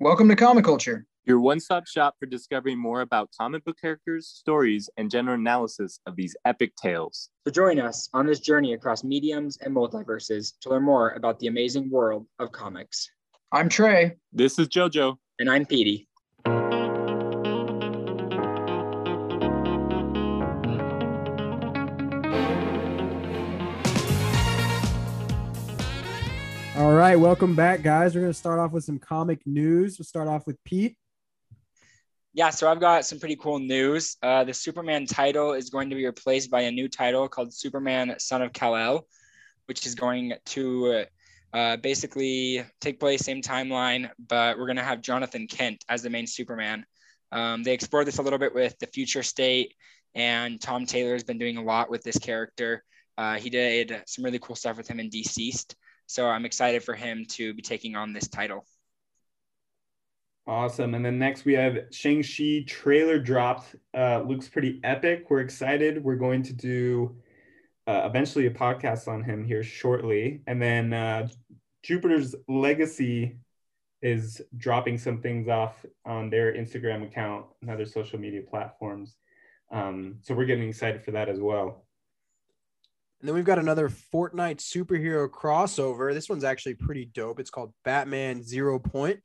Welcome 0.00 0.28
to 0.28 0.36
Comic 0.36 0.64
Culture, 0.64 1.06
your 1.24 1.40
one 1.40 1.58
stop 1.58 1.88
shop 1.88 2.14
for 2.20 2.26
discovering 2.26 2.78
more 2.78 3.00
about 3.00 3.30
comic 3.36 3.64
book 3.64 3.78
characters, 3.80 4.28
stories, 4.28 4.88
and 4.96 5.10
general 5.10 5.34
analysis 5.34 5.98
of 6.06 6.14
these 6.14 6.36
epic 6.44 6.76
tales. 6.76 7.30
So 7.44 7.52
join 7.52 7.80
us 7.80 8.08
on 8.14 8.24
this 8.24 8.38
journey 8.38 8.74
across 8.74 9.02
mediums 9.02 9.58
and 9.60 9.74
multiverses 9.74 10.52
to 10.60 10.70
learn 10.70 10.84
more 10.84 11.10
about 11.10 11.40
the 11.40 11.48
amazing 11.48 11.90
world 11.90 12.28
of 12.38 12.52
comics. 12.52 13.10
I'm 13.50 13.68
Trey. 13.68 14.14
This 14.32 14.60
is 14.60 14.68
JoJo. 14.68 15.16
And 15.40 15.50
I'm 15.50 15.66
Petey. 15.66 16.06
Right, 26.98 27.16
welcome 27.16 27.54
back, 27.54 27.82
guys. 27.82 28.14
We're 28.14 28.22
going 28.22 28.32
to 28.32 28.38
start 28.38 28.58
off 28.58 28.72
with 28.72 28.82
some 28.82 28.98
comic 28.98 29.46
news. 29.46 29.98
We'll 29.98 30.06
start 30.06 30.26
off 30.26 30.46
with 30.48 30.56
Pete. 30.64 30.96
Yeah, 32.34 32.50
so 32.50 32.68
I've 32.68 32.80
got 32.80 33.06
some 33.06 33.20
pretty 33.20 33.36
cool 33.36 33.60
news. 33.60 34.16
Uh, 34.20 34.42
the 34.42 34.52
Superman 34.52 35.06
title 35.06 35.52
is 35.52 35.70
going 35.70 35.90
to 35.90 35.96
be 35.96 36.04
replaced 36.04 36.50
by 36.50 36.62
a 36.62 36.72
new 36.72 36.88
title 36.88 37.28
called 37.28 37.54
Superman 37.54 38.14
Son 38.18 38.42
of 38.42 38.52
Kal-El, 38.52 39.06
which 39.66 39.86
is 39.86 39.94
going 39.94 40.34
to 40.46 41.04
uh, 41.52 41.76
basically 41.76 42.64
take 42.80 42.98
place 42.98 43.24
same 43.24 43.42
timeline, 43.42 44.10
but 44.28 44.58
we're 44.58 44.66
going 44.66 44.76
to 44.76 44.82
have 44.82 45.00
Jonathan 45.00 45.46
Kent 45.46 45.84
as 45.88 46.02
the 46.02 46.10
main 46.10 46.26
Superman. 46.26 46.84
Um, 47.30 47.62
they 47.62 47.74
explored 47.74 48.08
this 48.08 48.18
a 48.18 48.22
little 48.22 48.40
bit 48.40 48.54
with 48.54 48.76
the 48.80 48.86
Future 48.88 49.22
State, 49.22 49.74
and 50.16 50.60
Tom 50.60 50.84
Taylor 50.84 51.12
has 51.12 51.24
been 51.24 51.38
doing 51.38 51.58
a 51.58 51.62
lot 51.62 51.90
with 51.90 52.02
this 52.02 52.18
character. 52.18 52.82
Uh, 53.16 53.36
he 53.36 53.50
did 53.50 54.02
some 54.06 54.24
really 54.24 54.40
cool 54.40 54.56
stuff 54.56 54.76
with 54.76 54.88
him 54.88 54.98
in 54.98 55.10
DCeased. 55.10 55.74
So 56.08 56.26
I'm 56.26 56.46
excited 56.46 56.82
for 56.82 56.94
him 56.94 57.26
to 57.32 57.52
be 57.52 57.60
taking 57.60 57.94
on 57.94 58.14
this 58.14 58.28
title. 58.28 58.64
Awesome. 60.46 60.94
And 60.94 61.04
then 61.04 61.18
next 61.18 61.44
we 61.44 61.52
have 61.52 61.76
Shang-Chi 61.90 62.64
trailer 62.66 63.18
dropped. 63.18 63.76
Uh, 63.94 64.22
looks 64.22 64.48
pretty 64.48 64.80
epic. 64.82 65.26
We're 65.28 65.40
excited. 65.40 66.02
We're 66.02 66.16
going 66.16 66.42
to 66.44 66.54
do 66.54 67.14
uh, 67.86 68.04
eventually 68.06 68.46
a 68.46 68.50
podcast 68.50 69.06
on 69.06 69.22
him 69.22 69.44
here 69.44 69.62
shortly. 69.62 70.40
And 70.46 70.60
then 70.62 70.94
uh, 70.94 71.28
Jupiter's 71.82 72.34
Legacy 72.48 73.36
is 74.00 74.40
dropping 74.56 74.96
some 74.96 75.20
things 75.20 75.46
off 75.46 75.84
on 76.06 76.30
their 76.30 76.54
Instagram 76.54 77.04
account 77.04 77.44
and 77.60 77.70
other 77.70 77.84
social 77.84 78.18
media 78.18 78.40
platforms. 78.48 79.16
Um, 79.70 80.20
so 80.22 80.34
we're 80.34 80.46
getting 80.46 80.70
excited 80.70 81.04
for 81.04 81.10
that 81.10 81.28
as 81.28 81.38
well. 81.38 81.84
And 83.20 83.28
then 83.28 83.34
we've 83.34 83.44
got 83.44 83.58
another 83.58 83.88
Fortnite 83.88 84.58
superhero 84.58 85.28
crossover. 85.28 86.14
This 86.14 86.28
one's 86.28 86.44
actually 86.44 86.74
pretty 86.74 87.04
dope. 87.04 87.40
It's 87.40 87.50
called 87.50 87.72
Batman 87.84 88.42
Zero 88.42 88.78
Point. 88.78 89.20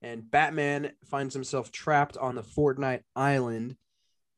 And 0.00 0.30
Batman 0.30 0.92
finds 1.10 1.34
himself 1.34 1.70
trapped 1.70 2.16
on 2.16 2.34
the 2.34 2.42
Fortnite 2.42 3.02
island. 3.14 3.76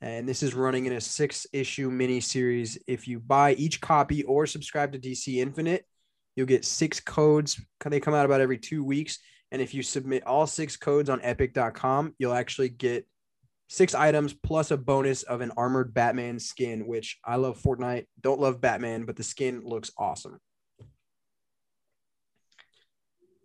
And 0.01 0.29
this 0.29 0.43
is 0.43 0.55
running 0.55 0.87
in 0.87 0.93
a 0.93 1.01
six 1.01 1.47
issue 1.53 1.91
mini 1.91 2.21
series. 2.21 2.79
If 2.87 3.09
you 3.09 3.21
buy 3.21 3.55
each 3.55 3.81
copy 3.81 4.25
or 4.25 4.47
subscribe 4.47 4.93
to 4.93 4.99
DC 4.99 5.37
Infinite, 5.37 5.85
you'll 6.35 6.47
get 6.47 6.65
six 6.65 7.01
codes. 7.01 7.61
They 7.85 8.01
come 8.01 8.15
out 8.15 8.27
about 8.27 8.41
every 8.41 8.59
two 8.59 8.85
weeks. 8.85 9.19
And 9.53 9.63
if 9.63 9.73
you 9.73 9.83
submit 9.83 10.27
all 10.27 10.47
six 10.47 10.77
codes 10.77 11.09
on 11.09 11.23
epic.com, 11.23 12.15
you'll 12.19 12.35
actually 12.35 12.69
get 12.69 13.07
six 13.69 13.95
items 13.95 14.33
plus 14.33 14.71
a 14.71 14.77
bonus 14.77 15.23
of 15.25 15.41
an 15.41 15.53
armored 15.57 15.93
Batman 15.93 16.39
skin, 16.39 16.87
which 16.87 17.19
I 17.25 17.37
love 17.37 17.61
Fortnite. 17.61 18.07
Don't 18.21 18.41
love 18.41 18.61
Batman, 18.61 19.05
but 19.05 19.17
the 19.17 19.23
skin 19.23 19.63
looks 19.65 19.91
awesome. 19.99 20.39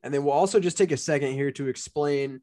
And 0.03 0.13
then 0.13 0.23
we'll 0.23 0.33
also 0.33 0.59
just 0.59 0.77
take 0.77 0.91
a 0.91 0.97
second 0.97 1.33
here 1.33 1.51
to 1.51 1.67
explain. 1.67 2.41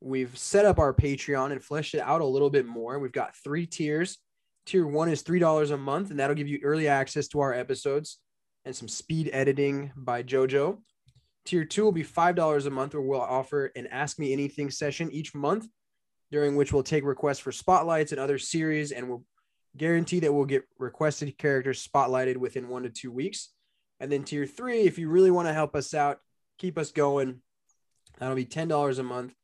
We've 0.00 0.36
set 0.36 0.66
up 0.66 0.78
our 0.78 0.94
Patreon 0.94 1.52
and 1.52 1.62
fleshed 1.62 1.94
it 1.94 2.00
out 2.00 2.20
a 2.20 2.26
little 2.26 2.50
bit 2.50 2.66
more. 2.66 2.98
We've 2.98 3.12
got 3.12 3.36
three 3.36 3.66
tiers. 3.66 4.18
Tier 4.66 4.86
one 4.86 5.08
is 5.08 5.22
$3 5.22 5.70
a 5.70 5.76
month, 5.76 6.10
and 6.10 6.18
that'll 6.18 6.36
give 6.36 6.48
you 6.48 6.58
early 6.62 6.88
access 6.88 7.28
to 7.28 7.40
our 7.40 7.54
episodes 7.54 8.18
and 8.64 8.74
some 8.74 8.88
speed 8.88 9.30
editing 9.32 9.92
by 9.96 10.22
JoJo. 10.22 10.78
Tier 11.44 11.64
two 11.64 11.84
will 11.84 11.92
be 11.92 12.02
$5 12.02 12.66
a 12.66 12.70
month, 12.70 12.94
where 12.94 13.02
we'll 13.02 13.20
offer 13.20 13.66
an 13.76 13.86
Ask 13.86 14.18
Me 14.18 14.32
Anything 14.32 14.70
session 14.70 15.10
each 15.12 15.34
month 15.34 15.68
during 16.30 16.56
which 16.56 16.72
we'll 16.72 16.82
take 16.82 17.04
requests 17.04 17.38
for 17.38 17.52
spotlights 17.52 18.12
and 18.12 18.20
other 18.20 18.38
series, 18.38 18.92
and 18.92 19.08
we'll 19.08 19.24
guarantee 19.76 20.20
that 20.20 20.32
we'll 20.32 20.44
get 20.44 20.64
requested 20.78 21.36
characters 21.38 21.86
spotlighted 21.86 22.36
within 22.36 22.68
one 22.68 22.82
to 22.82 22.90
two 22.90 23.12
weeks. 23.12 23.50
And 24.00 24.10
then 24.10 24.24
tier 24.24 24.46
three, 24.46 24.82
if 24.82 24.98
you 24.98 25.08
really 25.08 25.30
want 25.30 25.48
to 25.48 25.54
help 25.54 25.74
us 25.74 25.94
out, 25.94 26.18
keep 26.58 26.78
us 26.78 26.92
going, 26.92 27.40
that'll 28.18 28.36
be 28.36 28.46
$10 28.46 28.98
a 28.98 29.02
month. 29.02 29.34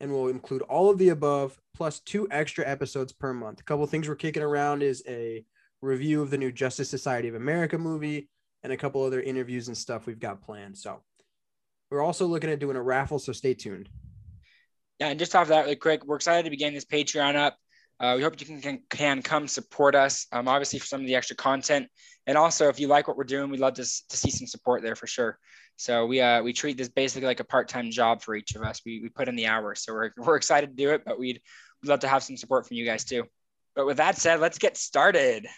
And 0.00 0.10
we'll 0.10 0.28
include 0.28 0.62
all 0.62 0.90
of 0.90 0.98
the 0.98 1.10
above 1.10 1.56
plus 1.76 2.00
two 2.00 2.26
extra 2.30 2.66
episodes 2.66 3.12
per 3.12 3.32
month. 3.32 3.60
A 3.60 3.64
couple 3.64 3.86
things 3.86 4.08
we're 4.08 4.16
kicking 4.16 4.42
around 4.42 4.82
is 4.82 5.02
a 5.06 5.44
review 5.80 6.22
of 6.22 6.30
the 6.30 6.38
new 6.38 6.50
Justice 6.50 6.90
Society 6.90 7.28
of 7.28 7.36
America 7.36 7.78
movie 7.78 8.28
and 8.64 8.72
a 8.72 8.76
couple 8.76 9.04
other 9.04 9.20
interviews 9.20 9.68
and 9.68 9.76
stuff 9.76 10.06
we've 10.06 10.18
got 10.18 10.42
planned. 10.42 10.76
So 10.76 11.02
we're 11.90 12.02
also 12.02 12.26
looking 12.26 12.50
at 12.50 12.58
doing 12.58 12.76
a 12.76 12.82
raffle, 12.82 13.18
so 13.18 13.32
stay 13.32 13.54
tuned. 13.54 13.88
Yeah, 15.02 15.08
and 15.08 15.18
just 15.18 15.34
off 15.34 15.48
that 15.48 15.62
really 15.62 15.74
quick, 15.74 16.06
we're 16.06 16.14
excited 16.14 16.44
to 16.44 16.50
begin 16.50 16.74
this 16.74 16.84
Patreon 16.84 17.34
up. 17.34 17.56
Uh, 17.98 18.14
we 18.16 18.22
hope 18.22 18.40
you 18.40 18.46
can, 18.46 18.60
can, 18.60 18.80
can 18.88 19.20
come 19.20 19.48
support 19.48 19.96
us, 19.96 20.28
um, 20.30 20.46
obviously 20.46 20.78
for 20.78 20.86
some 20.86 21.00
of 21.00 21.08
the 21.08 21.16
extra 21.16 21.34
content, 21.34 21.88
and 22.28 22.38
also 22.38 22.68
if 22.68 22.78
you 22.78 22.86
like 22.86 23.08
what 23.08 23.16
we're 23.16 23.24
doing, 23.24 23.50
we'd 23.50 23.58
love 23.58 23.74
to, 23.74 23.82
to 23.82 24.16
see 24.16 24.30
some 24.30 24.46
support 24.46 24.80
there 24.80 24.94
for 24.94 25.08
sure. 25.08 25.40
So 25.74 26.06
we 26.06 26.20
uh, 26.20 26.40
we 26.44 26.52
treat 26.52 26.78
this 26.78 26.88
basically 26.88 27.26
like 27.26 27.40
a 27.40 27.44
part 27.44 27.66
time 27.66 27.90
job 27.90 28.22
for 28.22 28.36
each 28.36 28.54
of 28.54 28.62
us. 28.62 28.80
We, 28.86 29.00
we 29.02 29.08
put 29.08 29.26
in 29.26 29.34
the 29.34 29.48
hours, 29.48 29.82
so 29.82 29.92
we're, 29.92 30.12
we're 30.16 30.36
excited 30.36 30.70
to 30.70 30.76
do 30.76 30.90
it, 30.90 31.02
but 31.04 31.18
we'd, 31.18 31.40
we'd 31.82 31.88
love 31.88 31.98
to 32.00 32.08
have 32.08 32.22
some 32.22 32.36
support 32.36 32.68
from 32.68 32.76
you 32.76 32.84
guys 32.84 33.02
too. 33.02 33.24
But 33.74 33.86
with 33.86 33.96
that 33.96 34.18
said, 34.18 34.38
let's 34.38 34.58
get 34.58 34.76
started. 34.76 35.48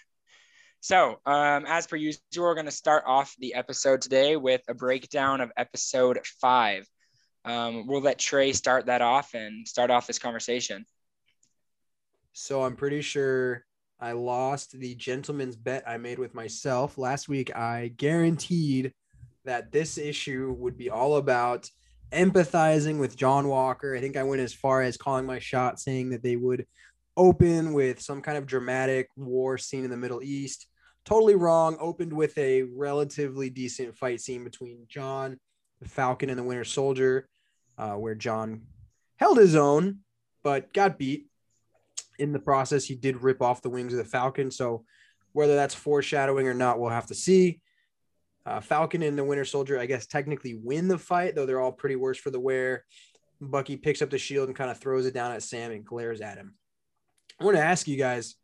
So, 0.80 1.20
um, 1.26 1.66
as 1.66 1.86
per 1.86 1.96
usual, 1.96 2.22
we're 2.38 2.54
going 2.54 2.64
to 2.64 2.72
start 2.72 3.04
off 3.06 3.34
the 3.38 3.52
episode 3.52 4.00
today 4.00 4.36
with 4.36 4.62
a 4.68 4.74
breakdown 4.74 5.42
of 5.42 5.52
episode 5.58 6.18
five 6.40 6.88
um, 7.44 7.86
we'll 7.86 8.00
let 8.00 8.18
Trey 8.18 8.52
start 8.52 8.86
that 8.86 9.02
off 9.02 9.34
and 9.34 9.66
start 9.66 9.90
off 9.90 10.06
this 10.06 10.18
conversation. 10.18 10.84
So 12.32 12.62
I'm 12.62 12.76
pretty 12.76 13.02
sure 13.02 13.64
I 14.00 14.12
lost 14.12 14.72
the 14.72 14.94
gentleman's 14.94 15.56
bet 15.56 15.84
I 15.86 15.98
made 15.98 16.18
with 16.18 16.34
myself 16.34 16.98
last 16.98 17.28
week. 17.28 17.54
I 17.54 17.92
guaranteed 17.96 18.92
that 19.44 19.72
this 19.72 19.98
issue 19.98 20.54
would 20.58 20.76
be 20.76 20.90
all 20.90 21.16
about 21.16 21.70
empathizing 22.12 22.98
with 22.98 23.16
John 23.16 23.48
Walker. 23.48 23.94
I 23.94 24.00
think 24.00 24.16
I 24.16 24.22
went 24.22 24.40
as 24.40 24.54
far 24.54 24.82
as 24.82 24.96
calling 24.96 25.26
my 25.26 25.38
shot, 25.38 25.78
saying 25.78 26.10
that 26.10 26.22
they 26.22 26.36
would 26.36 26.66
open 27.16 27.72
with 27.72 28.00
some 28.00 28.20
kind 28.22 28.38
of 28.38 28.46
dramatic 28.46 29.08
war 29.16 29.58
scene 29.58 29.84
in 29.84 29.90
the 29.90 29.96
Middle 29.96 30.22
East. 30.22 30.66
Totally 31.04 31.34
wrong. 31.34 31.76
Opened 31.78 32.12
with 32.12 32.36
a 32.38 32.62
relatively 32.62 33.50
decent 33.50 33.96
fight 33.96 34.20
scene 34.20 34.42
between 34.42 34.86
John, 34.88 35.38
the 35.80 35.88
Falcon, 35.88 36.30
and 36.30 36.38
the 36.38 36.42
Winter 36.42 36.64
Soldier 36.64 37.28
uh, 37.78 37.92
where 37.92 38.14
John 38.14 38.62
held 39.16 39.38
his 39.38 39.56
own, 39.56 40.00
but 40.42 40.72
got 40.72 40.98
beat. 40.98 41.26
In 42.18 42.32
the 42.32 42.38
process, 42.38 42.84
he 42.84 42.94
did 42.94 43.22
rip 43.22 43.42
off 43.42 43.62
the 43.62 43.70
wings 43.70 43.92
of 43.92 43.98
the 43.98 44.04
Falcon. 44.04 44.50
So, 44.50 44.84
whether 45.32 45.56
that's 45.56 45.74
foreshadowing 45.74 46.46
or 46.46 46.54
not, 46.54 46.78
we'll 46.78 46.90
have 46.90 47.08
to 47.08 47.14
see. 47.14 47.60
Uh, 48.46 48.60
Falcon 48.60 49.02
and 49.02 49.18
the 49.18 49.24
Winter 49.24 49.44
Soldier, 49.44 49.80
I 49.80 49.86
guess, 49.86 50.06
technically 50.06 50.54
win 50.54 50.86
the 50.86 50.98
fight, 50.98 51.34
though 51.34 51.44
they're 51.44 51.60
all 51.60 51.72
pretty 51.72 51.96
worse 51.96 52.18
for 52.18 52.30
the 52.30 52.38
wear. 52.38 52.84
Bucky 53.40 53.76
picks 53.76 54.00
up 54.00 54.10
the 54.10 54.18
shield 54.18 54.48
and 54.48 54.56
kind 54.56 54.70
of 54.70 54.78
throws 54.78 55.06
it 55.06 55.14
down 55.14 55.32
at 55.32 55.42
Sam 55.42 55.72
and 55.72 55.84
glares 55.84 56.20
at 56.20 56.36
him. 56.36 56.54
I 57.40 57.44
want 57.44 57.56
to 57.56 57.62
ask 57.62 57.88
you 57.88 57.96
guys 57.96 58.36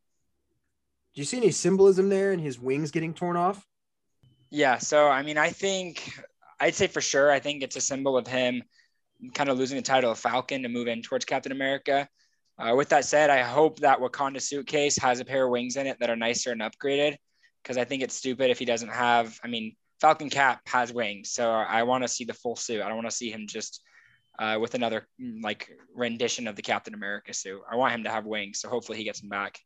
do 1.14 1.20
you 1.20 1.24
see 1.24 1.38
any 1.38 1.50
symbolism 1.50 2.08
there 2.08 2.32
in 2.32 2.38
his 2.38 2.58
wings 2.58 2.92
getting 2.92 3.14
torn 3.14 3.36
off? 3.36 3.66
Yeah. 4.48 4.78
So, 4.78 5.08
I 5.08 5.22
mean, 5.22 5.38
I 5.38 5.50
think 5.50 6.12
I'd 6.60 6.74
say 6.74 6.86
for 6.86 7.00
sure, 7.00 7.30
I 7.30 7.40
think 7.40 7.62
it's 7.62 7.76
a 7.76 7.80
symbol 7.80 8.16
of 8.16 8.26
him 8.26 8.62
kind 9.34 9.48
of 9.48 9.58
losing 9.58 9.76
the 9.76 9.82
title 9.82 10.10
of 10.10 10.18
Falcon 10.18 10.62
to 10.62 10.68
move 10.68 10.88
in 10.88 11.02
towards 11.02 11.24
Captain 11.24 11.52
America. 11.52 12.08
Uh, 12.58 12.74
with 12.74 12.90
that 12.90 13.04
said, 13.04 13.30
I 13.30 13.42
hope 13.42 13.80
that 13.80 14.00
Wakanda 14.00 14.40
suitcase 14.40 14.98
has 14.98 15.20
a 15.20 15.24
pair 15.24 15.44
of 15.44 15.50
wings 15.50 15.76
in 15.76 15.86
it 15.86 15.98
that 16.00 16.10
are 16.10 16.16
nicer 16.16 16.52
and 16.52 16.60
upgraded 16.60 17.16
because 17.62 17.76
I 17.76 17.84
think 17.84 18.02
it's 18.02 18.14
stupid 18.14 18.50
if 18.50 18.58
he 18.58 18.64
doesn't 18.64 18.90
have. 18.90 19.38
I 19.42 19.48
mean, 19.48 19.76
Falcon 20.00 20.30
Cap 20.30 20.60
has 20.66 20.92
wings, 20.92 21.30
so 21.30 21.50
I 21.50 21.82
want 21.84 22.04
to 22.04 22.08
see 22.08 22.24
the 22.24 22.34
full 22.34 22.56
suit. 22.56 22.82
I 22.82 22.88
don't 22.88 22.96
want 22.96 23.08
to 23.10 23.16
see 23.16 23.30
him 23.30 23.46
just 23.46 23.82
uh, 24.38 24.58
with 24.60 24.74
another 24.74 25.06
mm, 25.20 25.42
like 25.42 25.70
rendition 25.94 26.48
of 26.48 26.56
the 26.56 26.62
Captain 26.62 26.94
America 26.94 27.34
suit. 27.34 27.60
I 27.70 27.76
want 27.76 27.94
him 27.94 28.04
to 28.04 28.10
have 28.10 28.24
wings, 28.24 28.60
so 28.60 28.68
hopefully 28.68 28.98
he 28.98 29.04
gets 29.04 29.20
them 29.20 29.28
back. 29.28 29.58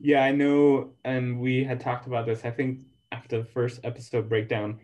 Yeah, 0.00 0.24
I 0.24 0.32
know, 0.32 0.94
and 1.04 1.40
we 1.40 1.62
had 1.62 1.80
talked 1.80 2.06
about 2.06 2.26
this. 2.26 2.44
I 2.44 2.50
think 2.50 2.80
after 3.12 3.38
the 3.38 3.44
first 3.44 3.80
episode 3.84 4.28
breakdown, 4.28 4.80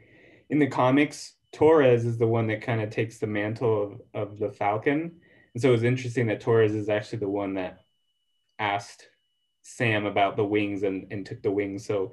in 0.49 0.61
the 0.61 0.69
comics, 0.69 1.35
Torres 1.53 2.05
is 2.05 2.19
the 2.19 2.27
one 2.27 2.47
that 2.49 2.63
kind 2.63 2.81
of 2.81 2.91
takes 2.91 3.19
the 3.19 3.27
mantle 3.27 4.01
of, 4.15 4.31
of 4.31 4.39
the 4.39 4.51
Falcon. 4.51 5.21
And 5.55 5.63
so 5.63 5.69
it 5.69 5.73
was 5.73 5.83
interesting 5.83 6.27
that 6.27 6.41
Torres 6.41 6.75
is 6.75 6.89
actually 6.89 7.21
the 7.21 7.29
one 7.29 7.55
that 7.55 7.81
asked 8.59 9.09
Sam 9.63 10.07
about 10.07 10.37
the 10.37 10.45
wings 10.45 10.83
and, 10.83 11.07
and 11.11 11.25
took 11.25 11.43
the 11.43 11.51
wings. 11.51 11.87
So 11.87 12.13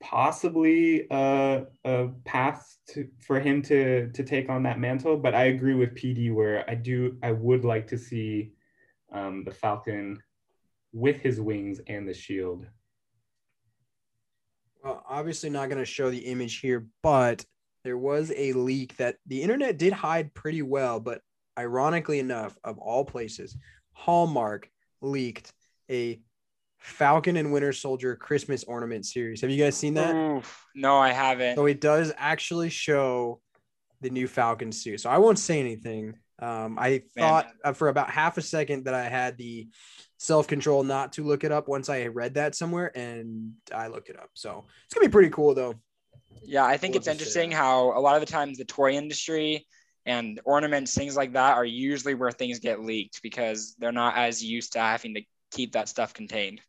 possibly 0.00 1.06
a, 1.10 1.64
a 1.84 2.08
path 2.24 2.76
to, 2.88 3.08
for 3.20 3.38
him 3.38 3.62
to 3.62 4.10
to 4.10 4.22
take 4.24 4.50
on 4.50 4.64
that 4.64 4.78
mantle. 4.78 5.16
But 5.16 5.34
I 5.34 5.44
agree 5.44 5.74
with 5.74 5.94
Petey 5.94 6.30
where 6.30 6.68
I 6.68 6.74
do 6.74 7.16
I 7.22 7.32
would 7.32 7.64
like 7.64 7.86
to 7.88 7.98
see 7.98 8.52
um, 9.12 9.44
the 9.44 9.52
Falcon 9.52 10.20
with 10.92 11.20
his 11.20 11.40
wings 11.40 11.80
and 11.86 12.06
the 12.06 12.14
shield. 12.14 12.66
Well, 14.82 15.04
obviously 15.08 15.48
not 15.48 15.68
going 15.68 15.78
to 15.78 15.84
show 15.84 16.10
the 16.10 16.18
image 16.18 16.58
here, 16.58 16.88
but 17.02 17.44
there 17.84 17.98
was 17.98 18.32
a 18.36 18.52
leak 18.52 18.96
that 18.96 19.16
the 19.26 19.42
internet 19.42 19.78
did 19.78 19.92
hide 19.92 20.34
pretty 20.34 20.62
well. 20.62 21.00
But 21.00 21.20
ironically 21.58 22.18
enough, 22.18 22.56
of 22.64 22.78
all 22.78 23.04
places, 23.04 23.56
Hallmark 23.92 24.68
leaked 25.00 25.52
a 25.90 26.20
Falcon 26.78 27.36
and 27.36 27.52
Winter 27.52 27.72
Soldier 27.72 28.16
Christmas 28.16 28.64
ornament 28.64 29.06
series. 29.06 29.40
Have 29.40 29.50
you 29.50 29.62
guys 29.62 29.76
seen 29.76 29.94
that? 29.94 30.14
Oof. 30.14 30.66
No, 30.74 30.96
I 30.96 31.12
haven't. 31.12 31.56
So 31.56 31.66
it 31.66 31.80
does 31.80 32.12
actually 32.16 32.70
show 32.70 33.40
the 34.00 34.10
new 34.10 34.26
Falcon 34.26 34.72
suit. 34.72 35.00
So 35.00 35.10
I 35.10 35.18
won't 35.18 35.38
say 35.38 35.60
anything. 35.60 36.14
Um, 36.40 36.76
I 36.78 37.02
Man. 37.14 37.24
thought 37.24 37.48
uh, 37.64 37.72
for 37.72 37.88
about 37.88 38.10
half 38.10 38.36
a 38.36 38.42
second 38.42 38.84
that 38.84 38.94
I 38.94 39.04
had 39.04 39.38
the 39.38 39.68
self 40.18 40.48
control 40.48 40.82
not 40.82 41.12
to 41.14 41.24
look 41.24 41.44
it 41.44 41.52
up 41.52 41.68
once 41.68 41.88
I 41.88 42.06
read 42.08 42.34
that 42.34 42.56
somewhere, 42.56 42.90
and 42.96 43.52
I 43.72 43.86
looked 43.86 44.08
it 44.08 44.18
up. 44.18 44.30
So 44.34 44.64
it's 44.84 44.94
gonna 44.94 45.06
be 45.06 45.12
pretty 45.12 45.30
cool 45.30 45.54
though. 45.54 45.76
Yeah, 46.44 46.64
I 46.64 46.76
think 46.76 46.94
We'll 46.94 46.98
it's 46.98 47.08
interesting 47.08 47.50
how 47.50 47.96
a 47.96 48.00
lot 48.00 48.14
of 48.14 48.20
the 48.20 48.32
times 48.32 48.58
the 48.58 48.64
toy 48.64 48.92
industry 48.92 49.66
and 50.04 50.40
ornaments, 50.44 50.94
things 50.94 51.16
like 51.16 51.32
that, 51.34 51.56
are 51.56 51.64
usually 51.64 52.14
where 52.14 52.30
things 52.30 52.58
get 52.58 52.80
leaked 52.80 53.22
because 53.22 53.74
they're 53.78 53.92
not 53.92 54.16
as 54.16 54.42
used 54.42 54.72
to 54.72 54.80
having 54.80 55.14
to 55.14 55.22
keep 55.52 55.72
that 55.72 55.88
stuff 55.88 56.12
contained. 56.12 56.60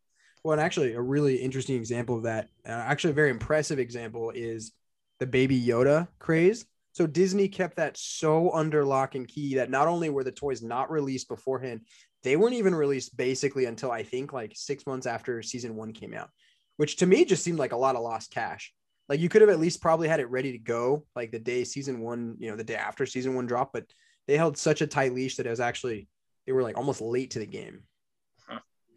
Well, 0.43 0.53
and 0.53 0.61
actually, 0.61 0.93
a 0.93 1.01
really 1.01 1.37
interesting 1.37 1.75
example 1.77 2.17
of 2.17 2.23
that, 2.23 2.49
uh, 2.67 2.71
actually, 2.71 3.11
a 3.11 3.15
very 3.15 3.31
impressive 3.31 3.79
example 3.79 4.31
is 4.35 4.73
the 5.19 5.27
Baby 5.27 5.61
Yoda 5.61 6.07
craze. 6.19 6.65
So 6.91 7.07
Disney 7.07 7.47
kept 7.47 7.77
that 7.77 7.97
so 7.97 8.51
under 8.51 8.85
lock 8.85 9.15
and 9.15 9.27
key 9.27 9.55
that 9.55 9.71
not 9.71 9.87
only 9.87 10.09
were 10.09 10.23
the 10.23 10.31
toys 10.31 10.61
not 10.61 10.91
released 10.91 11.27
beforehand, 11.27 11.81
they 12.23 12.35
weren't 12.35 12.55
even 12.55 12.75
released 12.75 13.17
basically 13.17 13.65
until 13.65 13.91
I 13.91 14.03
think 14.03 14.31
like 14.31 14.53
six 14.55 14.85
months 14.85 15.07
after 15.07 15.41
season 15.41 15.75
one 15.75 15.91
came 15.91 16.13
out, 16.13 16.29
which 16.77 16.97
to 16.97 17.05
me 17.05 17.25
just 17.25 17.43
seemed 17.43 17.57
like 17.57 17.71
a 17.71 17.77
lot 17.77 17.95
of 17.95 18.03
lost 18.03 18.31
cash. 18.31 18.73
Like 19.09 19.19
you 19.19 19.29
could 19.29 19.41
have 19.41 19.49
at 19.49 19.59
least 19.59 19.81
probably 19.81 20.07
had 20.07 20.19
it 20.19 20.29
ready 20.29 20.53
to 20.53 20.57
go 20.57 21.05
like 21.15 21.31
the 21.31 21.39
day 21.39 21.63
season 21.63 21.99
one, 21.99 22.35
you 22.39 22.49
know, 22.49 22.55
the 22.55 22.63
day 22.63 22.75
after 22.75 23.05
season 23.05 23.35
one 23.35 23.45
dropped, 23.45 23.73
but 23.73 23.85
they 24.27 24.37
held 24.37 24.57
such 24.57 24.81
a 24.81 24.87
tight 24.87 25.13
leash 25.13 25.35
that 25.35 25.45
it 25.45 25.49
was 25.49 25.59
actually 25.59 26.07
they 26.45 26.51
were 26.51 26.63
like 26.63 26.77
almost 26.77 27.01
late 27.01 27.31
to 27.31 27.39
the 27.39 27.45
game. 27.45 27.83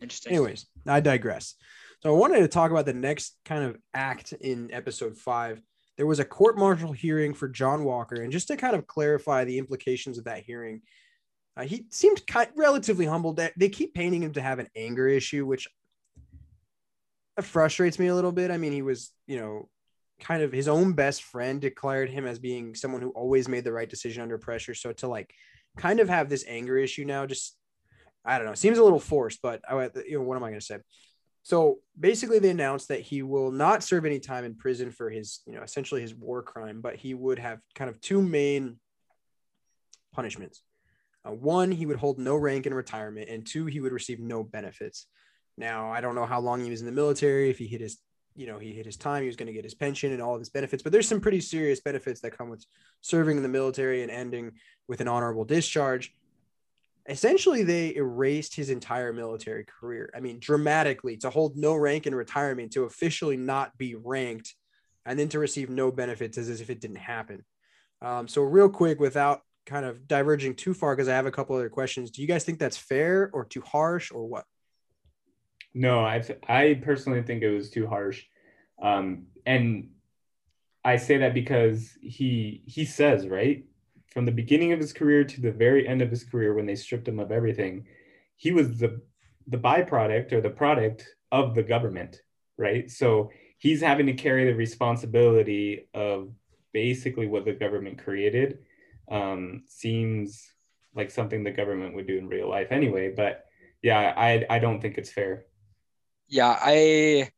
Interesting. 0.00 0.32
Anyways, 0.32 0.66
I 0.86 1.00
digress. 1.00 1.54
So 2.02 2.14
I 2.14 2.18
wanted 2.18 2.40
to 2.40 2.48
talk 2.48 2.70
about 2.70 2.86
the 2.86 2.92
next 2.92 3.36
kind 3.44 3.64
of 3.64 3.76
act 3.94 4.32
in 4.32 4.70
episode 4.72 5.16
five. 5.16 5.60
There 5.96 6.06
was 6.06 6.18
a 6.18 6.24
court 6.24 6.58
martial 6.58 6.92
hearing 6.92 7.32
for 7.32 7.48
John 7.48 7.84
Walker, 7.84 8.20
and 8.20 8.30
just 8.30 8.48
to 8.48 8.56
kind 8.56 8.76
of 8.76 8.86
clarify 8.86 9.44
the 9.44 9.58
implications 9.58 10.18
of 10.18 10.24
that 10.24 10.42
hearing, 10.42 10.82
uh, 11.56 11.62
he 11.62 11.86
seemed 11.90 12.26
kind 12.26 12.50
relatively 12.54 13.06
humble. 13.06 13.32
That 13.34 13.54
they 13.56 13.70
keep 13.70 13.94
painting 13.94 14.22
him 14.22 14.34
to 14.34 14.42
have 14.42 14.58
an 14.58 14.68
anger 14.76 15.08
issue, 15.08 15.46
which 15.46 15.66
frustrates 17.40 17.98
me 17.98 18.08
a 18.08 18.14
little 18.14 18.32
bit. 18.32 18.50
I 18.50 18.58
mean, 18.58 18.72
he 18.72 18.82
was, 18.82 19.10
you 19.26 19.38
know, 19.38 19.68
kind 20.20 20.42
of 20.42 20.52
his 20.52 20.68
own 20.68 20.92
best 20.92 21.22
friend 21.22 21.60
declared 21.60 22.10
him 22.10 22.26
as 22.26 22.38
being 22.38 22.74
someone 22.74 23.02
who 23.02 23.10
always 23.10 23.48
made 23.48 23.64
the 23.64 23.72
right 23.72 23.88
decision 23.88 24.22
under 24.22 24.38
pressure. 24.38 24.74
So 24.74 24.92
to 24.92 25.08
like 25.08 25.32
kind 25.76 26.00
of 26.00 26.08
have 26.08 26.28
this 26.28 26.44
anger 26.48 26.78
issue 26.78 27.04
now, 27.04 27.26
just 27.26 27.56
I 28.24 28.38
don't 28.38 28.46
know, 28.46 28.54
seems 28.54 28.78
a 28.78 28.82
little 28.82 28.98
forced, 28.98 29.40
but 29.42 29.60
I, 29.68 29.90
you 30.06 30.18
know, 30.18 30.22
what 30.22 30.36
am 30.36 30.42
I 30.42 30.48
going 30.48 30.60
to 30.60 30.66
say? 30.66 30.78
So 31.44 31.78
basically, 31.98 32.40
they 32.40 32.50
announced 32.50 32.88
that 32.88 33.02
he 33.02 33.22
will 33.22 33.52
not 33.52 33.84
serve 33.84 34.04
any 34.04 34.18
time 34.18 34.44
in 34.44 34.56
prison 34.56 34.90
for 34.90 35.10
his, 35.10 35.42
you 35.46 35.52
know, 35.52 35.62
essentially 35.62 36.00
his 36.00 36.12
war 36.12 36.42
crime, 36.42 36.80
but 36.80 36.96
he 36.96 37.14
would 37.14 37.38
have 37.38 37.60
kind 37.76 37.88
of 37.88 38.00
two 38.00 38.20
main 38.20 38.80
punishments. 40.12 40.62
Uh, 41.24 41.30
one, 41.30 41.70
he 41.70 41.86
would 41.86 41.98
hold 41.98 42.18
no 42.18 42.34
rank 42.34 42.66
in 42.66 42.74
retirement, 42.74 43.28
and 43.28 43.46
two, 43.46 43.66
he 43.66 43.78
would 43.78 43.92
receive 43.92 44.18
no 44.18 44.42
benefits. 44.42 45.06
Now, 45.56 45.92
I 45.92 46.00
don't 46.00 46.16
know 46.16 46.26
how 46.26 46.40
long 46.40 46.64
he 46.64 46.70
was 46.70 46.80
in 46.80 46.86
the 46.86 46.92
military. 46.92 47.48
If 47.48 47.58
he 47.58 47.68
hit 47.68 47.80
his, 47.80 47.98
you 48.36 48.46
know, 48.46 48.58
he 48.58 48.72
hit 48.72 48.86
his 48.86 48.96
time, 48.96 49.22
he 49.22 49.26
was 49.26 49.36
going 49.36 49.46
to 49.46 49.52
get 49.52 49.64
his 49.64 49.74
pension 49.74 50.12
and 50.12 50.22
all 50.22 50.34
of 50.34 50.40
his 50.40 50.50
benefits. 50.50 50.82
But 50.82 50.92
there's 50.92 51.08
some 51.08 51.20
pretty 51.20 51.40
serious 51.40 51.80
benefits 51.80 52.20
that 52.20 52.36
come 52.36 52.50
with 52.50 52.64
serving 53.00 53.36
in 53.36 53.42
the 53.42 53.48
military 53.48 54.02
and 54.02 54.10
ending 54.10 54.52
with 54.88 55.00
an 55.00 55.08
honorable 55.08 55.44
discharge 55.44 56.14
essentially 57.08 57.62
they 57.62 57.94
erased 57.94 58.54
his 58.54 58.70
entire 58.70 59.12
military 59.12 59.64
career. 59.64 60.10
I 60.14 60.20
mean, 60.20 60.38
dramatically 60.40 61.16
to 61.18 61.30
hold 61.30 61.56
no 61.56 61.74
rank 61.74 62.06
in 62.06 62.14
retirement, 62.14 62.72
to 62.72 62.84
officially 62.84 63.36
not 63.36 63.76
be 63.78 63.94
ranked, 63.94 64.54
and 65.04 65.18
then 65.18 65.28
to 65.30 65.38
receive 65.38 65.70
no 65.70 65.92
benefits 65.92 66.36
as 66.38 66.60
if 66.60 66.70
it 66.70 66.80
didn't 66.80 66.96
happen. 66.96 67.44
Um, 68.02 68.28
so, 68.28 68.42
real 68.42 68.68
quick, 68.68 69.00
without 69.00 69.42
kind 69.64 69.86
of 69.86 70.06
diverging 70.06 70.54
too 70.54 70.74
far, 70.74 70.94
because 70.94 71.08
I 71.08 71.14
have 71.14 71.26
a 71.26 71.30
couple 71.30 71.56
other 71.56 71.68
questions. 71.68 72.10
Do 72.10 72.22
you 72.22 72.28
guys 72.28 72.44
think 72.44 72.58
that's 72.58 72.76
fair 72.76 73.30
or 73.32 73.44
too 73.44 73.62
harsh 73.62 74.12
or 74.12 74.26
what? 74.26 74.44
No, 75.76 76.00
I 76.00 76.22
I 76.48 76.80
personally 76.82 77.22
think 77.22 77.42
it 77.42 77.50
was 77.50 77.68
too 77.68 77.86
harsh, 77.86 78.24
um, 78.80 79.26
and 79.44 79.90
I 80.82 80.96
say 80.96 81.18
that 81.18 81.34
because 81.34 81.98
he 82.00 82.62
he 82.66 82.86
says 82.86 83.28
right 83.28 83.66
from 84.08 84.24
the 84.24 84.32
beginning 84.32 84.72
of 84.72 84.78
his 84.78 84.94
career 84.94 85.22
to 85.24 85.40
the 85.42 85.52
very 85.52 85.86
end 85.86 86.00
of 86.00 86.08
his 86.08 86.24
career 86.24 86.54
when 86.54 86.64
they 86.64 86.76
stripped 86.76 87.06
him 87.06 87.20
of 87.20 87.30
everything, 87.30 87.86
he 88.36 88.52
was 88.52 88.78
the 88.78 89.02
the 89.46 89.58
byproduct 89.58 90.32
or 90.32 90.40
the 90.40 90.48
product 90.48 91.06
of 91.30 91.54
the 91.54 91.62
government, 91.62 92.22
right? 92.56 92.90
So 92.90 93.30
he's 93.58 93.82
having 93.82 94.06
to 94.06 94.14
carry 94.14 94.46
the 94.46 94.54
responsibility 94.54 95.88
of 95.92 96.32
basically 96.72 97.26
what 97.26 97.44
the 97.44 97.52
government 97.52 98.02
created. 98.02 98.60
Um, 99.10 99.64
seems 99.68 100.50
like 100.94 101.10
something 101.10 101.44
the 101.44 101.50
government 101.50 101.94
would 101.94 102.06
do 102.06 102.16
in 102.16 102.28
real 102.28 102.48
life 102.48 102.68
anyway, 102.70 103.12
but 103.14 103.44
yeah, 103.82 104.14
I 104.16 104.46
I 104.48 104.58
don't 104.58 104.80
think 104.80 104.96
it's 104.96 105.12
fair. 105.12 105.44
Yeah, 106.28 106.56
I 106.60 107.30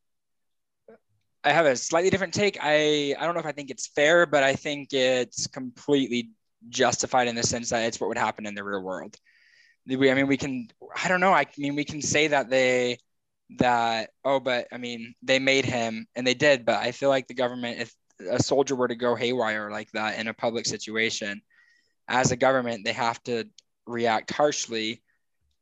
I 1.45 1.53
have 1.53 1.67
a 1.67 1.77
slightly 1.77 2.11
different 2.11 2.35
take. 2.35 2.59
I 2.61 3.15
I 3.19 3.25
don't 3.25 3.35
know 3.35 3.41
if 3.41 3.47
I 3.47 3.53
think 3.53 3.71
it's 3.71 3.87
fair, 3.89 4.27
but 4.27 4.43
I 4.43 4.55
think 4.55 4.93
it's 4.93 5.47
completely 5.47 6.31
justified 6.69 7.29
in 7.29 7.37
the 7.37 7.43
sense 7.43 7.71
that 7.71 7.85
it's 7.85 8.01
what 8.01 8.09
would 8.09 8.19
happen 8.19 8.47
in 8.47 8.55
the 8.55 8.65
real 8.65 8.83
world. 8.83 9.17
We, 9.87 10.11
I 10.11 10.15
mean, 10.15 10.27
we 10.27 10.37
can. 10.37 10.69
I 11.03 11.09
don't 11.09 11.21
know. 11.21 11.33
I 11.33 11.47
mean, 11.59 11.75
we 11.77 11.85
can 11.85 12.03
say 12.03 12.29
that 12.29 12.51
they 12.51 12.99
that 13.59 14.11
oh, 14.25 14.41
but 14.41 14.69
I 14.73 14.79
mean, 14.79 15.15
they 15.23 15.39
made 15.39 15.65
him, 15.65 16.07
and 16.17 16.27
they 16.27 16.35
did. 16.35 16.65
But 16.65 16.83
I 16.83 16.93
feel 16.93 17.09
like 17.09 17.27
the 17.29 17.35
government, 17.35 17.81
if 17.81 17.95
a 18.31 18.43
soldier 18.43 18.77
were 18.77 18.89
to 18.89 18.97
go 18.97 19.15
haywire 19.15 19.71
like 19.71 19.91
that 19.93 20.19
in 20.19 20.29
a 20.29 20.35
public 20.35 20.67
situation, 20.67 21.41
as 22.09 22.33
a 22.33 22.37
government, 22.37 22.85
they 22.85 22.93
have 22.93 23.23
to 23.25 23.45
react 23.87 24.31
harshly 24.33 25.03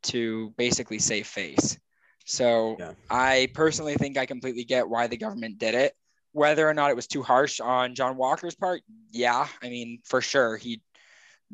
to 0.04 0.52
basically 0.56 0.98
save 0.98 1.26
face. 1.26 1.78
So 2.26 2.76
Yeah. 2.78 2.92
I 3.09 3.49
personally 3.54 3.95
think 3.95 4.18
I 4.18 4.26
completely 4.26 4.64
get 4.64 4.88
why 4.88 5.06
the 5.06 5.16
government 5.16 5.59
did 5.59 5.75
it. 5.75 5.95
Whether 6.33 6.68
or 6.68 6.75
not 6.75 6.90
it 6.90 6.97
was 6.97 7.06
too 7.06 7.23
harsh 7.23 7.61
on 7.61 7.95
John 7.95 8.18
Walker's 8.18 8.54
part, 8.54 8.83
yeah, 9.11 9.49
I 9.62 9.71
mean, 9.71 10.00
for 10.04 10.21
sure. 10.21 10.59
He 10.59 10.83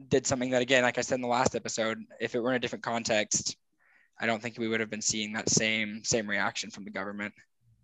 did 0.09 0.27
something 0.27 0.51
that, 0.51 0.63
again, 0.63 0.83
like 0.83 0.99
I 0.99 1.03
said 1.03 1.17
in 1.17 1.21
the 1.21 1.29
last 1.29 1.55
episode, 1.55 1.99
if 2.21 2.35
it 2.35 2.41
were 2.41 2.51
in 2.51 2.57
a 2.57 2.59
different 2.59 2.83
context, 2.83 3.57
I 4.19 4.27
don't 4.27 4.43
think 4.43 4.59
we 4.59 4.67
would 4.67 4.81
have 4.81 4.91
been 4.91 5.03
seeing 5.03 5.35
that 5.35 5.49
same 5.49 6.03
same 6.05 6.29
reaction 6.29 6.71
from 6.71 6.85
the 6.85 6.91
government. 6.91 7.35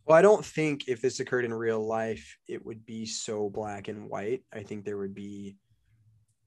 Well, 0.07 0.17
I 0.17 0.23
don't 0.23 0.45
think 0.45 0.89
if 0.89 1.03
this 1.03 1.21
occurred 1.21 1.45
in 1.45 1.53
real 1.53 1.87
life, 1.87 2.39
it 2.49 2.65
would 2.65 2.87
be 2.87 3.05
so 3.05 3.51
black 3.51 3.89
and 3.89 4.09
white. 4.09 4.43
I 4.53 4.63
think 4.63 4.85
there 4.85 4.97
would 4.97 5.15
be 5.15 5.57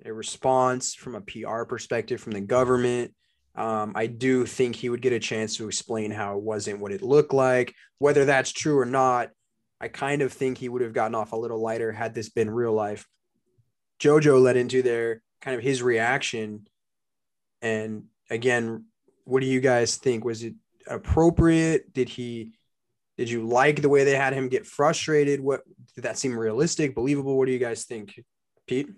a 0.03 0.11
response 0.11 0.95
from 0.95 1.15
a 1.15 1.21
PR 1.21 1.63
perspective 1.63 2.19
from 2.19 2.31
the 2.31 2.41
government. 2.41 3.13
Um, 3.55 3.93
I 3.95 4.07
do 4.07 4.45
think 4.45 4.75
he 4.75 4.89
would 4.89 5.01
get 5.01 5.13
a 5.13 5.19
chance 5.19 5.57
to 5.57 5.67
explain 5.67 6.11
how 6.11 6.37
it 6.37 6.43
wasn't 6.43 6.79
what 6.79 6.91
it 6.91 7.01
looked 7.01 7.33
like. 7.33 7.75
Whether 7.99 8.25
that's 8.25 8.51
true 8.51 8.79
or 8.79 8.85
not, 8.85 9.31
I 9.79 9.87
kind 9.87 10.21
of 10.21 10.31
think 10.31 10.57
he 10.57 10.69
would 10.69 10.81
have 10.81 10.93
gotten 10.93 11.15
off 11.15 11.33
a 11.33 11.37
little 11.37 11.61
lighter 11.61 11.91
had 11.91 12.13
this 12.13 12.29
been 12.29 12.49
real 12.49 12.73
life. 12.73 13.05
Jojo 13.99 14.41
led 14.41 14.57
into 14.57 14.81
their 14.81 15.21
kind 15.41 15.57
of 15.57 15.63
his 15.63 15.83
reaction. 15.83 16.67
And 17.61 18.05
again, 18.29 18.85
what 19.25 19.41
do 19.41 19.47
you 19.47 19.59
guys 19.59 19.97
think? 19.97 20.23
Was 20.23 20.43
it 20.43 20.55
appropriate? 20.87 21.93
Did 21.93 22.09
he 22.09 22.53
did 23.17 23.29
you 23.29 23.45
like 23.45 23.81
the 23.81 23.89
way 23.89 24.03
they 24.03 24.15
had 24.15 24.33
him 24.33 24.49
get 24.49 24.65
frustrated? 24.65 25.41
What 25.41 25.61
did 25.93 26.05
that 26.05 26.17
seem 26.17 26.37
realistic, 26.37 26.95
believable? 26.95 27.37
What 27.37 27.45
do 27.45 27.51
you 27.51 27.59
guys 27.59 27.83
think, 27.83 28.23
Pete? 28.67 28.89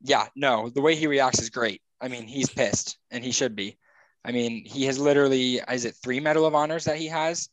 Yeah, 0.00 0.26
no, 0.34 0.70
the 0.70 0.80
way 0.80 0.94
he 0.94 1.06
reacts 1.06 1.40
is 1.40 1.50
great. 1.50 1.82
I 2.00 2.08
mean, 2.08 2.26
he's 2.26 2.50
pissed 2.50 2.98
and 3.10 3.24
he 3.24 3.32
should 3.32 3.56
be. 3.56 3.78
I 4.24 4.32
mean, 4.32 4.64
he 4.64 4.84
has 4.84 4.98
literally, 4.98 5.60
is 5.70 5.84
it 5.84 5.94
three 6.02 6.20
Medal 6.20 6.46
of 6.46 6.54
Honors 6.54 6.84
that 6.84 6.96
he 6.96 7.06
has? 7.06 7.48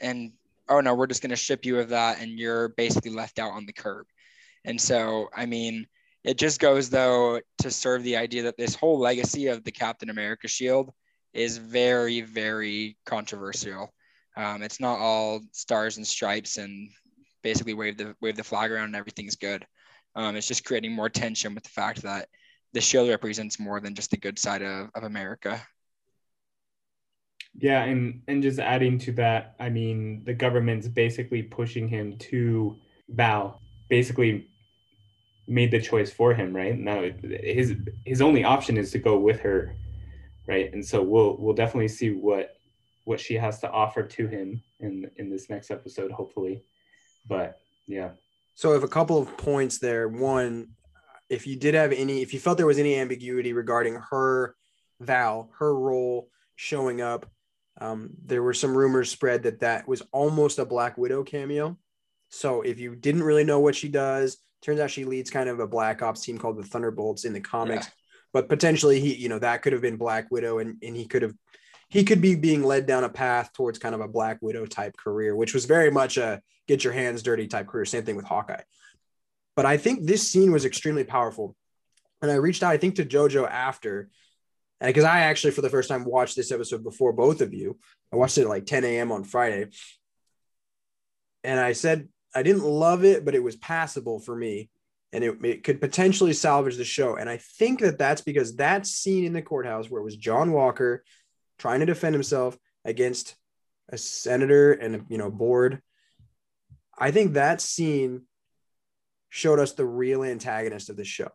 And 0.00 0.32
oh 0.68 0.80
no, 0.80 0.94
we're 0.94 1.06
just 1.06 1.22
going 1.22 1.30
to 1.30 1.36
ship 1.36 1.64
you 1.64 1.78
of 1.78 1.88
that 1.90 2.20
and 2.20 2.38
you're 2.38 2.68
basically 2.70 3.10
left 3.10 3.38
out 3.38 3.52
on 3.52 3.66
the 3.66 3.72
curb. 3.72 4.06
And 4.64 4.80
so, 4.80 5.28
I 5.34 5.46
mean, 5.46 5.86
it 6.24 6.38
just 6.38 6.60
goes 6.60 6.90
though 6.90 7.40
to 7.58 7.70
serve 7.70 8.04
the 8.04 8.16
idea 8.16 8.44
that 8.44 8.56
this 8.56 8.74
whole 8.74 8.98
legacy 8.98 9.48
of 9.48 9.64
the 9.64 9.72
Captain 9.72 10.10
America 10.10 10.48
shield 10.48 10.92
is 11.32 11.56
very, 11.56 12.20
very 12.20 12.96
controversial. 13.06 13.92
Um, 14.36 14.62
it's 14.62 14.80
not 14.80 14.98
all 14.98 15.40
stars 15.52 15.96
and 15.96 16.06
stripes 16.06 16.58
and 16.58 16.90
basically 17.42 17.74
wave 17.74 17.96
the 17.96 18.14
wave 18.20 18.36
the 18.36 18.44
flag 18.44 18.70
around 18.70 18.86
and 18.86 18.96
everything's 18.96 19.36
good. 19.36 19.66
Um, 20.14 20.36
it's 20.36 20.46
just 20.46 20.64
creating 20.64 20.92
more 20.92 21.08
tension 21.08 21.54
with 21.54 21.64
the 21.64 21.70
fact 21.70 22.02
that 22.02 22.28
the 22.72 22.80
show 22.80 23.08
represents 23.08 23.58
more 23.58 23.80
than 23.80 23.94
just 23.94 24.10
the 24.10 24.16
good 24.16 24.38
side 24.38 24.62
of, 24.62 24.90
of 24.94 25.02
America. 25.02 25.60
Yeah, 27.54 27.84
and 27.84 28.22
and 28.28 28.42
just 28.42 28.58
adding 28.58 28.98
to 29.00 29.12
that, 29.12 29.56
I 29.60 29.68
mean, 29.68 30.22
the 30.24 30.32
government's 30.32 30.88
basically 30.88 31.42
pushing 31.42 31.86
him 31.86 32.16
to 32.30 32.76
bow. 33.10 33.58
Basically, 33.90 34.48
made 35.46 35.70
the 35.70 35.80
choice 35.80 36.10
for 36.10 36.32
him, 36.32 36.54
right? 36.54 36.78
Now 36.78 37.04
his 37.22 37.74
his 38.06 38.22
only 38.22 38.44
option 38.44 38.78
is 38.78 38.90
to 38.92 38.98
go 38.98 39.18
with 39.18 39.40
her, 39.40 39.76
right? 40.46 40.72
And 40.72 40.84
so 40.84 41.02
we'll 41.02 41.36
we'll 41.38 41.54
definitely 41.54 41.88
see 41.88 42.10
what 42.10 42.56
what 43.04 43.20
she 43.20 43.34
has 43.34 43.58
to 43.60 43.70
offer 43.70 44.02
to 44.02 44.26
him 44.26 44.62
in 44.80 45.10
in 45.16 45.28
this 45.28 45.50
next 45.50 45.70
episode, 45.70 46.10
hopefully. 46.10 46.62
But 47.28 47.58
yeah. 47.86 48.10
So 48.54 48.70
I 48.70 48.74
have 48.74 48.82
a 48.82 48.88
couple 48.88 49.18
of 49.18 49.36
points 49.36 49.78
there. 49.78 50.08
One, 50.08 50.68
if 51.32 51.46
you 51.46 51.56
did 51.56 51.72
have 51.72 51.92
any, 51.92 52.20
if 52.20 52.34
you 52.34 52.38
felt 52.38 52.58
there 52.58 52.66
was 52.66 52.78
any 52.78 52.94
ambiguity 52.96 53.54
regarding 53.54 53.94
her 54.10 54.54
Val, 55.00 55.50
her 55.58 55.74
role 55.74 56.28
showing 56.56 57.00
up, 57.00 57.24
um, 57.80 58.10
there 58.22 58.42
were 58.42 58.52
some 58.52 58.76
rumors 58.76 59.10
spread 59.10 59.44
that 59.44 59.60
that 59.60 59.88
was 59.88 60.02
almost 60.12 60.58
a 60.58 60.66
Black 60.66 60.98
Widow 60.98 61.24
cameo. 61.24 61.78
So 62.28 62.60
if 62.60 62.78
you 62.78 62.94
didn't 62.94 63.22
really 63.22 63.44
know 63.44 63.60
what 63.60 63.74
she 63.74 63.88
does, 63.88 64.36
turns 64.60 64.78
out 64.78 64.90
she 64.90 65.06
leads 65.06 65.30
kind 65.30 65.48
of 65.48 65.58
a 65.58 65.66
Black 65.66 66.02
Ops 66.02 66.20
team 66.20 66.36
called 66.36 66.58
the 66.58 66.64
Thunderbolts 66.64 67.24
in 67.24 67.32
the 67.32 67.40
comics. 67.40 67.86
Yeah. 67.86 67.92
But 68.34 68.50
potentially 68.50 69.00
he, 69.00 69.14
you 69.14 69.30
know, 69.30 69.38
that 69.38 69.62
could 69.62 69.72
have 69.72 69.82
been 69.82 69.96
Black 69.96 70.30
Widow 70.30 70.58
and, 70.58 70.76
and 70.82 70.94
he 70.94 71.06
could 71.06 71.22
have 71.22 71.34
he 71.88 72.04
could 72.04 72.20
be 72.20 72.34
being 72.34 72.62
led 72.62 72.86
down 72.86 73.04
a 73.04 73.08
path 73.08 73.52
towards 73.54 73.78
kind 73.78 73.94
of 73.94 74.02
a 74.02 74.08
Black 74.08 74.38
Widow 74.42 74.66
type 74.66 74.96
career, 74.98 75.34
which 75.34 75.54
was 75.54 75.64
very 75.64 75.90
much 75.90 76.18
a 76.18 76.42
get 76.68 76.84
your 76.84 76.92
hands 76.92 77.22
dirty 77.22 77.46
type 77.46 77.68
career. 77.68 77.86
Same 77.86 78.04
thing 78.04 78.16
with 78.16 78.26
Hawkeye. 78.26 78.62
But 79.56 79.66
I 79.66 79.76
think 79.76 80.06
this 80.06 80.30
scene 80.30 80.52
was 80.52 80.64
extremely 80.64 81.04
powerful. 81.04 81.54
And 82.20 82.30
I 82.30 82.36
reached 82.36 82.62
out, 82.62 82.72
I 82.72 82.78
think, 82.78 82.96
to 82.96 83.04
JoJo 83.04 83.48
after, 83.50 84.08
uh, 84.80 84.86
because 84.86 85.04
I 85.04 85.20
actually, 85.20 85.50
for 85.52 85.60
the 85.60 85.70
first 85.70 85.88
time, 85.88 86.04
watched 86.04 86.36
this 86.36 86.52
episode 86.52 86.84
before 86.84 87.12
both 87.12 87.40
of 87.40 87.52
you. 87.52 87.78
I 88.12 88.16
watched 88.16 88.38
it 88.38 88.42
at 88.42 88.48
like 88.48 88.66
10 88.66 88.84
a.m. 88.84 89.12
on 89.12 89.24
Friday. 89.24 89.66
And 91.44 91.58
I 91.58 91.72
said, 91.72 92.08
I 92.34 92.42
didn't 92.42 92.64
love 92.64 93.04
it, 93.04 93.24
but 93.24 93.34
it 93.34 93.42
was 93.42 93.56
passable 93.56 94.20
for 94.20 94.34
me. 94.34 94.70
And 95.12 95.22
it, 95.22 95.44
it 95.44 95.64
could 95.64 95.80
potentially 95.80 96.32
salvage 96.32 96.76
the 96.76 96.84
show. 96.84 97.16
And 97.16 97.28
I 97.28 97.36
think 97.36 97.80
that 97.80 97.98
that's 97.98 98.22
because 98.22 98.56
that 98.56 98.86
scene 98.86 99.24
in 99.24 99.34
the 99.34 99.42
courthouse 99.42 99.90
where 99.90 100.00
it 100.00 100.04
was 100.04 100.16
John 100.16 100.52
Walker 100.52 101.04
trying 101.58 101.80
to 101.80 101.86
defend 101.86 102.14
himself 102.14 102.56
against 102.84 103.36
a 103.88 103.98
senator 103.98 104.72
and 104.72 105.04
you 105.08 105.18
know 105.18 105.30
board 105.30 105.80
i 106.98 107.10
think 107.10 107.34
that 107.34 107.60
scene 107.60 108.22
showed 109.34 109.58
us 109.58 109.72
the 109.72 109.84
real 109.84 110.22
antagonist 110.22 110.90
of 110.90 110.96
the 110.96 111.04
show. 111.04 111.30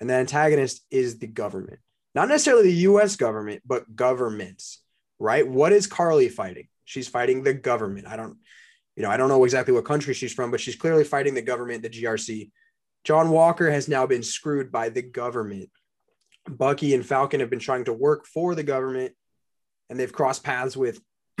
And 0.00 0.10
the 0.10 0.14
antagonist 0.14 0.84
is 0.90 1.18
the 1.18 1.28
government. 1.28 1.78
Not 2.14 2.28
necessarily 2.28 2.72
the 2.72 2.80
us 2.80 3.16
government 3.16 3.62
but 3.64 3.94
governments 3.94 4.80
right? 5.20 5.46
What 5.46 5.72
is 5.72 5.86
Karli 5.86 6.28
fighting? 6.28 6.66
She's 6.84 7.06
fighting 7.06 7.44
the 7.44 7.54
government. 7.54 8.08
I 8.08 8.16
don't 8.16 8.36
you 8.96 9.02
know 9.02 9.10
i 9.10 9.16
don't 9.16 9.28
know 9.28 9.44
exactly 9.44 9.74
what 9.74 9.84
country 9.84 10.14
she's 10.14 10.32
from 10.32 10.50
but 10.50 10.60
she's 10.60 10.76
clearly 10.76 11.04
fighting 11.04 11.34
the 11.34 11.42
government 11.42 11.82
the 11.82 11.90
grc 11.90 12.50
john 13.02 13.30
walker 13.30 13.70
has 13.70 13.88
now 13.88 14.06
been 14.06 14.22
screwed 14.22 14.70
by 14.70 14.88
the 14.88 15.02
government. 15.02 15.70
Bucky 16.48 16.94
and 16.94 17.04
falcon 17.04 17.40
have 17.40 17.48
been 17.48 17.58
trying 17.58 17.86
to 17.86 17.92
work 17.92 18.26
for 18.26 18.54
the 18.54 18.62
government 18.62 19.14
and 19.88 19.98
they've 19.98 20.12
crossed 20.12 20.44
paths 20.44 20.76
with 20.76 21.00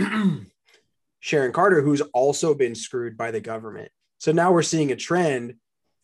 Sharon 1.20 1.52
Carter, 1.52 1.80
who's 1.80 2.00
also 2.12 2.54
been 2.54 2.74
screwed 2.74 3.16
by 3.16 3.30
the 3.30 3.40
government. 3.40 3.90
So 4.18 4.32
now 4.32 4.52
we're 4.52 4.62
seeing 4.62 4.92
a 4.92 4.96
trend. 4.96 5.54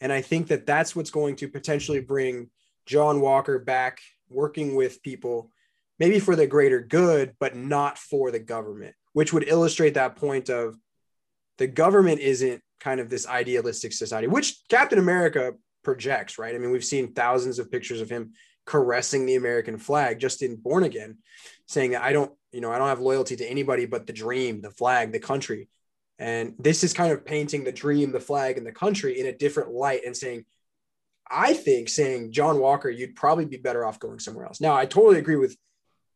And 0.00 0.12
I 0.12 0.22
think 0.22 0.48
that 0.48 0.66
that's 0.66 0.96
what's 0.96 1.10
going 1.10 1.36
to 1.36 1.48
potentially 1.48 2.00
bring 2.00 2.50
John 2.86 3.20
Walker 3.20 3.58
back 3.58 4.00
working 4.28 4.74
with 4.74 5.02
people, 5.02 5.50
maybe 5.98 6.18
for 6.18 6.36
the 6.36 6.46
greater 6.46 6.80
good, 6.80 7.34
but 7.38 7.56
not 7.56 7.98
for 7.98 8.30
the 8.30 8.38
government, 8.38 8.94
which 9.12 9.32
would 9.32 9.48
illustrate 9.48 9.94
that 9.94 10.16
point 10.16 10.48
of 10.48 10.76
the 11.58 11.66
government 11.66 12.20
isn't 12.20 12.62
kind 12.80 13.00
of 13.00 13.10
this 13.10 13.28
idealistic 13.28 13.92
society, 13.92 14.26
which 14.26 14.56
Captain 14.68 14.98
America 14.98 15.52
projects, 15.84 16.38
right? 16.38 16.54
I 16.54 16.58
mean, 16.58 16.70
we've 16.70 16.84
seen 16.84 17.12
thousands 17.12 17.58
of 17.58 17.70
pictures 17.70 18.00
of 18.00 18.08
him 18.08 18.32
caressing 18.64 19.26
the 19.26 19.34
American 19.34 19.78
flag 19.78 20.18
just 20.18 20.42
in 20.42 20.56
Born 20.56 20.84
Again, 20.84 21.18
saying 21.66 21.92
that 21.92 22.02
I 22.02 22.12
don't, 22.12 22.32
you 22.52 22.60
know, 22.60 22.70
I 22.70 22.78
don't 22.78 22.88
have 22.88 23.00
loyalty 23.00 23.36
to 23.36 23.46
anybody 23.46 23.86
but 23.86 24.06
the 24.06 24.12
dream, 24.12 24.60
the 24.60 24.70
flag, 24.70 25.12
the 25.12 25.18
country. 25.18 25.68
And 26.20 26.54
this 26.58 26.84
is 26.84 26.92
kind 26.92 27.12
of 27.12 27.24
painting 27.24 27.64
the 27.64 27.72
dream, 27.72 28.12
the 28.12 28.20
flag, 28.20 28.58
and 28.58 28.66
the 28.66 28.72
country 28.72 29.18
in 29.18 29.26
a 29.26 29.32
different 29.32 29.72
light 29.72 30.02
and 30.04 30.14
saying, 30.14 30.44
I 31.28 31.54
think 31.54 31.88
saying 31.88 32.32
John 32.32 32.60
Walker, 32.60 32.90
you'd 32.90 33.16
probably 33.16 33.46
be 33.46 33.56
better 33.56 33.86
off 33.86 33.98
going 33.98 34.18
somewhere 34.18 34.44
else. 34.44 34.60
Now, 34.60 34.74
I 34.76 34.84
totally 34.84 35.18
agree 35.18 35.36
with 35.36 35.56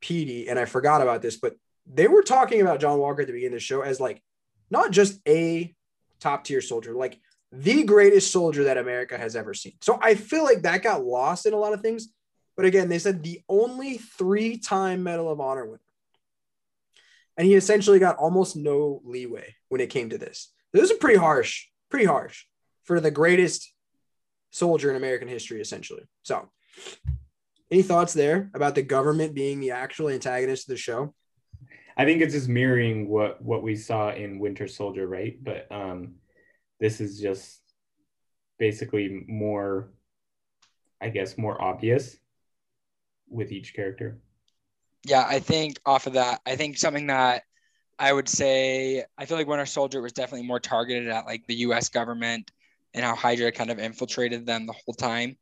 Petey, 0.03 0.49
and 0.49 0.59
I 0.59 0.67
forgot 0.67 1.01
about 1.01 1.23
this, 1.23 1.39
but 1.39 1.55
they 1.87 2.07
were 2.07 2.23
talking 2.23 2.61
about 2.61 2.81
John 2.81 2.99
Walker 2.99 3.23
at 3.23 3.29
the 3.29 3.33
beginning 3.33 3.55
of 3.55 3.61
the 3.61 3.65
show 3.65 3.81
as 3.81 3.99
like 3.99 4.23
not 4.71 4.91
just 4.91 5.21
a 5.27 5.75
top 6.21 6.45
tier 6.45 6.61
soldier, 6.61 6.93
like 6.93 7.19
the 7.51 7.85
greatest 7.85 8.31
soldier 8.31 8.65
that 8.65 8.77
America 8.77 9.17
has 9.17 9.35
ever 9.37 9.55
seen. 9.55 9.75
So 9.81 9.99
I 10.03 10.17
feel 10.17 10.45
like 10.45 10.63
that 10.63 10.83
got 10.83 11.05
lost 11.05 11.47
in 11.47 11.55
a 11.55 11.59
lot 11.59 11.73
of 11.73 11.81
things. 11.81 12.09
But 12.57 12.67
again, 12.67 12.91
they 12.91 12.99
said 12.99 13.23
the 13.23 13.41
only 13.49 13.97
three 13.99 14.59
time 14.59 15.03
Medal 15.03 15.31
of 15.31 15.41
Honor 15.41 15.65
winner. 15.65 15.81
And 17.37 17.47
he 17.47 17.55
essentially 17.55 17.99
got 17.99 18.17
almost 18.17 18.57
no 18.57 19.01
leeway 19.05 19.55
when 19.69 19.81
it 19.81 19.91
came 19.91 20.11
to 20.11 20.19
this. 20.19 20.53
This 20.73 20.91
is 20.91 20.99
pretty 20.99 21.19
harsh, 21.19 21.67
pretty 21.91 22.07
harsh 22.07 22.45
for 22.85 23.01
the 23.01 23.11
greatest 23.11 23.73
soldier 24.51 24.91
in 24.91 24.97
American 24.97 25.29
history, 25.29 25.61
essentially. 25.61 26.05
So, 26.23 26.49
any 27.71 27.83
thoughts 27.83 28.13
there 28.13 28.51
about 28.55 28.75
the 28.75 28.83
government 28.83 29.35
being 29.35 29.59
the 29.59 29.73
actual 29.73 30.09
antagonist 30.09 30.69
of 30.69 30.75
the 30.75 30.77
show? 30.77 31.15
I 31.97 32.05
think 32.05 32.23
it's 32.23 32.35
just 32.35 32.49
mirroring 32.49 33.09
what 33.09 33.43
what 33.43 33.63
we 33.63 33.77
saw 33.77 34.13
in 34.13 34.39
Winter 34.39 34.67
Soldier, 34.67 35.07
right? 35.07 35.37
But 35.43 35.71
um, 35.71 36.17
this 36.81 37.01
is 37.01 37.21
just 37.21 37.61
basically 38.59 39.25
more, 39.29 39.93
I 41.01 41.09
guess, 41.09 41.39
more 41.39 41.61
obvious 41.61 42.17
with 43.29 43.53
each 43.53 43.75
character. 43.75 44.21
Yeah, 45.05 45.25
I 45.29 45.39
think 45.39 45.79
off 45.85 46.07
of 46.07 46.15
that, 46.15 46.41
I 46.47 46.57
think 46.57 46.79
something 46.79 47.09
that 47.09 47.43
I 47.99 48.13
would 48.13 48.29
say, 48.29 49.05
I 49.19 49.27
feel 49.27 49.37
like 49.37 49.47
Winter 49.47 49.67
Soldier 49.67 50.01
was 50.01 50.13
definitely 50.13 50.47
more 50.47 50.61
targeted 50.61 51.09
at 51.09 51.27
like 51.27 51.47
the 51.47 51.57
U.S. 51.57 51.89
government 51.89 52.51
and 52.95 53.05
how 53.05 53.15
Hydra 53.15 53.53
kind 53.53 53.71
of 53.71 53.79
infiltrated 53.79 54.47
them 54.47 54.67
the 54.67 54.73
whole 54.73 54.95
time. 54.95 55.37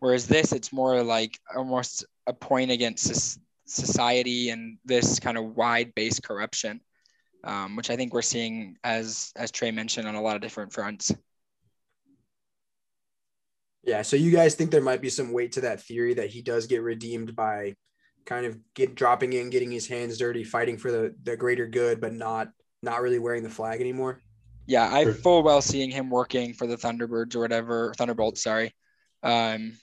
Whereas 0.00 0.26
this, 0.26 0.52
it's 0.52 0.72
more 0.72 1.02
like 1.02 1.38
almost 1.54 2.04
a 2.26 2.32
point 2.32 2.70
against 2.70 3.38
society 3.66 4.50
and 4.50 4.78
this 4.84 5.20
kind 5.20 5.36
of 5.38 5.56
wide-based 5.56 6.22
corruption, 6.22 6.80
um, 7.44 7.76
which 7.76 7.90
I 7.90 7.96
think 7.96 8.12
we're 8.12 8.22
seeing 8.22 8.76
as 8.82 9.32
as 9.36 9.50
Trey 9.50 9.70
mentioned 9.70 10.08
on 10.08 10.14
a 10.14 10.22
lot 10.22 10.36
of 10.36 10.42
different 10.42 10.72
fronts. 10.72 11.12
Yeah. 13.84 14.02
So 14.02 14.16
you 14.16 14.30
guys 14.30 14.54
think 14.54 14.70
there 14.70 14.80
might 14.80 15.02
be 15.02 15.10
some 15.10 15.32
weight 15.32 15.52
to 15.52 15.60
that 15.62 15.82
theory 15.82 16.14
that 16.14 16.30
he 16.30 16.40
does 16.40 16.66
get 16.66 16.82
redeemed 16.82 17.34
by 17.34 17.74
kind 18.24 18.46
of 18.46 18.58
get 18.74 18.94
dropping 18.94 19.32
in, 19.32 19.50
getting 19.50 19.70
his 19.70 19.86
hands 19.86 20.18
dirty, 20.18 20.44
fighting 20.44 20.76
for 20.76 20.90
the, 20.90 21.14
the 21.22 21.36
greater 21.36 21.66
good, 21.66 22.00
but 22.00 22.12
not 22.12 22.50
not 22.82 23.00
really 23.00 23.18
wearing 23.18 23.42
the 23.42 23.50
flag 23.50 23.80
anymore. 23.80 24.20
Yeah, 24.66 24.92
I 24.92 25.04
full 25.12 25.42
well 25.42 25.62
seeing 25.62 25.90
him 25.90 26.10
working 26.10 26.54
for 26.54 26.66
the 26.66 26.76
Thunderbirds 26.76 27.34
or 27.34 27.40
whatever, 27.40 27.94
Thunderbolts, 27.96 28.42
sorry. 28.42 28.74
Um, 29.22 29.78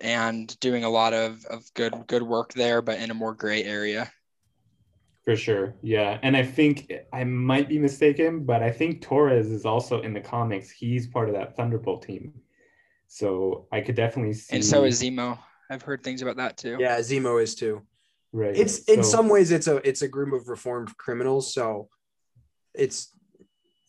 and 0.00 0.58
doing 0.60 0.84
a 0.84 0.90
lot 0.90 1.14
of, 1.14 1.44
of 1.46 1.62
good 1.74 1.94
good 2.06 2.22
work 2.22 2.52
there, 2.52 2.82
but 2.82 2.98
in 2.98 3.10
a 3.10 3.14
more 3.14 3.34
gray 3.34 3.64
area. 3.64 4.10
For 5.24 5.36
sure. 5.36 5.74
Yeah. 5.82 6.18
And 6.22 6.34
I 6.36 6.42
think 6.42 6.90
I 7.12 7.22
might 7.24 7.68
be 7.68 7.78
mistaken, 7.78 8.44
but 8.44 8.62
I 8.62 8.70
think 8.70 9.02
Torres 9.02 9.48
is 9.48 9.66
also 9.66 10.00
in 10.00 10.14
the 10.14 10.20
comics. 10.20 10.70
He's 10.70 11.06
part 11.06 11.28
of 11.28 11.34
that 11.34 11.54
Thunderbolt 11.54 12.02
team. 12.02 12.32
So 13.08 13.66
I 13.70 13.82
could 13.82 13.94
definitely 13.94 14.32
see. 14.34 14.56
And 14.56 14.64
so 14.64 14.84
is 14.84 15.02
Zemo. 15.02 15.38
I've 15.70 15.82
heard 15.82 16.02
things 16.02 16.22
about 16.22 16.36
that 16.36 16.56
too. 16.56 16.76
Yeah, 16.78 16.98
Zemo 16.98 17.42
is 17.42 17.54
too. 17.54 17.82
Right. 18.32 18.56
It's 18.56 18.80
in 18.84 19.02
some 19.02 19.28
ways 19.28 19.50
it's 19.50 19.68
a 19.68 19.76
it's 19.88 20.02
a 20.02 20.08
group 20.08 20.32
of 20.32 20.48
reformed 20.48 20.96
criminals, 20.96 21.52
so 21.52 21.88
it's 22.74 23.14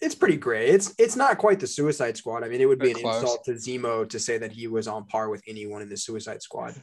it's 0.02 0.16
pretty 0.16 0.38
gray. 0.38 0.68
It's 0.68 0.94
it's 0.98 1.16
not 1.16 1.38
quite 1.38 1.60
the 1.60 1.68
Suicide 1.68 2.16
Squad. 2.16 2.44
I 2.44 2.48
mean, 2.48 2.62
it 2.62 2.66
would 2.66 2.80
be 2.80 2.92
an 2.92 3.00
close. 3.00 3.22
insult 3.22 3.44
to 3.46 3.52
Zemo 3.54 4.08
to 4.10 4.20
say 4.20 4.38
that 4.38 4.52
he 4.52 4.68
was 4.68 4.88
on 4.88 5.06
par 5.06 5.30
with 5.30 5.42
anyone 5.48 5.82
in 5.82 5.90
the 5.90 5.98
Suicide 5.98 6.42
Squad. 6.42 6.76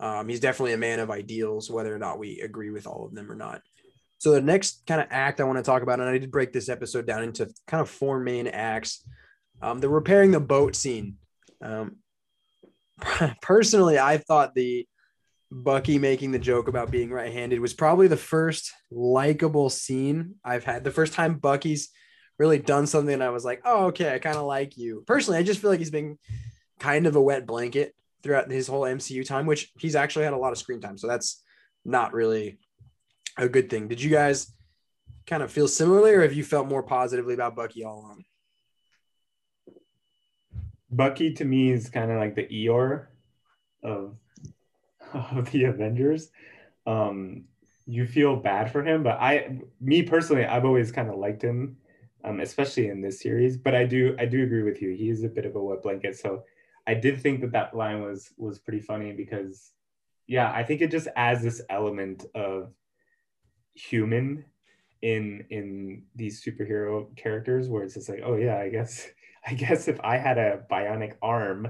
Um, 0.00 0.28
he's 0.28 0.40
definitely 0.40 0.74
a 0.74 0.78
man 0.78 1.00
of 1.00 1.10
ideals, 1.10 1.70
whether 1.70 1.94
or 1.94 1.98
not 1.98 2.18
we 2.18 2.40
agree 2.40 2.70
with 2.70 2.86
all 2.86 3.06
of 3.06 3.14
them 3.14 3.30
or 3.30 3.34
not. 3.34 3.62
So 4.18 4.32
the 4.32 4.40
next 4.40 4.84
kind 4.86 5.00
of 5.00 5.06
act 5.10 5.40
I 5.40 5.44
want 5.44 5.58
to 5.58 5.62
talk 5.62 5.82
about, 5.82 6.00
and 6.00 6.08
I 6.08 6.18
did 6.18 6.30
break 6.30 6.52
this 6.52 6.68
episode 6.68 7.06
down 7.06 7.22
into 7.22 7.48
kind 7.66 7.80
of 7.80 7.88
four 7.88 8.20
main 8.20 8.48
acts. 8.48 9.02
Um, 9.62 9.80
the 9.80 9.88
repairing 9.88 10.30
the 10.30 10.40
boat 10.40 10.76
scene. 10.76 11.16
Um, 11.60 11.96
personally, 13.42 13.98
I 13.98 14.18
thought 14.18 14.54
the 14.54 14.86
Bucky 15.50 15.98
making 15.98 16.32
the 16.32 16.38
joke 16.38 16.68
about 16.68 16.90
being 16.90 17.10
right-handed 17.10 17.60
was 17.60 17.72
probably 17.72 18.06
the 18.06 18.16
first 18.16 18.72
likable 18.90 19.70
scene 19.70 20.34
I've 20.44 20.64
had. 20.64 20.84
The 20.84 20.90
first 20.90 21.14
time 21.14 21.38
Bucky's 21.38 21.88
really 22.38 22.58
done 22.58 22.86
something 22.86 23.20
I 23.22 23.30
was 23.30 23.44
like, 23.44 23.62
oh, 23.64 23.86
okay, 23.86 24.14
I 24.14 24.18
kind 24.18 24.36
of 24.36 24.44
like 24.44 24.76
you. 24.76 25.02
Personally, 25.06 25.38
I 25.38 25.42
just 25.42 25.60
feel 25.60 25.70
like 25.70 25.78
he's 25.78 25.90
been 25.90 26.18
kind 26.78 27.06
of 27.06 27.16
a 27.16 27.20
wet 27.20 27.46
blanket 27.46 27.94
throughout 28.22 28.50
his 28.50 28.68
whole 28.68 28.82
MCU 28.82 29.26
time, 29.26 29.46
which 29.46 29.72
he's 29.78 29.96
actually 29.96 30.24
had 30.24 30.34
a 30.34 30.38
lot 30.38 30.52
of 30.52 30.58
screen 30.58 30.80
time. 30.80 30.98
So 30.98 31.06
that's 31.06 31.42
not 31.84 32.12
really 32.12 32.58
a 33.36 33.48
good 33.48 33.70
thing. 33.70 33.88
Did 33.88 34.02
you 34.02 34.10
guys 34.10 34.52
kind 35.26 35.42
of 35.42 35.50
feel 35.50 35.68
similarly, 35.68 36.12
or 36.12 36.22
have 36.22 36.32
you 36.32 36.44
felt 36.44 36.68
more 36.68 36.82
positively 36.82 37.34
about 37.34 37.56
Bucky 37.56 37.84
all 37.84 38.00
along? 38.00 38.24
Bucky 40.90 41.34
to 41.34 41.44
me 41.44 41.70
is 41.70 41.90
kind 41.90 42.10
of 42.10 42.18
like 42.18 42.34
the 42.34 42.46
Eeyore 42.46 43.06
of 43.82 44.16
of 45.12 45.50
the 45.50 45.64
Avengers. 45.64 46.30
Um, 46.86 47.44
you 47.86 48.06
feel 48.06 48.36
bad 48.36 48.70
for 48.70 48.84
him, 48.84 49.02
but 49.02 49.18
I, 49.18 49.58
me 49.80 50.02
personally, 50.02 50.44
I've 50.44 50.66
always 50.66 50.92
kind 50.92 51.08
of 51.08 51.16
liked 51.16 51.42
him, 51.42 51.78
um, 52.22 52.40
especially 52.40 52.88
in 52.88 53.00
this 53.00 53.20
series. 53.20 53.56
But 53.56 53.74
I 53.74 53.84
do, 53.84 54.14
I 54.18 54.26
do 54.26 54.42
agree 54.42 54.62
with 54.62 54.82
you. 54.82 54.94
He 54.94 55.08
is 55.08 55.24
a 55.24 55.28
bit 55.28 55.46
of 55.46 55.56
a 55.56 55.62
wet 55.62 55.82
blanket. 55.82 56.16
So 56.18 56.44
I 56.86 56.94
did 56.94 57.20
think 57.20 57.40
that 57.40 57.52
that 57.52 57.74
line 57.74 58.02
was 58.02 58.32
was 58.36 58.58
pretty 58.58 58.80
funny 58.80 59.12
because, 59.12 59.72
yeah, 60.26 60.52
I 60.52 60.64
think 60.64 60.82
it 60.82 60.90
just 60.90 61.08
adds 61.16 61.42
this 61.42 61.62
element 61.70 62.26
of 62.34 62.72
human 63.74 64.44
in 65.00 65.44
in 65.50 66.02
these 66.14 66.44
superhero 66.44 67.14
characters 67.16 67.68
where 67.68 67.84
it's 67.84 67.94
just 67.94 68.08
like, 68.08 68.20
oh 68.24 68.36
yeah, 68.36 68.58
I 68.58 68.68
guess 68.68 69.08
I 69.46 69.54
guess 69.54 69.88
if 69.88 70.00
I 70.00 70.16
had 70.16 70.38
a 70.38 70.64
bionic 70.70 71.14
arm, 71.22 71.68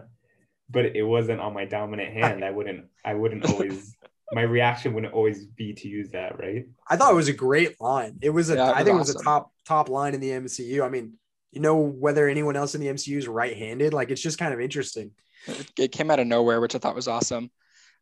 but 0.70 0.96
it 0.96 1.02
wasn't 1.02 1.40
on 1.40 1.54
my 1.54 1.64
dominant 1.64 2.12
hand, 2.12 2.44
I 2.44 2.50
wouldn't 2.50 2.86
I 3.04 3.14
wouldn't 3.14 3.46
always 3.46 3.96
my 4.32 4.42
reaction 4.42 4.94
wouldn't 4.94 5.14
always 5.14 5.46
be 5.46 5.72
to 5.72 5.88
use 5.88 6.10
that, 6.10 6.38
right? 6.38 6.66
I 6.88 6.96
thought 6.96 7.12
it 7.12 7.16
was 7.16 7.28
a 7.28 7.32
great 7.32 7.80
line. 7.80 8.18
It 8.20 8.30
was 8.30 8.50
a 8.50 8.56
Yeah, 8.56 8.70
it 8.70 8.74
I 8.74 8.78
was 8.78 8.84
think 8.84 8.94
it 8.94 8.98
was 8.98 9.16
a 9.16 9.24
top 9.24 9.52
top 9.64 9.88
line 9.88 10.14
in 10.14 10.20
the 10.20 10.30
MCU. 10.30 10.84
I 10.84 10.88
mean, 10.88 11.14
you 11.52 11.60
know 11.60 11.76
whether 11.76 12.28
anyone 12.28 12.56
else 12.56 12.74
in 12.74 12.80
the 12.80 12.88
MCU 12.88 13.16
is 13.16 13.28
right-handed, 13.28 13.94
like 13.94 14.10
it's 14.10 14.20
just 14.20 14.38
kind 14.38 14.52
of 14.52 14.60
interesting. 14.60 15.12
It, 15.46 15.72
it 15.78 15.92
came 15.92 16.10
out 16.10 16.20
of 16.20 16.26
nowhere, 16.26 16.60
which 16.60 16.74
I 16.74 16.78
thought 16.78 16.94
was 16.94 17.08
awesome. 17.08 17.50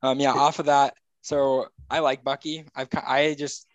Um, 0.03 0.19
yeah, 0.19 0.33
off 0.33 0.59
of 0.59 0.67
that, 0.67 0.95
so 1.23 1.67
I 1.91 2.01
like 2.01 2.25
Bucky. 2.25 2.65
I've 2.75 2.89
I 2.95 3.37
just 3.39 3.67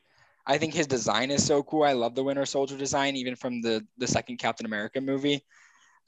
I 0.45 0.57
think 0.57 0.73
his 0.73 0.87
design 0.87 1.31
is 1.31 1.45
so 1.45 1.63
cool. 1.63 1.83
I 1.83 1.93
love 1.93 2.15
the 2.15 2.23
Winter 2.23 2.45
Soldier 2.45 2.77
design, 2.77 3.15
even 3.15 3.35
from 3.35 3.61
the 3.61 3.85
the 3.97 4.07
second 4.07 4.37
Captain 4.37 4.65
America 4.65 4.99
movie. 4.99 5.43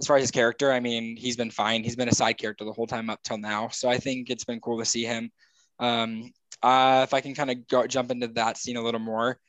As 0.03 0.07
far 0.07 0.17
as 0.17 0.23
his 0.23 0.31
character, 0.31 0.69
I 0.69 0.81
mean, 0.81 1.15
he's 1.15 1.37
been 1.37 1.49
fine. 1.49 1.81
He's 1.81 1.95
been 1.95 2.09
a 2.09 2.13
side 2.13 2.37
character 2.37 2.65
the 2.65 2.73
whole 2.73 2.87
time 2.87 3.09
up 3.09 3.23
till 3.23 3.37
now. 3.37 3.69
So 3.69 3.87
I 3.87 3.99
think 3.99 4.29
it's 4.29 4.43
been 4.43 4.59
cool 4.59 4.77
to 4.79 4.83
see 4.83 5.05
him. 5.05 5.31
Um, 5.79 6.33
uh, 6.61 7.05
if 7.07 7.13
I 7.13 7.21
can 7.21 7.33
kind 7.33 7.49
of 7.49 7.65
go 7.69 7.87
jump 7.87 8.11
into 8.11 8.27
that 8.27 8.57
scene 8.57 8.75
a 8.75 8.81
little 8.81 8.99
more, 8.99 9.39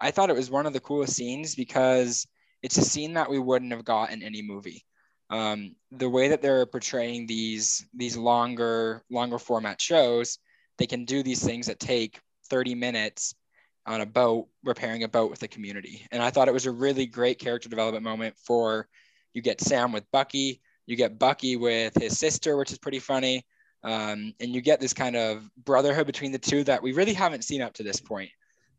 I 0.00 0.10
thought 0.10 0.30
it 0.30 0.34
was 0.34 0.50
one 0.50 0.64
of 0.64 0.72
the 0.72 0.80
coolest 0.80 1.12
scenes 1.12 1.54
because 1.54 2.26
it's 2.62 2.78
a 2.78 2.86
scene 2.86 3.12
that 3.12 3.28
we 3.28 3.38
wouldn't 3.38 3.70
have 3.70 3.84
got 3.84 4.10
in 4.10 4.22
any 4.22 4.40
movie. 4.40 4.82
Um, 5.28 5.76
the 5.90 6.08
way 6.08 6.28
that 6.28 6.40
they're 6.40 6.64
portraying 6.64 7.26
these 7.26 7.86
these 7.92 8.16
longer 8.16 9.04
longer 9.10 9.38
format 9.38 9.78
shows, 9.78 10.38
they 10.78 10.86
can 10.86 11.04
do 11.04 11.22
these 11.22 11.44
things 11.44 11.66
that 11.66 11.80
take 11.80 12.18
30 12.48 12.74
minutes 12.76 13.34
on 13.84 14.00
a 14.00 14.06
boat 14.06 14.48
repairing 14.64 15.02
a 15.02 15.08
boat 15.08 15.30
with 15.30 15.40
the 15.40 15.48
community. 15.48 16.06
And 16.10 16.22
I 16.22 16.30
thought 16.30 16.48
it 16.48 16.54
was 16.54 16.64
a 16.64 16.72
really 16.72 17.04
great 17.04 17.38
character 17.38 17.68
development 17.68 18.04
moment 18.04 18.36
for 18.38 18.88
you 19.34 19.42
get 19.42 19.60
Sam 19.60 19.92
with 19.92 20.10
Bucky, 20.12 20.60
you 20.86 20.96
get 20.96 21.18
Bucky 21.18 21.56
with 21.56 21.94
his 21.94 22.18
sister, 22.18 22.56
which 22.56 22.72
is 22.72 22.78
pretty 22.78 22.98
funny. 22.98 23.44
Um, 23.84 24.34
and 24.40 24.54
you 24.54 24.60
get 24.60 24.80
this 24.80 24.94
kind 24.94 25.16
of 25.16 25.48
brotherhood 25.64 26.06
between 26.06 26.32
the 26.32 26.38
two 26.38 26.64
that 26.64 26.82
we 26.82 26.92
really 26.92 27.12
haven't 27.12 27.44
seen 27.44 27.62
up 27.62 27.74
to 27.74 27.82
this 27.82 28.00
point. 28.00 28.30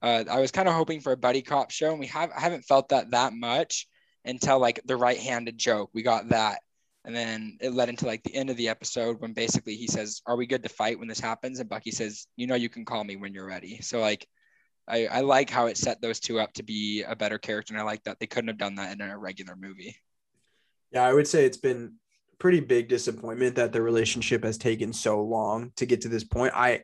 Uh, 0.01 0.23
I 0.29 0.39
was 0.39 0.51
kind 0.51 0.67
of 0.67 0.73
hoping 0.73 1.01
for 1.01 1.11
a 1.11 1.17
buddy 1.17 1.41
cop 1.41 1.71
show, 1.71 1.91
and 1.91 1.99
we 1.99 2.07
have 2.07 2.31
I 2.35 2.39
haven't 2.39 2.65
felt 2.65 2.89
that 2.89 3.11
that 3.11 3.33
much 3.33 3.87
until 4.25 4.59
like 4.59 4.81
the 4.85 4.97
right-handed 4.97 5.57
joke. 5.57 5.89
We 5.93 6.03
got 6.03 6.29
that, 6.29 6.59
and 7.05 7.15
then 7.15 7.57
it 7.61 7.73
led 7.73 7.89
into 7.89 8.05
like 8.05 8.23
the 8.23 8.35
end 8.35 8.49
of 8.49 8.57
the 8.57 8.69
episode 8.69 9.19
when 9.19 9.33
basically 9.33 9.75
he 9.75 9.87
says, 9.87 10.21
"Are 10.25 10.35
we 10.35 10.47
good 10.47 10.63
to 10.63 10.69
fight 10.69 10.99
when 10.99 11.07
this 11.07 11.19
happens?" 11.19 11.59
And 11.59 11.69
Bucky 11.69 11.91
says, 11.91 12.27
"You 12.37 12.47
know, 12.47 12.55
you 12.55 12.69
can 12.69 12.85
call 12.85 13.03
me 13.03 13.17
when 13.17 13.33
you're 13.33 13.47
ready." 13.47 13.81
So 13.81 13.99
like, 13.99 14.27
I, 14.87 15.07
I 15.07 15.21
like 15.21 15.49
how 15.49 15.67
it 15.67 15.77
set 15.77 16.01
those 16.01 16.19
two 16.19 16.39
up 16.39 16.53
to 16.53 16.63
be 16.63 17.03
a 17.03 17.15
better 17.15 17.37
character, 17.37 17.73
and 17.73 17.81
I 17.81 17.85
like 17.85 18.03
that 18.05 18.19
they 18.19 18.27
couldn't 18.27 18.49
have 18.49 18.57
done 18.57 18.75
that 18.75 18.93
in 18.93 19.01
a 19.01 19.17
regular 19.17 19.55
movie. 19.55 19.95
Yeah, 20.91 21.03
I 21.03 21.13
would 21.13 21.27
say 21.27 21.45
it's 21.45 21.57
been 21.57 21.95
pretty 22.39 22.61
big 22.61 22.87
disappointment 22.87 23.55
that 23.55 23.73
the 23.73 23.81
relationship 23.81 24.43
has 24.43 24.57
taken 24.57 24.93
so 24.93 25.21
long 25.21 25.71
to 25.75 25.85
get 25.85 26.01
to 26.01 26.09
this 26.09 26.23
point. 26.23 26.53
I 26.55 26.83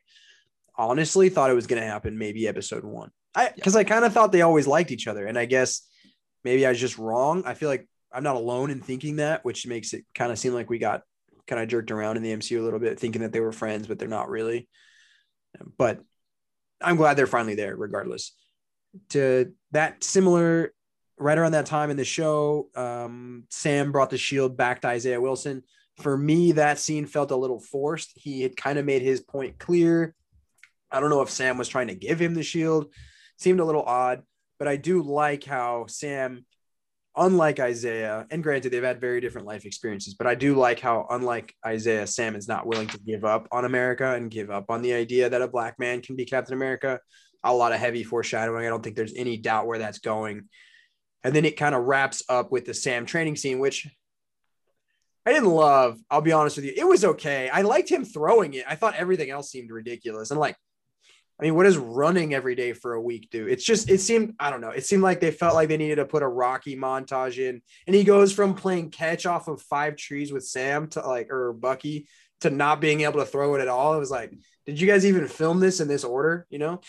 honestly 0.78 1.30
thought 1.30 1.50
it 1.50 1.56
was 1.56 1.68
going 1.68 1.82
to 1.82 1.88
happen 1.88 2.18
maybe 2.18 2.48
episode 2.48 2.84
one. 2.84 3.12
I 3.34 3.52
because 3.56 3.76
I 3.76 3.84
kind 3.84 4.06
of 4.06 4.14
thought 4.14 4.32
they 4.32 4.42
always 4.42 4.68
liked 4.68 4.92
each 4.92 5.08
other, 5.08 5.26
and 5.26 5.38
I 5.38 5.46
guess 5.46 5.82
maybe 6.44 6.66
I 6.66 6.70
was 6.70 6.80
just 6.80 6.98
wrong. 6.98 7.44
I 7.46 7.54
feel 7.54 7.70
like 7.70 7.88
I'm 8.14 8.24
not 8.24 8.36
alone 8.36 8.70
in 8.70 8.82
thinking 8.82 9.18
that, 9.18 9.44
which 9.44 9.68
makes 9.68 9.94
it 9.94 10.06
kind 10.14 10.32
of 10.32 10.40
seem 10.40 10.54
like 10.54 10.70
we 10.70 10.78
got 10.78 11.02
kind 11.48 11.62
of 11.62 11.68
jerked 11.68 11.92
around 11.92 12.18
in 12.18 12.24
the 12.24 12.34
MCU 12.34 12.60
a 12.60 12.64
little 12.64 12.80
bit, 12.80 13.00
thinking 13.00 13.22
that 13.22 13.32
they 13.32 13.40
were 13.40 13.52
friends, 13.52 13.88
but 13.88 14.00
they're 14.00 14.08
not 14.08 14.30
really. 14.30 14.68
But 15.78 16.02
I'm 16.82 16.96
glad 16.96 17.16
they're 17.16 17.28
finally 17.28 17.56
there, 17.56 17.76
regardless. 17.76 18.34
To 19.10 19.54
that 19.72 20.04
similar 20.04 20.74
right 21.18 21.38
around 21.38 21.54
that 21.54 21.66
time 21.66 21.90
in 21.90 21.98
the 21.98 22.06
show, 22.06 22.70
um, 22.76 23.46
Sam 23.50 23.92
brought 23.92 24.10
the 24.10 24.18
shield 24.18 24.58
back 24.58 24.82
to 24.82 24.88
Isaiah 24.88 25.22
Wilson. 25.22 25.64
For 25.98 26.18
me, 26.18 26.54
that 26.54 26.80
scene 26.80 27.06
felt 27.06 27.32
a 27.32 27.38
little 27.38 27.60
forced. 27.60 28.12
He 28.16 28.42
had 28.42 28.58
kind 28.58 28.78
of 28.78 28.86
made 28.86 29.02
his 29.02 29.22
point 29.22 29.58
clear. 29.58 30.14
I 30.92 31.00
don't 31.00 31.10
know 31.10 31.22
if 31.22 31.30
Sam 31.30 31.58
was 31.58 31.70
trying 31.70 31.88
to 31.88 31.96
give 31.96 32.22
him 32.22 32.34
the 32.34 32.44
shield. 32.44 32.94
Seemed 33.38 33.60
a 33.60 33.66
little 33.66 33.84
odd, 33.84 34.24
but 34.60 34.68
I 34.68 34.76
do 34.76 35.02
like 35.02 35.44
how 35.46 35.86
Sam, 35.88 36.46
unlike 37.16 37.60
Isaiah, 37.60 38.26
and 38.30 38.44
granted 38.44 38.72
they've 38.72 38.84
had 38.84 39.00
very 39.00 39.22
different 39.22 39.48
life 39.48 39.66
experiences, 39.66 40.16
but 40.16 40.28
I 40.28 40.36
do 40.36 40.56
like 40.56 40.80
how, 40.80 41.08
unlike 41.10 41.54
Isaiah, 41.66 42.08
Sam 42.08 42.36
is 42.36 42.48
not 42.48 42.68
willing 42.68 42.88
to 42.88 43.00
give 43.00 43.24
up 43.24 43.48
on 43.52 43.66
America 43.66 44.16
and 44.16 44.32
give 44.32 44.50
up 44.50 44.66
on 44.70 44.82
the 44.82 44.94
idea 44.94 45.30
that 45.30 45.42
a 45.42 45.48
black 45.48 45.80
man 45.80 46.02
can 46.02 46.16
be 46.16 46.26
Captain 46.26 46.54
America. 46.54 47.00
A 47.44 47.54
lot 47.54 47.74
of 47.74 47.80
heavy 47.80 48.04
foreshadowing. 48.04 48.66
I 48.66 48.70
don't 48.70 48.84
think 48.84 48.96
there's 48.96 49.14
any 49.16 49.38
doubt 49.38 49.68
where 49.68 49.80
that's 49.80 50.00
going. 50.00 50.50
And 51.26 51.36
then 51.36 51.44
it 51.44 51.58
kind 51.58 51.74
of 51.74 51.86
wraps 51.86 52.22
up 52.30 52.52
with 52.52 52.66
the 52.66 52.74
Sam 52.76 53.08
training 53.08 53.36
scene, 53.36 53.58
which 53.58 53.88
I 55.26 55.34
didn't 55.34 55.50
love. 55.50 56.00
I'll 56.08 56.22
be 56.22 56.32
honest 56.32 56.56
with 56.56 56.66
you. 56.66 56.74
It 56.78 56.88
was 56.88 57.04
okay. 57.04 57.50
I 57.50 57.64
liked 57.64 57.90
him 57.90 58.06
throwing 58.06 58.54
it. 58.54 58.64
I 58.70 58.76
thought 58.76 58.94
everything 58.94 59.32
else 59.32 59.50
seemed 59.50 59.72
ridiculous. 59.72 60.30
And 60.30 60.40
like, 60.40 60.56
I 61.40 61.44
mean, 61.44 61.56
what 61.56 61.64
does 61.64 61.78
running 61.78 62.36
every 62.36 62.54
day 62.54 62.74
for 62.74 62.94
a 62.94 63.02
week 63.02 63.30
do? 63.32 63.48
It's 63.48 63.64
just, 63.64 63.90
it 63.90 64.02
seemed, 64.02 64.36
I 64.40 64.52
don't 64.52 64.62
know. 64.62 64.70
It 64.70 64.86
seemed 64.86 65.02
like 65.02 65.20
they 65.20 65.32
felt 65.32 65.56
like 65.56 65.68
they 65.68 65.78
needed 65.78 65.96
to 65.96 66.06
put 66.06 66.22
a 66.22 66.28
Rocky 66.28 66.78
montage 66.78 67.40
in. 67.40 67.60
And 67.88 67.96
he 67.96 68.04
goes 68.04 68.32
from 68.32 68.54
playing 68.54 68.92
catch 68.92 69.26
off 69.26 69.48
of 69.48 69.64
five 69.64 69.96
trees 69.96 70.32
with 70.32 70.46
Sam 70.46 70.90
to 70.90 71.02
like, 71.02 71.32
or 71.32 71.54
Bucky 71.54 72.08
to 72.42 72.52
not 72.52 72.82
being 72.82 73.02
able 73.02 73.20
to 73.20 73.26
throw 73.26 73.56
it 73.56 73.62
at 73.62 73.68
all. 73.68 73.96
It 73.96 74.00
was 74.00 74.12
like, 74.12 74.32
did 74.68 74.80
you 74.80 74.86
guys 74.86 75.08
even 75.08 75.28
film 75.28 75.60
this 75.60 75.80
in 75.80 75.88
this 75.88 76.04
order? 76.04 76.46
You 76.52 76.60
know? 76.60 76.82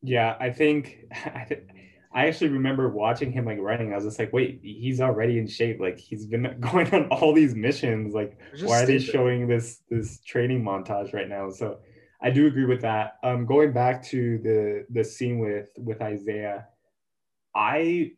Yeah, 0.00 0.36
I 0.38 0.50
think 0.50 0.98
I, 1.12 1.62
I 2.14 2.26
actually 2.26 2.50
remember 2.50 2.88
watching 2.90 3.32
him 3.32 3.46
like 3.46 3.58
running. 3.58 3.92
I 3.92 3.96
was 3.96 4.04
just 4.04 4.18
like, 4.18 4.32
wait, 4.32 4.60
he's 4.62 5.00
already 5.00 5.38
in 5.38 5.46
shape. 5.46 5.80
Like 5.80 5.98
he's 5.98 6.26
been 6.26 6.56
going 6.60 6.92
on 6.94 7.08
all 7.08 7.32
these 7.32 7.54
missions. 7.54 8.14
Like 8.14 8.38
why 8.60 8.82
are 8.82 8.86
they 8.86 8.98
showing 8.98 9.48
this 9.48 9.80
this 9.88 10.20
training 10.20 10.62
montage 10.62 11.14
right 11.14 11.28
now? 11.28 11.50
So 11.50 11.78
I 12.20 12.30
do 12.30 12.46
agree 12.46 12.66
with 12.66 12.82
that. 12.82 13.14
Um, 13.22 13.46
going 13.46 13.72
back 13.72 14.02
to 14.06 14.38
the 14.38 14.86
the 14.90 15.04
scene 15.04 15.38
with 15.38 15.70
with 15.78 16.02
Isaiah, 16.02 16.68
I 17.54 18.12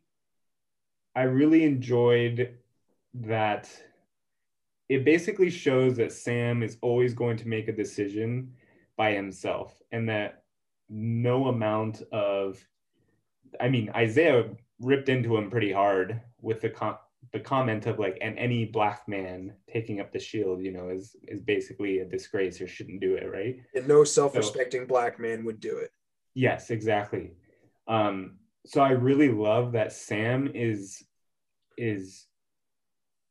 I 1.15 1.23
really 1.23 1.63
enjoyed 1.63 2.57
that. 3.15 3.69
It 4.87 5.03
basically 5.03 5.49
shows 5.49 5.97
that 5.97 6.11
Sam 6.11 6.61
is 6.61 6.77
always 6.81 7.15
going 7.15 7.37
to 7.37 7.47
make 7.47 7.67
a 7.67 7.71
decision 7.71 8.53
by 8.97 9.13
himself, 9.13 9.81
and 9.91 10.07
that 10.09 10.43
no 10.89 11.47
amount 11.47 12.03
of 12.11 12.63
I 13.59 13.69
mean, 13.69 13.89
Isaiah 13.95 14.49
ripped 14.79 15.09
into 15.09 15.37
him 15.37 15.49
pretty 15.49 15.71
hard 15.71 16.21
with 16.41 16.61
the 16.61 16.69
com- 16.69 16.97
the 17.33 17.39
comment 17.39 17.85
of 17.85 17.99
like, 17.99 18.17
and 18.21 18.37
any 18.37 18.65
black 18.65 19.07
man 19.07 19.53
taking 19.71 19.99
up 19.99 20.11
the 20.11 20.19
shield, 20.19 20.61
you 20.61 20.71
know, 20.71 20.89
is 20.89 21.15
is 21.27 21.41
basically 21.41 21.99
a 21.99 22.05
disgrace 22.05 22.61
or 22.61 22.67
shouldn't 22.67 23.01
do 23.01 23.15
it, 23.15 23.29
right? 23.31 23.59
And 23.73 23.87
no 23.87 24.03
self-respecting 24.03 24.85
black 24.85 25.19
man 25.19 25.43
would 25.45 25.59
do 25.59 25.77
it. 25.77 25.91
Yes, 26.33 26.69
exactly. 26.69 27.31
Um, 27.87 28.37
so 28.65 28.81
I 28.81 28.91
really 28.91 29.29
love 29.29 29.73
that 29.73 29.93
Sam 29.93 30.51
is 30.53 31.03
is 31.77 32.25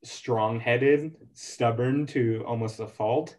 strong-headed, 0.02 1.16
stubborn 1.32 2.06
to 2.06 2.44
almost 2.46 2.78
a 2.80 2.86
fault, 2.86 3.36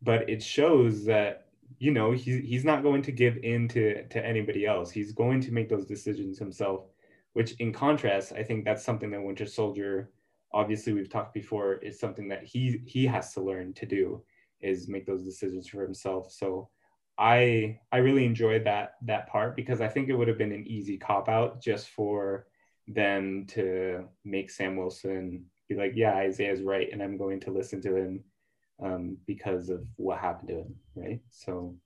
but 0.00 0.30
it 0.30 0.42
shows 0.42 1.04
that 1.04 1.45
you 1.78 1.90
know 1.90 2.12
he's 2.12 2.42
he's 2.44 2.64
not 2.64 2.82
going 2.82 3.02
to 3.02 3.12
give 3.12 3.36
in 3.38 3.68
to 3.68 4.06
to 4.08 4.24
anybody 4.24 4.66
else. 4.66 4.90
He's 4.90 5.12
going 5.12 5.40
to 5.42 5.52
make 5.52 5.68
those 5.68 5.86
decisions 5.86 6.38
himself. 6.38 6.86
Which, 7.34 7.52
in 7.60 7.72
contrast, 7.72 8.32
I 8.32 8.42
think 8.42 8.64
that's 8.64 8.82
something 8.82 9.10
that 9.10 9.22
Winter 9.22 9.44
Soldier, 9.44 10.10
obviously 10.54 10.94
we've 10.94 11.10
talked 11.10 11.34
before, 11.34 11.74
is 11.74 12.00
something 12.00 12.28
that 12.28 12.44
he 12.44 12.80
he 12.86 13.06
has 13.06 13.34
to 13.34 13.42
learn 13.42 13.74
to 13.74 13.86
do 13.86 14.22
is 14.60 14.88
make 14.88 15.06
those 15.06 15.22
decisions 15.22 15.68
for 15.68 15.82
himself. 15.82 16.32
So 16.32 16.70
I 17.18 17.78
I 17.92 17.98
really 17.98 18.24
enjoyed 18.24 18.64
that 18.64 18.94
that 19.02 19.28
part 19.28 19.56
because 19.56 19.80
I 19.80 19.88
think 19.88 20.08
it 20.08 20.14
would 20.14 20.28
have 20.28 20.38
been 20.38 20.52
an 20.52 20.66
easy 20.66 20.96
cop 20.96 21.28
out 21.28 21.60
just 21.60 21.88
for 21.88 22.46
them 22.88 23.46
to 23.48 24.04
make 24.24 24.50
Sam 24.50 24.76
Wilson 24.76 25.44
be 25.68 25.74
like, 25.74 25.92
yeah, 25.94 26.14
Isaiah's 26.14 26.62
right, 26.62 26.88
and 26.92 27.02
I'm 27.02 27.16
going 27.16 27.40
to 27.40 27.50
listen 27.50 27.82
to 27.82 27.96
him 27.96 28.24
um, 28.82 29.16
because 29.26 29.68
of 29.68 29.84
what 29.96 30.18
happened 30.18 30.48
to 30.48 30.54
him, 30.54 30.74
right? 30.94 31.20
So 31.30 31.76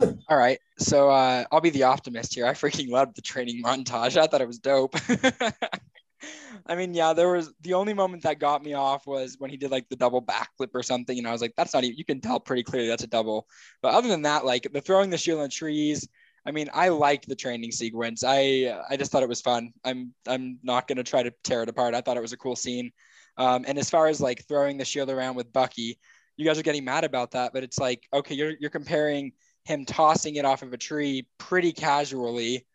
All 0.00 0.36
right. 0.36 0.58
So 0.78 1.10
uh, 1.10 1.44
I'll 1.50 1.60
be 1.60 1.70
the 1.70 1.84
optimist 1.84 2.34
here. 2.34 2.46
I 2.46 2.52
freaking 2.52 2.88
loved 2.88 3.16
the 3.16 3.22
training 3.22 3.62
montage. 3.62 4.16
I 4.16 4.26
thought 4.26 4.40
it 4.40 4.46
was 4.46 4.58
dope. 4.58 4.94
I 6.66 6.74
mean, 6.74 6.94
yeah, 6.94 7.12
there 7.12 7.32
was 7.32 7.52
the 7.62 7.74
only 7.74 7.94
moment 7.94 8.24
that 8.24 8.38
got 8.38 8.62
me 8.62 8.74
off 8.74 9.06
was 9.06 9.36
when 9.38 9.50
he 9.50 9.56
did 9.56 9.70
like 9.70 9.88
the 9.88 9.96
double 9.96 10.22
backflip 10.22 10.70
or 10.74 10.82
something. 10.82 11.16
And 11.16 11.26
I 11.26 11.32
was 11.32 11.40
like, 11.40 11.54
that's 11.56 11.72
not 11.72 11.84
even, 11.84 11.96
you 11.96 12.04
can 12.04 12.20
tell 12.20 12.40
pretty 12.40 12.62
clearly 12.62 12.88
that's 12.88 13.04
a 13.04 13.08
double. 13.08 13.46
But 13.82 13.94
other 13.94 14.08
than 14.08 14.22
that, 14.22 14.44
like 14.44 14.68
the 14.72 14.80
throwing 14.80 15.10
the 15.10 15.18
shield 15.18 15.40
the 15.40 15.48
trees, 15.48 16.06
I 16.46 16.50
mean, 16.50 16.68
I 16.72 16.88
liked 16.88 17.28
the 17.28 17.36
training 17.36 17.72
sequence. 17.72 18.22
I 18.26 18.80
I 18.88 18.96
just 18.96 19.10
thought 19.10 19.22
it 19.22 19.28
was 19.28 19.40
fun. 19.40 19.72
I'm 19.84 20.14
I'm 20.26 20.58
not 20.62 20.88
gonna 20.88 21.02
try 21.02 21.22
to 21.22 21.32
tear 21.44 21.62
it 21.62 21.68
apart. 21.68 21.94
I 21.94 22.00
thought 22.00 22.16
it 22.16 22.22
was 22.22 22.32
a 22.32 22.38
cool 22.38 22.56
scene. 22.56 22.90
Um, 23.38 23.64
and 23.66 23.78
as 23.78 23.88
far 23.88 24.08
as 24.08 24.20
like 24.20 24.46
throwing 24.46 24.76
the 24.76 24.84
shield 24.84 25.08
around 25.08 25.36
with 25.36 25.52
Bucky, 25.52 25.98
you 26.36 26.44
guys 26.44 26.58
are 26.58 26.62
getting 26.62 26.84
mad 26.84 27.04
about 27.04 27.30
that, 27.32 27.52
but 27.52 27.62
it's 27.62 27.78
like 27.78 28.06
okay, 28.12 28.34
you're 28.34 28.54
you're 28.60 28.70
comparing 28.70 29.32
him 29.64 29.84
tossing 29.84 30.36
it 30.36 30.44
off 30.44 30.62
of 30.62 30.72
a 30.72 30.76
tree 30.76 31.26
pretty 31.38 31.72
casually 31.72 32.66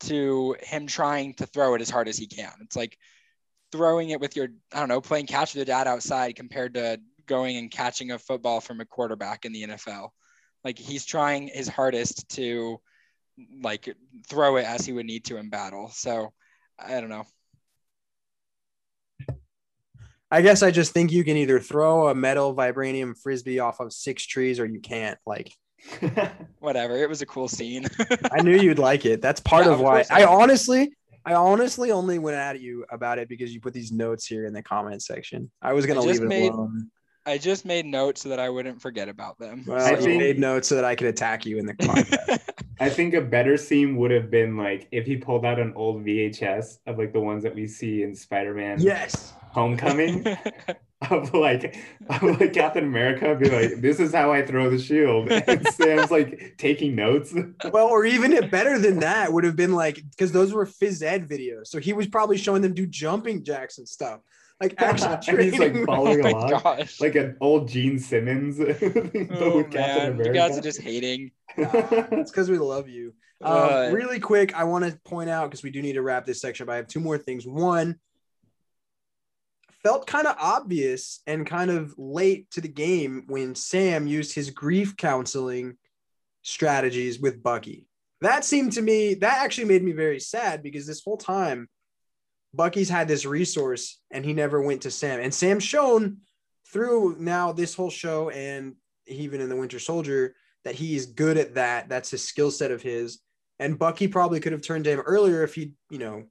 to 0.00 0.56
him 0.60 0.86
trying 0.86 1.34
to 1.34 1.46
throw 1.46 1.74
it 1.74 1.80
as 1.80 1.90
hard 1.90 2.08
as 2.08 2.16
he 2.16 2.26
can. 2.26 2.52
It's 2.60 2.76
like 2.76 2.98
throwing 3.72 4.10
it 4.10 4.20
with 4.20 4.36
your 4.36 4.48
I 4.72 4.80
don't 4.80 4.88
know 4.88 5.00
playing 5.00 5.26
catch 5.26 5.54
with 5.54 5.66
your 5.66 5.76
dad 5.76 5.88
outside 5.88 6.36
compared 6.36 6.74
to 6.74 7.00
going 7.26 7.56
and 7.56 7.70
catching 7.70 8.10
a 8.10 8.18
football 8.18 8.60
from 8.60 8.80
a 8.80 8.84
quarterback 8.84 9.44
in 9.44 9.52
the 9.52 9.64
NFL. 9.64 10.10
Like 10.62 10.78
he's 10.78 11.04
trying 11.04 11.48
his 11.48 11.68
hardest 11.68 12.28
to 12.30 12.80
like 13.62 13.94
throw 14.28 14.56
it 14.56 14.64
as 14.64 14.86
he 14.86 14.92
would 14.92 15.06
need 15.06 15.24
to 15.26 15.38
in 15.38 15.50
battle. 15.50 15.90
So 15.92 16.32
I 16.78 17.00
don't 17.00 17.10
know. 17.10 17.24
I 20.34 20.42
guess 20.42 20.62
I 20.62 20.70
just 20.70 20.92
think 20.92 21.12
you 21.12 21.22
can 21.24 21.36
either 21.36 21.60
throw 21.60 22.08
a 22.08 22.14
metal 22.14 22.54
vibranium 22.54 23.16
frisbee 23.20 23.60
off 23.60 23.80
of 23.80 23.92
six 23.92 24.24
trees 24.26 24.58
or 24.60 24.66
you 24.66 24.80
can't. 24.80 25.18
Like 25.26 25.52
Whatever. 26.58 26.96
It 26.96 27.08
was 27.08 27.22
a 27.22 27.26
cool 27.26 27.48
scene. 27.48 27.86
I 28.32 28.40
knew 28.42 28.56
you'd 28.56 28.78
like 28.78 29.04
it. 29.06 29.20
That's 29.22 29.40
part 29.40 29.64
Yeah, 29.66 29.72
of 29.72 29.78
of 29.78 29.84
why 29.84 29.94
course 30.02 30.10
I 30.10 30.22
I 30.22 30.26
honestly 30.26 30.92
I 31.24 31.34
honestly 31.34 31.90
only 31.90 32.18
went 32.18 32.36
at 32.36 32.60
you 32.60 32.84
about 32.90 33.18
it 33.18 33.28
because 33.28 33.52
you 33.54 33.60
put 33.60 33.72
these 33.72 33.92
notes 33.92 34.26
here 34.26 34.46
in 34.46 34.52
the 34.52 34.62
comment 34.62 35.02
section. 35.02 35.50
I 35.62 35.72
was 35.72 35.86
gonna 35.86 36.00
I 36.00 36.04
leave 36.04 36.12
just 36.14 36.22
it 36.22 36.28
made- 36.28 36.52
alone. 36.52 36.90
I 37.26 37.38
just 37.38 37.64
made 37.64 37.86
notes 37.86 38.20
so 38.20 38.28
that 38.28 38.38
I 38.38 38.50
wouldn't 38.50 38.82
forget 38.82 39.08
about 39.08 39.38
them. 39.38 39.64
Well, 39.66 39.82
I 39.82 39.90
you 39.92 39.96
So- 39.96 40.02
think- 40.02 40.18
made 40.20 40.38
notes 40.38 40.68
so 40.68 40.74
that 40.74 40.84
I 40.84 40.94
could 40.94 41.06
attack 41.06 41.46
you 41.46 41.58
in 41.58 41.64
the 41.66 41.72
podcast. 41.88 42.40
I 42.84 42.90
think 42.90 43.14
a 43.14 43.20
better 43.22 43.56
scene 43.56 43.96
would 43.96 44.10
have 44.10 44.30
been 44.30 44.56
like 44.58 44.88
if 44.92 45.06
he 45.06 45.16
pulled 45.16 45.46
out 45.46 45.58
an 45.58 45.72
old 45.74 46.04
VHS 46.04 46.80
of 46.86 46.98
like 46.98 47.12
the 47.14 47.20
ones 47.20 47.42
that 47.42 47.54
we 47.54 47.66
see 47.66 48.02
in 48.02 48.14
Spider-Man 48.14 48.80
yes. 48.80 49.32
Homecoming 49.52 50.26
of 51.10 51.32
like 51.32 51.76
of 52.10 52.22
like 52.22 52.52
Captain 52.52 52.84
America 52.84 53.34
be 53.36 53.48
like, 53.48 53.80
this 53.80 54.00
is 54.00 54.12
how 54.12 54.32
I 54.32 54.44
throw 54.44 54.68
the 54.68 54.78
shield. 54.78 55.30
And 55.30 55.66
Sam's 55.68 56.10
like 56.10 56.56
taking 56.58 56.94
notes. 56.94 57.34
Well, 57.72 57.86
or 57.86 58.04
even 58.04 58.32
it 58.32 58.50
better 58.50 58.78
than 58.78 59.00
that 59.00 59.32
would 59.32 59.44
have 59.44 59.56
been 59.56 59.72
like 59.72 59.96
because 60.10 60.32
those 60.32 60.52
were 60.52 60.66
phys 60.66 61.02
ed 61.02 61.26
videos. 61.26 61.68
So 61.68 61.78
he 61.78 61.94
was 61.94 62.06
probably 62.06 62.36
showing 62.36 62.60
them 62.60 62.74
do 62.74 62.86
jumping 62.86 63.44
jacks 63.44 63.78
and 63.78 63.88
stuff. 63.88 64.20
Like 64.60 64.74
actually 64.78 65.18
And 65.28 65.40
he's, 65.40 65.58
like, 65.58 65.72
training. 65.72 65.86
following 65.86 66.24
oh 66.24 66.28
along. 66.28 66.50
gosh. 66.50 67.00
Like 67.00 67.14
an 67.16 67.36
old 67.40 67.68
Gene 67.68 67.98
Simmons 67.98 68.58
but 68.58 68.76
oh 69.42 69.58
with 69.58 69.70
Captain 69.70 70.16
man, 70.16 70.26
you 70.26 70.32
guys 70.32 70.56
are 70.56 70.62
just 70.62 70.80
hating. 70.80 71.32
It's 71.56 72.30
because 72.30 72.50
we 72.50 72.58
love 72.58 72.88
you. 72.88 73.14
Um, 73.42 73.52
Uh, 73.52 73.90
really 73.92 74.20
quick, 74.20 74.54
I 74.54 74.64
want 74.64 74.84
to 74.84 74.98
point 75.04 75.28
out 75.28 75.50
because 75.50 75.62
we 75.62 75.70
do 75.70 75.82
need 75.82 75.94
to 75.94 76.02
wrap 76.02 76.24
this 76.24 76.40
section, 76.40 76.66
but 76.66 76.72
I 76.72 76.76
have 76.76 76.86
two 76.86 77.00
more 77.00 77.18
things. 77.18 77.46
One, 77.46 77.96
felt 79.82 80.06
kind 80.06 80.26
of 80.26 80.34
obvious 80.40 81.20
and 81.26 81.46
kind 81.46 81.70
of 81.70 81.94
late 81.98 82.50
to 82.52 82.60
the 82.62 82.68
game 82.68 83.24
when 83.26 83.54
Sam 83.54 84.06
used 84.06 84.34
his 84.34 84.48
grief 84.50 84.96
counseling 84.96 85.76
strategies 86.42 87.20
with 87.20 87.42
Bucky. 87.42 87.86
That 88.22 88.46
seemed 88.46 88.72
to 88.72 88.82
me, 88.82 89.14
that 89.14 89.42
actually 89.44 89.66
made 89.66 89.82
me 89.82 89.92
very 89.92 90.20
sad 90.20 90.62
because 90.62 90.86
this 90.86 91.02
whole 91.04 91.18
time, 91.18 91.68
Bucky's 92.54 92.88
had 92.88 93.08
this 93.08 93.26
resource 93.26 94.00
and 94.10 94.24
he 94.24 94.32
never 94.32 94.62
went 94.62 94.82
to 94.82 94.90
Sam. 94.90 95.20
And 95.20 95.34
Sam's 95.34 95.64
shown 95.64 96.18
through 96.72 97.16
now 97.18 97.52
this 97.52 97.74
whole 97.74 97.90
show 97.90 98.30
and 98.30 98.74
even 99.06 99.40
in 99.40 99.48
the 99.48 99.56
Winter 99.56 99.78
Soldier 99.78 100.34
that 100.64 100.74
he's 100.74 101.06
good 101.06 101.36
at 101.36 101.54
that. 101.54 101.88
That's 101.88 102.10
his 102.10 102.26
skill 102.26 102.50
set 102.50 102.70
of 102.70 102.82
his. 102.82 103.20
And 103.58 103.78
Bucky 103.78 104.08
probably 104.08 104.40
could 104.40 104.52
have 104.52 104.62
turned 104.62 104.84
to 104.84 104.90
him 104.90 105.00
earlier 105.00 105.42
if 105.42 105.54
he, 105.54 105.72
you 105.90 105.98
know, 105.98 106.24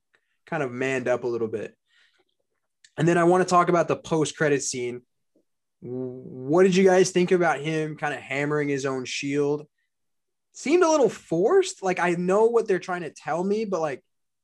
kind 0.46 0.64
of 0.64 0.72
manned 0.72 1.08
up 1.08 1.24
a 1.24 1.28
little 1.28 1.48
bit. 1.48 1.76
And 2.98 3.08
then 3.08 3.18
I 3.18 3.24
want 3.24 3.44
to 3.44 3.50
talk 3.50 3.70
about 3.70 3.88
the 3.88 3.96
post 3.96 4.36
credit 4.36 4.62
scene. 4.62 5.02
What 5.82 6.64
did 6.64 6.76
you 6.76 6.84
guys 6.84 7.12
think 7.12 7.32
about 7.32 7.60
him 7.60 7.98
kind 7.98 8.14
of 8.14 8.20
hammering 8.20 8.70
his 8.70 8.86
own 8.86 9.06
shield? 9.06 9.66
Seemed 10.54 10.84
a 10.84 10.90
little 10.90 11.10
forced. 11.10 11.82
Like 11.82 12.00
I 12.00 12.12
know 12.12 12.46
what 12.46 12.68
they're 12.68 12.80
trying 12.80 13.02
to 13.02 13.10
tell 13.10 13.44
me, 13.44 13.66
but 13.66 13.82
like, 13.82 14.04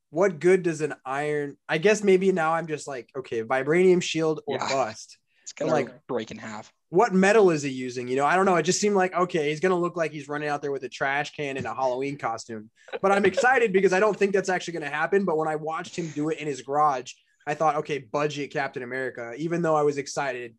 what 0.10 0.40
good 0.40 0.64
does 0.64 0.82
an 0.82 0.94
iron? 1.06 1.58
I 1.68 1.78
guess 1.78 2.04
maybe 2.04 2.32
now 2.32 2.54
I'm 2.54 2.68
just 2.68 2.88
like, 2.88 3.10
okay, 3.16 3.44
vibranium 3.44 4.02
shield 4.02 4.42
or 4.48 4.58
Yeah. 4.58 4.70
bust. 4.70 5.18
It's 5.44 5.54
gonna 5.54 5.72
like- 5.72 6.08
break 6.08 6.32
in 6.32 6.38
half. 6.38 6.72
What 6.90 7.14
metal 7.14 7.52
is 7.52 7.62
he 7.62 7.70
using? 7.70 8.08
You 8.08 8.16
know, 8.16 8.26
I 8.26 8.36
don't 8.36 8.46
know. 8.46 8.56
It 8.56 8.64
just 8.64 8.82
seemed 8.82 8.96
like 8.96 9.14
okay, 9.14 9.50
he's 9.50 9.60
gonna 9.60 9.78
look 9.80 9.96
like 9.96 10.12
he's 10.12 10.28
running 10.28 10.50
out 10.50 10.62
there 10.64 10.72
with 10.72 10.84
a 10.84 10.90
trash 10.90 11.34
can 11.36 11.56
in 11.58 11.66
a 11.68 11.74
Halloween 11.74 12.18
costume. 12.18 12.72
But 13.02 13.12
I'm 13.12 13.26
excited 13.26 13.72
because 13.72 13.94
I 13.94 14.00
don't 14.00 14.18
think 14.18 14.34
that's 14.34 14.50
actually 14.50 14.74
gonna 14.74 14.90
happen. 14.90 15.24
But 15.26 15.38
when 15.38 15.48
I 15.48 15.56
watched 15.56 15.96
him 15.96 16.08
do 16.10 16.30
it 16.30 16.40
in 16.40 16.48
his 16.48 16.62
garage, 16.64 17.14
I 17.46 17.54
thought, 17.54 17.76
okay, 17.78 18.00
budget 18.00 18.52
Captain 18.52 18.82
America. 18.84 19.34
Even 19.38 19.62
though 19.62 19.76
I 19.76 19.84
was 19.84 19.98
excited, 20.00 20.56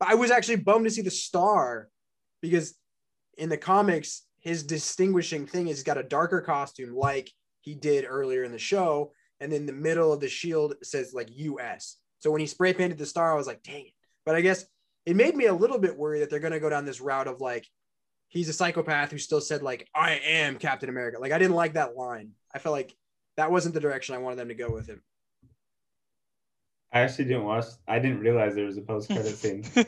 I 0.00 0.14
was 0.14 0.30
actually 0.30 0.56
bummed 0.56 0.84
to 0.84 0.90
see 0.90 1.02
the 1.02 1.10
star 1.10 1.88
because 2.42 2.74
in 3.38 3.48
the 3.48 3.56
comics, 3.56 4.22
his 4.40 4.62
distinguishing 4.64 5.46
thing 5.46 5.68
is 5.68 5.78
he's 5.78 5.84
got 5.84 5.96
a 5.98 6.02
darker 6.02 6.40
costume 6.42 6.94
like 6.94 7.30
he 7.62 7.74
did 7.74 8.04
earlier 8.06 8.44
in 8.44 8.52
the 8.52 8.58
show, 8.58 9.12
and 9.40 9.50
then 9.50 9.66
the 9.66 9.72
middle 9.72 10.12
of 10.12 10.20
the 10.20 10.28
shield 10.28 10.74
says 10.82 11.14
like 11.14 11.28
U.S. 11.30 11.96
So 12.18 12.30
when 12.30 12.40
he 12.40 12.46
spray 12.46 12.74
painted 12.74 12.98
the 12.98 13.06
star, 13.06 13.32
I 13.32 13.36
was 13.36 13.46
like, 13.46 13.62
dang 13.62 13.86
it. 13.86 13.92
But 14.24 14.36
I 14.36 14.40
guess 14.40 14.64
it 15.06 15.16
made 15.16 15.34
me 15.34 15.46
a 15.46 15.54
little 15.54 15.78
bit 15.78 15.96
worried 15.96 16.20
that 16.20 16.30
they're 16.30 16.38
going 16.38 16.52
to 16.52 16.60
go 16.60 16.70
down 16.70 16.84
this 16.84 17.00
route 17.00 17.26
of 17.26 17.40
like 17.40 17.66
he's 18.28 18.48
a 18.48 18.52
psychopath 18.52 19.10
who 19.10 19.18
still 19.18 19.40
said 19.40 19.62
like 19.62 19.88
I 19.94 20.20
am 20.24 20.58
Captain 20.58 20.88
America. 20.88 21.18
Like 21.18 21.32
I 21.32 21.38
didn't 21.38 21.56
like 21.56 21.74
that 21.74 21.96
line. 21.96 22.30
I 22.54 22.58
felt 22.58 22.74
like 22.74 22.94
that 23.36 23.50
wasn't 23.50 23.74
the 23.74 23.80
direction 23.80 24.14
I 24.14 24.18
wanted 24.18 24.38
them 24.38 24.48
to 24.48 24.54
go 24.54 24.70
with 24.70 24.86
him. 24.86 25.02
I 26.94 27.00
actually 27.00 27.24
didn't 27.24 27.44
watch. 27.44 27.64
I 27.88 27.98
didn't 27.98 28.20
realize 28.20 28.54
there 28.54 28.66
was 28.66 28.76
a 28.76 28.82
post 28.82 29.08
credit 29.08 29.34
scene. 29.36 29.62
so, 29.64 29.82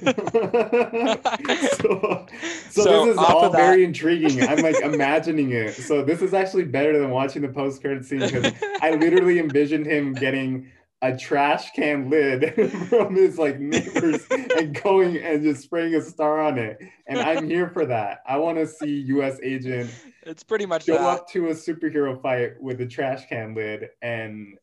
so, 2.70 2.82
So, 2.82 3.04
this 3.06 3.12
is 3.12 3.18
all 3.18 3.44
of 3.44 3.52
that- 3.52 3.58
very 3.58 3.84
intriguing. 3.84 4.42
I'm 4.42 4.58
like 4.62 4.80
imagining 4.80 5.50
it. 5.50 5.74
So 5.74 6.02
this 6.02 6.22
is 6.22 6.32
actually 6.34 6.64
better 6.64 6.98
than 6.98 7.10
watching 7.10 7.42
the 7.42 7.48
post 7.48 7.80
credit 7.82 8.04
scene 8.04 8.20
because 8.20 8.52
I 8.80 8.92
literally 8.92 9.38
envisioned 9.38 9.86
him 9.86 10.14
getting 10.14 10.70
a 11.02 11.14
trash 11.14 11.70
can 11.72 12.08
lid 12.08 12.54
from 12.88 13.14
his 13.14 13.36
like 13.38 13.60
neighbors 13.60 14.24
and 14.30 14.80
going 14.82 15.18
and 15.18 15.42
just 15.42 15.62
spraying 15.62 15.94
a 15.94 16.00
star 16.00 16.40
on 16.40 16.56
it. 16.56 16.78
And 17.06 17.18
I'm 17.18 17.46
here 17.46 17.68
for 17.68 17.84
that. 17.84 18.20
I 18.26 18.38
want 18.38 18.56
to 18.56 18.66
see 18.66 18.88
U.S. 19.08 19.38
agent 19.42 19.90
it's 20.22 20.42
pretty 20.42 20.64
much 20.64 20.86
show 20.86 20.94
that. 20.94 21.02
up 21.02 21.28
to 21.32 21.48
a 21.48 21.50
superhero 21.50 22.20
fight 22.22 22.52
with 22.62 22.80
a 22.80 22.86
trash 22.86 23.26
can 23.28 23.54
lid 23.54 23.90
and 24.00 24.56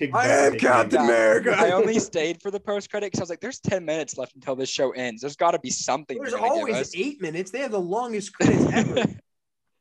kick. 0.00 0.14
I 0.14 0.26
am 0.28 0.52
naked. 0.52 0.60
Captain 0.60 1.00
America. 1.00 1.54
I 1.56 1.70
only 1.72 1.98
stayed 1.98 2.40
for 2.40 2.50
the 2.50 2.60
post 2.60 2.90
credit 2.90 3.06
because 3.06 3.20
I 3.20 3.22
was 3.22 3.30
like, 3.30 3.40
"There's 3.40 3.60
10 3.60 3.84
minutes 3.84 4.16
left 4.16 4.34
until 4.34 4.56
this 4.56 4.68
show 4.68 4.90
ends. 4.92 5.20
There's 5.20 5.36
got 5.36 5.52
to 5.52 5.58
be 5.58 5.70
something." 5.70 6.18
There's 6.18 6.32
they're 6.32 6.40
give 6.40 6.50
always 6.50 6.76
us." 6.76 6.92
eight 6.94 7.20
minutes. 7.20 7.50
They 7.50 7.60
have 7.60 7.72
the 7.72 7.80
longest 7.80 8.32
credits 8.32 8.72
ever. 8.72 9.04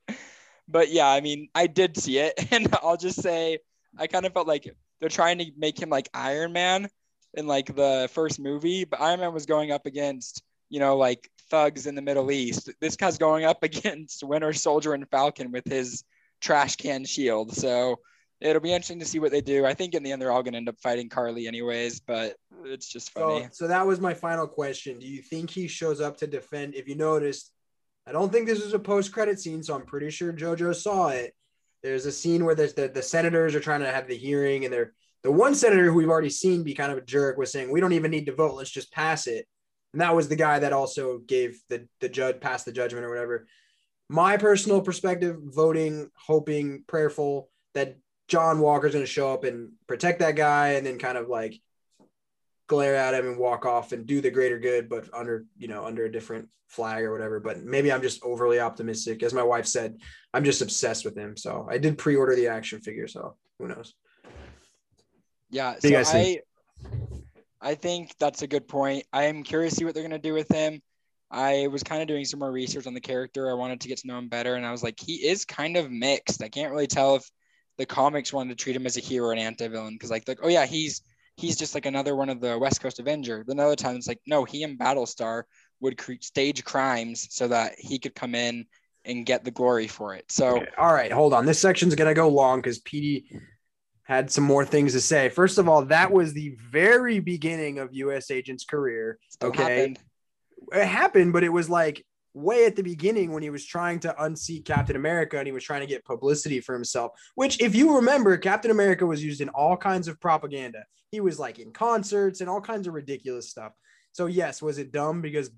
but 0.67 0.91
yeah, 0.91 1.07
I 1.07 1.21
mean, 1.21 1.49
I 1.55 1.67
did 1.67 1.97
see 1.97 2.19
it, 2.19 2.33
and 2.51 2.73
I'll 2.83 2.97
just 2.97 3.21
say, 3.21 3.59
I 3.97 4.07
kind 4.07 4.25
of 4.25 4.33
felt 4.33 4.47
like 4.47 4.73
they're 4.99 5.09
trying 5.09 5.39
to 5.39 5.45
make 5.57 5.81
him 5.81 5.89
like 5.89 6.09
Iron 6.13 6.53
Man 6.53 6.89
in 7.33 7.47
like 7.47 7.73
the 7.75 8.09
first 8.13 8.39
movie, 8.39 8.85
but 8.85 9.01
Iron 9.01 9.19
Man 9.19 9.33
was 9.33 9.45
going 9.45 9.71
up 9.71 9.85
against, 9.85 10.43
you 10.69 10.79
know, 10.79 10.97
like 10.97 11.29
thugs 11.49 11.87
in 11.87 11.95
the 11.95 12.01
Middle 12.01 12.31
East. 12.31 12.69
This 12.81 12.95
guy's 12.95 13.17
going 13.17 13.45
up 13.45 13.63
against 13.63 14.23
Winter 14.23 14.53
Soldier 14.53 14.93
and 14.93 15.09
Falcon 15.09 15.51
with 15.51 15.65
his 15.65 16.03
trash 16.41 16.75
can 16.75 17.05
shield. 17.05 17.53
So 17.53 17.99
it'll 18.41 18.61
be 18.61 18.71
interesting 18.71 18.99
to 18.99 19.05
see 19.05 19.19
what 19.19 19.31
they 19.31 19.41
do. 19.41 19.65
I 19.65 19.73
think 19.73 19.93
in 19.93 20.03
the 20.03 20.11
end 20.11 20.21
they're 20.21 20.31
all 20.31 20.43
going 20.43 20.53
to 20.53 20.57
end 20.57 20.69
up 20.69 20.79
fighting 20.79 21.09
Karli 21.09 21.47
anyways, 21.47 21.99
but 21.99 22.35
it's 22.63 22.87
just 22.87 23.11
funny. 23.11 23.43
So, 23.43 23.49
so 23.51 23.67
that 23.67 23.85
was 23.85 23.99
my 23.99 24.13
final 24.13 24.47
question. 24.47 24.99
Do 24.99 25.07
you 25.07 25.21
think 25.21 25.49
he 25.49 25.67
shows 25.67 26.01
up 26.01 26.17
to 26.17 26.27
defend? 26.27 26.75
If 26.75 26.87
you 26.87 26.95
noticed, 26.95 27.51
I 28.07 28.11
don't 28.11 28.31
think 28.31 28.47
this 28.47 28.63
was 28.63 28.73
a 28.73 28.79
post-credit 28.79 29.39
scene, 29.39 29.61
so 29.61 29.75
I'm 29.75 29.85
pretty 29.85 30.09
sure 30.09 30.33
JoJo 30.33 30.75
saw 30.75 31.09
it. 31.09 31.35
There's 31.83 32.05
a 32.05 32.11
scene 32.11 32.45
where 32.45 32.55
there's 32.55 32.73
the, 32.73 32.87
the 32.87 33.01
senators 33.01 33.55
are 33.55 33.59
trying 33.59 33.81
to 33.81 33.91
have 33.91 34.07
the 34.07 34.17
hearing, 34.17 34.65
and 34.65 34.73
they're 34.73 34.93
the 35.23 35.31
one 35.31 35.53
senator 35.53 35.85
who 35.85 35.95
we've 35.95 36.09
already 36.09 36.29
seen 36.29 36.63
be 36.63 36.73
kind 36.73 36.91
of 36.91 36.97
a 36.97 37.01
jerk 37.01 37.37
was 37.37 37.51
saying, 37.51 37.71
We 37.71 37.81
don't 37.81 37.93
even 37.93 38.11
need 38.11 38.25
to 38.27 38.35
vote, 38.35 38.55
let's 38.55 38.69
just 38.69 38.91
pass 38.91 39.27
it. 39.27 39.45
And 39.93 40.01
that 40.01 40.15
was 40.15 40.29
the 40.29 40.35
guy 40.35 40.59
that 40.59 40.73
also 40.73 41.17
gave 41.19 41.59
the, 41.67 41.87
the 41.99 42.09
judge 42.09 42.39
passed 42.39 42.65
the 42.65 42.71
judgment 42.71 43.05
or 43.05 43.09
whatever. 43.09 43.47
My 44.07 44.37
personal 44.37 44.81
perspective, 44.81 45.37
voting, 45.41 46.09
hoping, 46.15 46.83
prayerful 46.87 47.49
that 47.73 47.97
John 48.29 48.59
Walker's 48.59 48.93
going 48.93 49.03
to 49.03 49.11
show 49.11 49.33
up 49.33 49.43
and 49.43 49.71
protect 49.87 50.19
that 50.19 50.35
guy 50.35 50.73
and 50.73 50.85
then 50.85 50.99
kind 50.99 51.17
of 51.17 51.27
like 51.27 51.59
glare 52.67 52.95
at 52.95 53.15
him 53.15 53.27
and 53.27 53.37
walk 53.37 53.65
off 53.65 53.91
and 53.91 54.05
do 54.05 54.21
the 54.21 54.29
greater 54.29 54.59
good, 54.59 54.87
but 54.87 55.09
under, 55.13 55.45
you 55.57 55.67
know, 55.67 55.85
under 55.85 56.05
a 56.05 56.11
different 56.11 56.47
flag 56.67 57.03
or 57.03 57.11
whatever. 57.11 57.39
But 57.39 57.63
maybe 57.63 57.91
I'm 57.91 58.03
just 58.03 58.23
overly 58.23 58.59
optimistic. 58.59 59.23
As 59.23 59.33
my 59.33 59.43
wife 59.43 59.65
said, 59.65 59.97
I'm 60.33 60.45
just 60.45 60.61
obsessed 60.61 61.03
with 61.03 61.17
him. 61.17 61.35
So 61.35 61.67
I 61.69 61.79
did 61.79 61.97
pre 61.97 62.15
order 62.15 62.35
the 62.35 62.47
action 62.47 62.79
figure. 62.79 63.07
So 63.07 63.35
who 63.57 63.67
knows? 63.67 63.95
Yeah. 65.49 65.75
So 65.79 65.89
guys 65.89 66.11
think? 66.11 66.41
I, 67.61 67.71
I 67.71 67.75
think 67.75 68.13
that's 68.19 68.43
a 68.43 68.47
good 68.47 68.67
point. 68.67 69.05
I 69.11 69.23
am 69.23 69.41
curious 69.41 69.73
to 69.73 69.79
see 69.79 69.85
what 69.85 69.95
they're 69.95 70.03
gonna 70.03 70.19
do 70.19 70.33
with 70.33 70.49
him. 70.49 70.79
I 71.31 71.67
was 71.67 71.83
kind 71.83 72.01
of 72.01 72.07
doing 72.07 72.25
some 72.25 72.39
more 72.39 72.51
research 72.51 72.87
on 72.87 72.93
the 72.93 73.01
character. 73.01 73.49
I 73.49 73.53
wanted 73.53 73.81
to 73.81 73.87
get 73.87 73.97
to 73.99 74.07
know 74.07 74.17
him 74.17 74.29
better, 74.29 74.55
and 74.55 74.65
I 74.65 74.71
was 74.71 74.81
like, 74.81 74.99
he 74.99 75.15
is 75.27 75.45
kind 75.45 75.77
of 75.77 75.91
mixed. 75.91 76.41
I 76.41 76.49
can't 76.49 76.71
really 76.71 76.87
tell 76.87 77.15
if 77.15 77.29
the 77.79 77.85
comics 77.85 78.33
wanted 78.33 78.49
to 78.49 78.61
treat 78.61 78.75
him 78.75 78.85
as 78.85 78.97
a 78.97 78.99
hero 78.99 79.31
and 79.31 79.39
anti-villain 79.39 79.95
because, 79.95 80.11
like, 80.11 80.27
like, 80.27 80.39
oh 80.43 80.49
yeah, 80.49 80.65
he's 80.65 81.01
he's 81.37 81.55
just 81.55 81.73
like 81.73 81.85
another 81.85 82.13
one 82.13 82.29
of 82.29 82.41
the 82.41 82.59
West 82.59 82.81
Coast 82.81 82.99
Avenger. 82.99 83.45
Then 83.47 83.57
other 83.59 83.77
times, 83.77 84.05
like, 84.05 84.19
no, 84.27 84.43
he 84.43 84.63
and 84.63 84.77
Battlestar 84.77 85.43
would 85.79 85.99
stage 86.21 86.63
crimes 86.65 87.27
so 87.31 87.47
that 87.47 87.75
he 87.77 87.97
could 87.97 88.13
come 88.13 88.35
in 88.35 88.65
and 89.05 89.25
get 89.25 89.45
the 89.45 89.51
glory 89.51 89.87
for 89.87 90.13
it. 90.13 90.29
So 90.29 90.57
Okay, 90.57 90.67
All 90.77 90.93
right, 90.93 91.09
hold 91.11 91.33
on. 91.33 91.45
This 91.45 91.59
section's 91.59 91.95
gonna 91.95 92.13
go 92.13 92.27
long 92.27 92.59
because 92.59 92.79
Petey 92.79 93.39
had 94.03 94.29
some 94.29 94.43
more 94.43 94.65
things 94.65 94.91
to 94.91 94.99
say. 94.99 95.29
First 95.29 95.57
of 95.57 95.69
all, 95.69 95.85
that 95.85 96.11
was 96.11 96.33
the 96.33 96.57
very 96.69 97.19
beginning 97.19 97.79
of 97.79 97.93
U.S. 97.93 98.29
Agent's 98.29 98.65
career. 98.65 99.19
still 99.29 99.49
Okay. 99.51 99.63
happened. 99.63 99.99
It 100.73 100.85
happened, 100.85 101.31
but 101.31 101.45
it 101.45 101.49
was 101.49 101.69
like 101.69 102.05
way 102.39 102.65
at 102.65 102.75
the 102.75 102.83
beginning 102.83 103.31
when 103.31 103.43
he 103.43 103.49
was 103.49 103.65
trying 103.65 103.99
to 104.01 104.23
unseat 104.23 104.65
Captain 104.65 104.95
America 104.95 105.37
and 105.37 105.45
he 105.47 105.51
was 105.51 105.63
trying 105.63 105.81
to 105.81 105.87
get 105.87 106.05
publicity 106.05 106.59
for 106.59 106.73
himself. 106.73 107.11
Which, 107.35 107.59
if 107.61 107.75
you 107.75 107.95
remember, 107.95 108.37
Captain 108.37 108.71
America 108.71 109.05
was 109.05 109.23
used 109.23 109.41
in 109.41 109.49
all 109.49 109.77
kinds 109.77 110.07
of 110.07 110.19
propaganda. 110.19 110.83
He 111.11 111.19
was 111.21 111.39
like 111.39 111.59
in 111.59 111.71
concerts 111.71 112.41
and 112.41 112.49
all 112.49 112.61
kinds 112.61 112.87
of 112.87 112.93
ridiculous 112.93 113.49
stuff. 113.49 113.73
So 114.11 114.25
yes, 114.27 114.61
was 114.61 114.77
it 114.77 114.91
dumb 114.91 115.21
because 115.21 115.49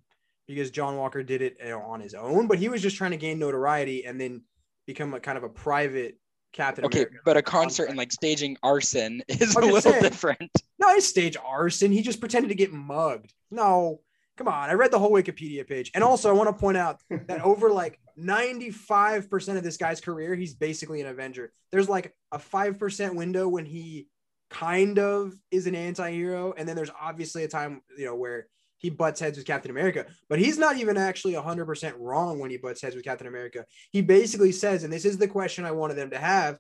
because 0.48 0.72
John 0.72 0.98
Walker 0.98 1.24
did 1.24 1.42
it 1.42 1.58
on 1.72 2.02
his 2.02 2.14
own? 2.14 2.48
But 2.48 2.60
he 2.60 2.68
was 2.70 2.82
just 2.82 2.98
trying 2.98 3.12
to 3.12 3.18
gain 3.18 3.40
notoriety 3.40 4.06
and 4.06 4.20
then 4.20 4.42
become 4.88 5.14
a 5.14 5.20
kind 5.20 5.38
of 5.38 5.44
a 5.46 5.50
private 5.50 6.18
Captain 6.54 6.84
Okay, 6.84 7.00
America. 7.04 7.20
but 7.24 7.38
a 7.38 7.42
concert 7.42 7.86
and 7.86 7.98
like 7.98 8.12
staging 8.12 8.58
arson 8.62 9.22
is 9.30 9.56
I'm 9.56 9.64
a 9.64 9.66
little 9.68 9.80
saying. 9.82 10.04
different. 10.04 10.52
No, 10.80 10.94
his 10.94 11.08
stage 11.08 11.38
arson. 11.46 11.92
He 11.94 12.02
just 12.02 12.20
pretended 12.20 12.50
to 12.50 12.56
get 12.56 12.74
mugged. 12.74 13.34
No, 13.52 14.02
come 14.38 14.48
on. 14.48 14.70
I 14.70 14.74
read 14.74 14.92
the 14.92 15.00
whole 15.00 15.12
Wikipedia 15.12 15.68
page. 15.68 15.92
And 15.94 16.04
also, 16.04 16.30
I 16.30 16.34
want 16.34 16.50
to 16.50 16.60
point 16.60 16.78
out 16.78 17.00
that 17.28 17.42
over 17.42 17.70
like 17.70 18.00
95% 18.20 19.58
of 19.58 19.64
this 19.64 19.78
guy's 19.78 20.02
career, 20.02 20.36
he's 20.36 20.54
basically 20.54 21.02
an 21.02 21.08
Avenger. 21.08 21.52
There's 21.72 21.90
like 21.90 22.14
a 22.32 22.40
5% 22.40 23.16
window 23.16 23.48
when 23.48 23.66
he 23.66 24.08
kind 24.50 25.00
of 25.00 25.34
is 25.50 25.68
an 25.68 25.76
anti 25.76 26.12
hero. 26.12 26.54
And 26.58 26.68
then 26.68 26.76
there's 26.76 26.92
obviously 27.00 27.44
a 27.44 27.48
time, 27.48 27.82
you 27.98 28.06
know, 28.06 28.16
where 28.16 28.48
he 28.78 28.90
butts 28.90 29.20
heads 29.20 29.38
with 29.38 29.46
Captain 29.46 29.70
America, 29.70 30.08
but 30.28 30.40
he's 30.40 30.58
not 30.58 30.78
even 30.78 30.98
actually 30.98 31.34
100% 31.34 31.94
wrong 32.00 32.40
when 32.40 32.50
he 32.50 32.58
butts 32.58 32.82
heads 32.82 32.96
with 32.96 33.06
Captain 33.06 33.28
America. 33.28 33.64
He 33.92 34.02
basically 34.02 34.52
says, 34.52 34.84
and 34.84 34.92
this 34.92 35.06
is 35.06 35.20
the 35.20 35.28
question 35.28 35.66
I 35.66 35.72
wanted 35.72 35.98
them 35.98 36.10
to 36.10 36.18
have, 36.18 36.58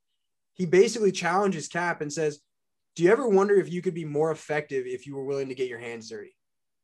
he 0.54 0.68
basically 0.68 1.12
challenges 1.12 1.68
Cap 1.68 2.02
and 2.02 2.14
says, 2.14 2.40
do 2.96 3.04
you 3.04 3.12
ever 3.12 3.28
wonder 3.28 3.56
if 3.56 3.72
you 3.72 3.82
could 3.82 3.96
be 3.96 4.06
more 4.06 4.32
effective 4.32 4.86
if 4.86 5.08
you 5.08 5.16
were 5.16 5.26
willing 5.26 5.50
to 5.50 5.56
get 5.56 5.68
your 5.68 5.80
hands 5.80 6.10
dirty 6.10 6.36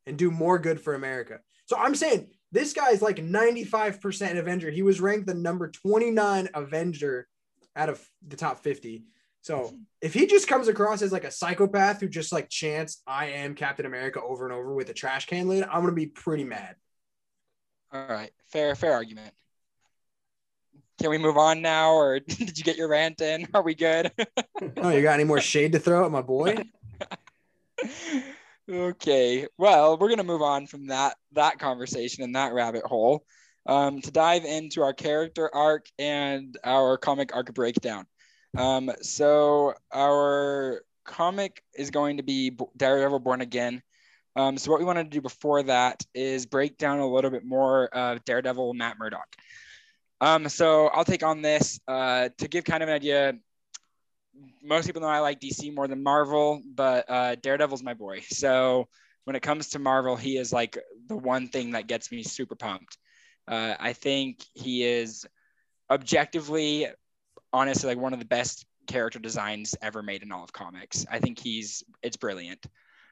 and 0.08 0.18
do 0.18 0.32
more 0.32 0.58
good 0.58 0.82
for 0.82 0.96
America? 0.96 1.40
So 1.66 1.78
I'm 1.78 1.96
saying 1.96 2.30
this 2.52 2.74
guy 2.74 2.92
is 2.92 3.02
like 3.02 3.18
95% 3.18 4.38
Avenger. 4.38 4.72
He 4.72 4.82
was 4.82 5.02
ranked 5.02 5.28
the 5.28 5.34
number 5.34 5.70
29 5.70 6.50
Avenger 6.54 7.28
out 7.76 7.90
of 7.90 8.04
the 8.26 8.38
top 8.38 8.64
50. 8.64 9.04
So 9.42 9.74
if 10.02 10.14
he 10.14 10.26
just 10.28 10.48
comes 10.48 10.68
across 10.68 11.02
as 11.02 11.12
like 11.12 11.24
a 11.24 11.32
psychopath 11.32 12.02
who 12.02 12.10
just 12.10 12.34
like 12.34 12.50
chants 12.50 13.02
"I 13.08 13.28
am 13.28 13.56
Captain 13.56 13.86
America" 13.86 14.22
over 14.22 14.46
and 14.46 14.54
over 14.54 14.74
with 14.74 14.90
a 14.90 14.94
trash 14.94 15.26
can 15.26 15.48
lid, 15.48 15.64
I'm 15.64 15.82
gonna 15.82 15.94
be 15.94 16.08
pretty 16.08 16.44
mad. 16.44 16.76
All 17.94 18.08
right, 18.08 18.32
fair, 18.48 18.76
fair 18.76 18.92
argument. 18.92 19.34
Can 21.00 21.12
we 21.12 21.18
move 21.18 21.38
on 21.38 21.62
now, 21.62 21.94
or 21.94 22.20
did 22.28 22.58
you 22.58 22.64
get 22.64 22.76
your 22.76 22.90
rant 22.90 23.22
in? 23.22 23.48
Are 23.54 23.62
we 23.62 23.74
good? 23.74 24.12
Oh, 24.78 24.90
you 24.90 25.02
got 25.02 25.14
any 25.14 25.24
more 25.24 25.40
shade 25.54 25.72
to 25.74 25.80
throw 25.80 26.06
at 26.06 26.12
my 26.12 26.22
boy? 26.22 26.58
okay, 28.70 29.48
well, 29.58 29.98
we're 29.98 30.10
gonna 30.10 30.24
move 30.24 30.42
on 30.42 30.68
from 30.68 30.88
that 30.88 31.18
that 31.34 31.60
conversation 31.60 32.24
and 32.24 32.36
that 32.36 32.54
rabbit 32.54 32.84
hole 32.84 33.26
um, 33.68 34.02
to 34.02 34.12
dive 34.12 34.46
into 34.46 34.82
our 34.82 34.94
character 34.94 35.54
arc 35.54 35.88
and 36.00 36.58
our 36.64 36.98
comic 36.98 37.36
arc 37.36 37.54
breakdown. 37.54 38.06
Um, 38.58 38.92
so 39.02 39.74
our 39.94 40.82
comic 41.06 41.62
is 41.76 41.92
going 41.92 42.18
to 42.18 42.24
be 42.24 42.58
Daredevil 42.78 43.20
Born 43.20 43.42
Again. 43.42 43.82
Um, 44.36 44.58
so 44.58 44.72
what 44.72 44.80
we 44.80 44.86
wanted 44.86 45.06
to 45.06 45.10
do 45.10 45.22
before 45.22 45.64
that 45.64 46.04
is 46.14 46.46
break 46.46 46.78
down 46.78 47.00
a 47.00 47.08
little 47.08 47.32
bit 47.32 47.44
more 47.44 47.88
of 47.88 48.24
Daredevil 48.24 48.74
Matt 48.74 48.98
Murdock. 49.00 49.28
Um, 50.22 50.48
so 50.48 50.88
I'll 50.88 51.06
take 51.06 51.24
on 51.24 51.42
this 51.42 51.80
uh, 51.88 52.30
to 52.38 52.48
give 52.48 52.64
kind 52.64 52.84
of 52.84 52.90
an 52.90 52.96
idea. 52.96 53.34
Most 54.64 54.86
people 54.86 55.02
know 55.02 55.08
I 55.08 55.20
like 55.20 55.40
DC 55.40 55.74
more 55.74 55.88
than 55.88 56.04
Marvel, 56.04 56.62
but 56.76 57.10
uh, 57.10 57.36
Daredevil's 57.36 57.84
my 57.84 57.94
boy. 57.94 58.22
So 58.30 58.88
when 59.24 59.36
it 59.36 59.42
comes 59.42 59.70
to 59.70 59.80
Marvel, 59.80 60.16
he 60.16 60.38
is 60.38 60.54
like 60.54 60.78
the 61.08 61.18
one 61.18 61.48
thing 61.48 61.72
that 61.72 61.88
gets 61.88 62.12
me 62.12 62.24
super 62.24 62.56
pumped. 62.56 62.98
Uh, 63.48 63.76
I 63.80 63.94
think 63.94 64.44
he 64.54 64.84
is 64.84 65.26
objectively, 65.90 66.88
honestly, 67.54 67.90
like 67.90 67.98
one 67.98 68.14
of 68.14 68.20
the 68.20 68.26
best 68.26 68.66
character 68.88 69.20
designs 69.20 69.76
ever 69.82 70.02
made 70.02 70.24
in 70.24 70.32
all 70.32 70.44
of 70.44 70.54
comics. 70.54 71.06
I 71.12 71.20
think 71.20 71.40
he's 71.40 71.84
it's 72.02 72.18
brilliant. 72.18 72.66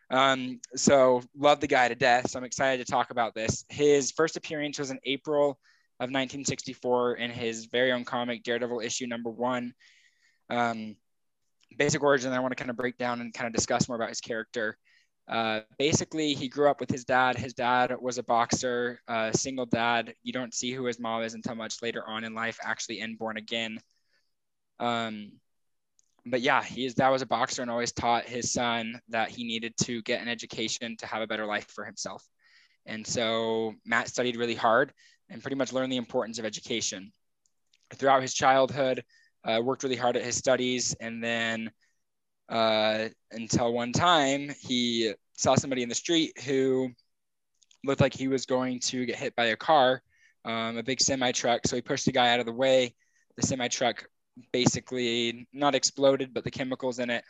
Um, 0.09 0.59
so 0.75 1.21
love 1.37 1.59
the 1.59 1.67
guy 1.67 1.87
to 1.87 1.95
death. 1.95 2.29
So 2.29 2.39
I'm 2.39 2.45
excited 2.45 2.85
to 2.85 2.91
talk 2.91 3.11
about 3.11 3.33
this. 3.33 3.65
His 3.69 4.11
first 4.11 4.37
appearance 4.37 4.79
was 4.79 4.91
in 4.91 4.99
April 5.05 5.59
of 5.99 6.09
1964 6.11 7.15
in 7.15 7.31
his 7.31 7.65
very 7.65 7.91
own 7.91 8.03
comic 8.03 8.43
Daredevil 8.43 8.81
issue 8.81 9.07
number 9.07 9.29
one. 9.29 9.73
Um, 10.49 10.95
basic 11.77 12.03
origin. 12.03 12.33
I 12.33 12.39
want 12.39 12.51
to 12.51 12.55
kind 12.55 12.69
of 12.69 12.77
break 12.77 12.97
down 12.97 13.21
and 13.21 13.33
kind 13.33 13.47
of 13.47 13.53
discuss 13.53 13.87
more 13.87 13.95
about 13.95 14.09
his 14.09 14.21
character. 14.21 14.77
Uh, 15.27 15.61
basically, 15.79 16.33
he 16.33 16.47
grew 16.47 16.69
up 16.69 16.79
with 16.79 16.89
his 16.89 17.03
dad. 17.03 17.37
His 17.37 17.53
dad 17.53 17.95
was 17.99 18.17
a 18.17 18.23
boxer, 18.23 18.99
uh, 19.07 19.31
single 19.31 19.65
dad. 19.65 20.13
You 20.23 20.33
don't 20.33 20.53
see 20.53 20.71
who 20.71 20.85
his 20.85 20.99
mom 20.99 21.23
is 21.23 21.33
until 21.33 21.55
much 21.55 21.81
later 21.81 22.03
on 22.07 22.23
in 22.23 22.35
life, 22.35 22.59
actually 22.63 22.99
in 22.99 23.15
Born 23.15 23.37
Again. 23.37 23.79
Um, 24.79 25.31
but 26.25 26.41
yeah, 26.41 26.63
his 26.63 26.95
dad 26.95 27.09
was 27.09 27.21
a 27.21 27.27
boxer 27.27 27.61
and 27.61 27.71
always 27.71 27.91
taught 27.91 28.25
his 28.25 28.51
son 28.51 28.99
that 29.09 29.29
he 29.29 29.43
needed 29.43 29.73
to 29.83 30.01
get 30.03 30.21
an 30.21 30.27
education 30.27 30.95
to 30.97 31.07
have 31.07 31.21
a 31.21 31.27
better 31.27 31.45
life 31.45 31.67
for 31.69 31.85
himself. 31.85 32.23
And 32.85 33.05
so 33.05 33.73
Matt 33.85 34.07
studied 34.07 34.35
really 34.35 34.55
hard 34.55 34.91
and 35.29 35.41
pretty 35.41 35.55
much 35.55 35.73
learned 35.73 35.91
the 35.91 35.97
importance 35.97 36.39
of 36.39 36.45
education. 36.45 37.11
Throughout 37.93 38.21
his 38.21 38.33
childhood, 38.33 39.03
uh, 39.45 39.61
worked 39.61 39.83
really 39.83 39.95
hard 39.95 40.17
at 40.17 40.23
his 40.23 40.35
studies, 40.35 40.95
and 40.99 41.23
then 41.23 41.71
uh, 42.49 43.09
until 43.31 43.73
one 43.73 43.91
time 43.91 44.51
he 44.59 45.13
saw 45.33 45.55
somebody 45.55 45.83
in 45.83 45.89
the 45.89 45.95
street 45.95 46.39
who 46.45 46.89
looked 47.83 48.01
like 48.01 48.13
he 48.13 48.27
was 48.27 48.45
going 48.45 48.79
to 48.79 49.05
get 49.05 49.15
hit 49.15 49.35
by 49.35 49.45
a 49.45 49.55
car, 49.55 50.01
um, 50.43 50.77
a 50.77 50.83
big 50.83 50.99
semi 50.99 51.31
truck. 51.31 51.61
So 51.65 51.75
he 51.75 51.81
pushed 51.81 52.05
the 52.05 52.11
guy 52.11 52.33
out 52.33 52.39
of 52.39 52.45
the 52.45 52.53
way. 52.53 52.93
The 53.37 53.45
semi 53.45 53.67
truck 53.67 54.05
basically 54.51 55.47
not 55.53 55.75
exploded, 55.75 56.33
but 56.33 56.43
the 56.43 56.51
chemicals 56.51 56.99
in 56.99 57.09
it 57.09 57.23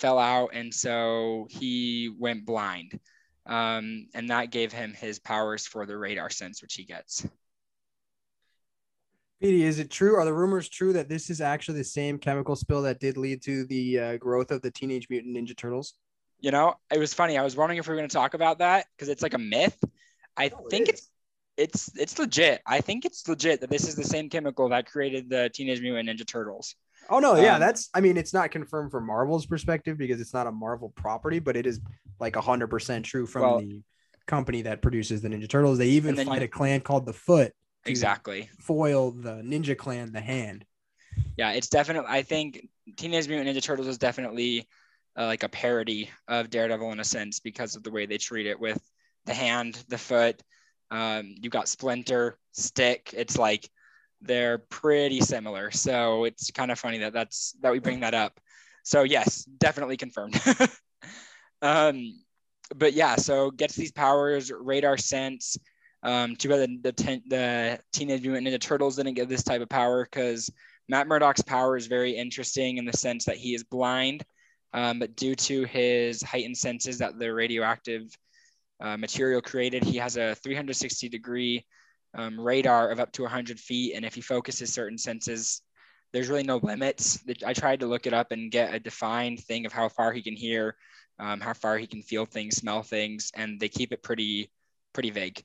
fell 0.00 0.18
out, 0.18 0.50
and 0.52 0.72
so 0.72 1.46
he 1.50 2.14
went 2.18 2.46
blind. 2.46 2.98
Um, 3.46 4.08
and 4.14 4.28
that 4.28 4.50
gave 4.50 4.72
him 4.72 4.92
his 4.92 5.18
powers 5.18 5.66
for 5.66 5.86
the 5.86 5.96
radar 5.96 6.28
sense, 6.28 6.60
which 6.60 6.74
he 6.74 6.84
gets. 6.84 7.26
Petey, 9.40 9.62
is 9.64 9.78
it 9.78 9.90
true? 9.90 10.16
Are 10.16 10.24
the 10.24 10.34
rumors 10.34 10.68
true 10.68 10.92
that 10.94 11.08
this 11.08 11.30
is 11.30 11.40
actually 11.40 11.78
the 11.78 11.84
same 11.84 12.18
chemical 12.18 12.56
spill 12.56 12.82
that 12.82 12.98
did 12.98 13.16
lead 13.16 13.40
to 13.42 13.64
the 13.66 13.98
uh, 13.98 14.16
growth 14.16 14.50
of 14.50 14.62
the 14.62 14.70
Teenage 14.70 15.08
Mutant 15.08 15.36
Ninja 15.36 15.56
Turtles? 15.56 15.94
You 16.40 16.50
know, 16.50 16.74
it 16.92 16.98
was 16.98 17.14
funny. 17.14 17.38
I 17.38 17.42
was 17.42 17.56
wondering 17.56 17.78
if 17.78 17.86
we 17.86 17.92
were 17.92 17.96
going 17.98 18.08
to 18.08 18.14
talk 18.14 18.34
about 18.34 18.58
that 18.58 18.86
because 18.96 19.08
it's 19.08 19.22
like 19.22 19.34
a 19.34 19.38
myth. 19.38 19.76
I 20.36 20.50
Oh, 20.54 20.66
think 20.68 20.88
is. 20.88 20.94
it's 20.94 21.10
it's 21.56 21.96
it's 21.96 22.18
legit. 22.18 22.62
I 22.66 22.80
think 22.80 23.04
it's 23.04 23.26
legit 23.28 23.60
that 23.60 23.70
this 23.70 23.88
is 23.88 23.94
the 23.96 24.04
same 24.04 24.28
chemical 24.28 24.68
that 24.70 24.86
created 24.86 25.28
the 25.30 25.50
Teenage 25.52 25.80
Mutant 25.80 26.08
Ninja 26.08 26.26
Turtles. 26.26 26.74
Oh 27.10 27.18
no, 27.20 27.36
yeah, 27.36 27.54
Um, 27.54 27.60
that's. 27.60 27.88
I 27.94 28.00
mean, 28.00 28.16
it's 28.16 28.32
not 28.34 28.50
confirmed 28.50 28.90
from 28.90 29.06
Marvel's 29.06 29.46
perspective 29.46 29.98
because 29.98 30.20
it's 30.20 30.34
not 30.34 30.46
a 30.46 30.52
Marvel 30.52 30.90
property, 30.96 31.38
but 31.38 31.56
it 31.56 31.66
is 31.66 31.80
like 32.20 32.34
hundred 32.36 32.68
percent 32.68 33.04
true 33.04 33.26
from 33.26 33.42
Well- 33.42 33.58
the 33.60 33.82
company 34.26 34.62
that 34.62 34.82
produces 34.82 35.22
the 35.22 35.28
Ninja 35.28 35.48
Turtles. 35.48 35.78
They 35.78 35.88
even 35.88 36.16
fight 36.16 36.40
you- 36.40 36.44
a 36.44 36.48
clan 36.48 36.80
called 36.82 37.06
the 37.06 37.12
Foot 37.12 37.52
Exactly. 37.90 38.50
foil 38.60 39.10
the 39.10 39.42
Ninja 39.42 39.76
Clan, 39.76 40.12
the 40.12 40.20
Hand. 40.20 40.64
Yeah, 41.36 41.52
it's 41.52 41.68
definitely. 41.68 42.10
I 42.10 42.22
think 42.22 42.68
Teenage 42.96 43.28
Mutant 43.28 43.56
Ninja 43.56 43.62
Turtles 43.62 43.86
is 43.86 43.98
definitely 43.98 44.68
uh, 45.16 45.26
like 45.26 45.42
a 45.42 45.48
parody 45.48 46.10
of 46.28 46.50
Daredevil 46.50 46.92
in 46.92 47.00
a 47.00 47.04
sense 47.04 47.40
because 47.40 47.76
of 47.76 47.82
the 47.82 47.90
way 47.90 48.06
they 48.06 48.18
treat 48.18 48.46
it 48.46 48.58
with 48.58 48.80
the 49.26 49.34
hand, 49.34 49.82
the 49.88 49.98
foot. 49.98 50.42
Um, 50.90 51.34
you've 51.40 51.52
got 51.52 51.68
Splinter, 51.68 52.38
Stick. 52.52 53.14
It's 53.16 53.36
like 53.36 53.68
they're 54.20 54.58
pretty 54.58 55.20
similar. 55.20 55.70
So 55.70 56.24
it's 56.24 56.50
kind 56.50 56.70
of 56.70 56.78
funny 56.78 56.98
that 56.98 57.12
that's 57.12 57.54
that 57.60 57.72
we 57.72 57.78
bring 57.78 58.00
that 58.00 58.14
up. 58.14 58.40
So 58.84 59.02
yes, 59.02 59.44
definitely 59.44 59.96
confirmed. 59.96 60.40
um, 61.62 62.14
but 62.74 62.92
yeah, 62.94 63.16
so 63.16 63.50
gets 63.50 63.74
these 63.74 63.92
powers, 63.92 64.50
radar 64.50 64.96
sense. 64.96 65.56
Um, 66.08 66.36
too 66.36 66.48
bad 66.48 66.60
the 66.60 66.78
the, 66.82 66.92
ten, 66.92 67.22
the 67.28 67.78
Teenage 67.92 68.22
Mutant 68.22 68.46
Ninja 68.46 68.58
Turtles 68.58 68.96
didn't 68.96 69.12
get 69.12 69.28
this 69.28 69.42
type 69.42 69.60
of 69.60 69.68
power 69.68 70.04
because 70.04 70.50
Matt 70.88 71.06
Murdock's 71.06 71.42
power 71.42 71.76
is 71.76 71.86
very 71.86 72.12
interesting 72.12 72.78
in 72.78 72.86
the 72.86 72.96
sense 72.96 73.26
that 73.26 73.36
he 73.36 73.54
is 73.54 73.62
blind, 73.62 74.24
um, 74.72 75.00
but 75.00 75.16
due 75.16 75.34
to 75.34 75.64
his 75.64 76.22
heightened 76.22 76.56
senses 76.56 76.96
that 76.98 77.18
the 77.18 77.28
radioactive 77.28 78.04
uh, 78.80 78.96
material 78.96 79.42
created, 79.42 79.84
he 79.84 79.98
has 79.98 80.16
a 80.16 80.34
360 80.36 81.10
degree 81.10 81.66
um, 82.14 82.40
radar 82.40 82.90
of 82.90 83.00
up 83.00 83.12
to 83.12 83.22
100 83.24 83.60
feet. 83.60 83.94
And 83.94 84.02
if 84.02 84.14
he 84.14 84.22
focuses 84.22 84.72
certain 84.72 84.96
senses, 84.96 85.60
there's 86.14 86.30
really 86.30 86.42
no 86.42 86.56
limits. 86.56 87.22
I 87.44 87.52
tried 87.52 87.80
to 87.80 87.86
look 87.86 88.06
it 88.06 88.14
up 88.14 88.32
and 88.32 88.50
get 88.50 88.72
a 88.72 88.80
defined 88.80 89.40
thing 89.40 89.66
of 89.66 89.72
how 89.72 89.90
far 89.90 90.12
he 90.12 90.22
can 90.22 90.36
hear, 90.36 90.74
um, 91.18 91.38
how 91.40 91.52
far 91.52 91.76
he 91.76 91.86
can 91.86 92.00
feel 92.00 92.24
things, 92.24 92.56
smell 92.56 92.82
things, 92.82 93.30
and 93.34 93.60
they 93.60 93.68
keep 93.68 93.92
it 93.92 94.02
pretty, 94.02 94.50
pretty 94.94 95.10
vague. 95.10 95.44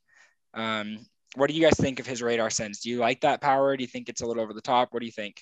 Um, 0.54 1.06
what 1.36 1.50
do 1.50 1.56
you 1.56 1.64
guys 1.64 1.78
think 1.78 2.00
of 2.00 2.06
his 2.06 2.22
radar 2.22 2.50
sense? 2.50 2.82
Do 2.82 2.90
you 2.90 3.00
like 3.00 3.22
that 3.22 3.42
power? 3.42 3.76
Do 3.76 3.84
you 3.84 3.88
think 3.88 4.10
it's 4.10 4.22
a 4.22 4.26
little 4.26 4.44
over 4.44 4.54
the 4.54 4.62
top? 4.62 4.90
What 4.92 5.00
do 5.00 5.06
you 5.06 5.12
think? 5.12 5.42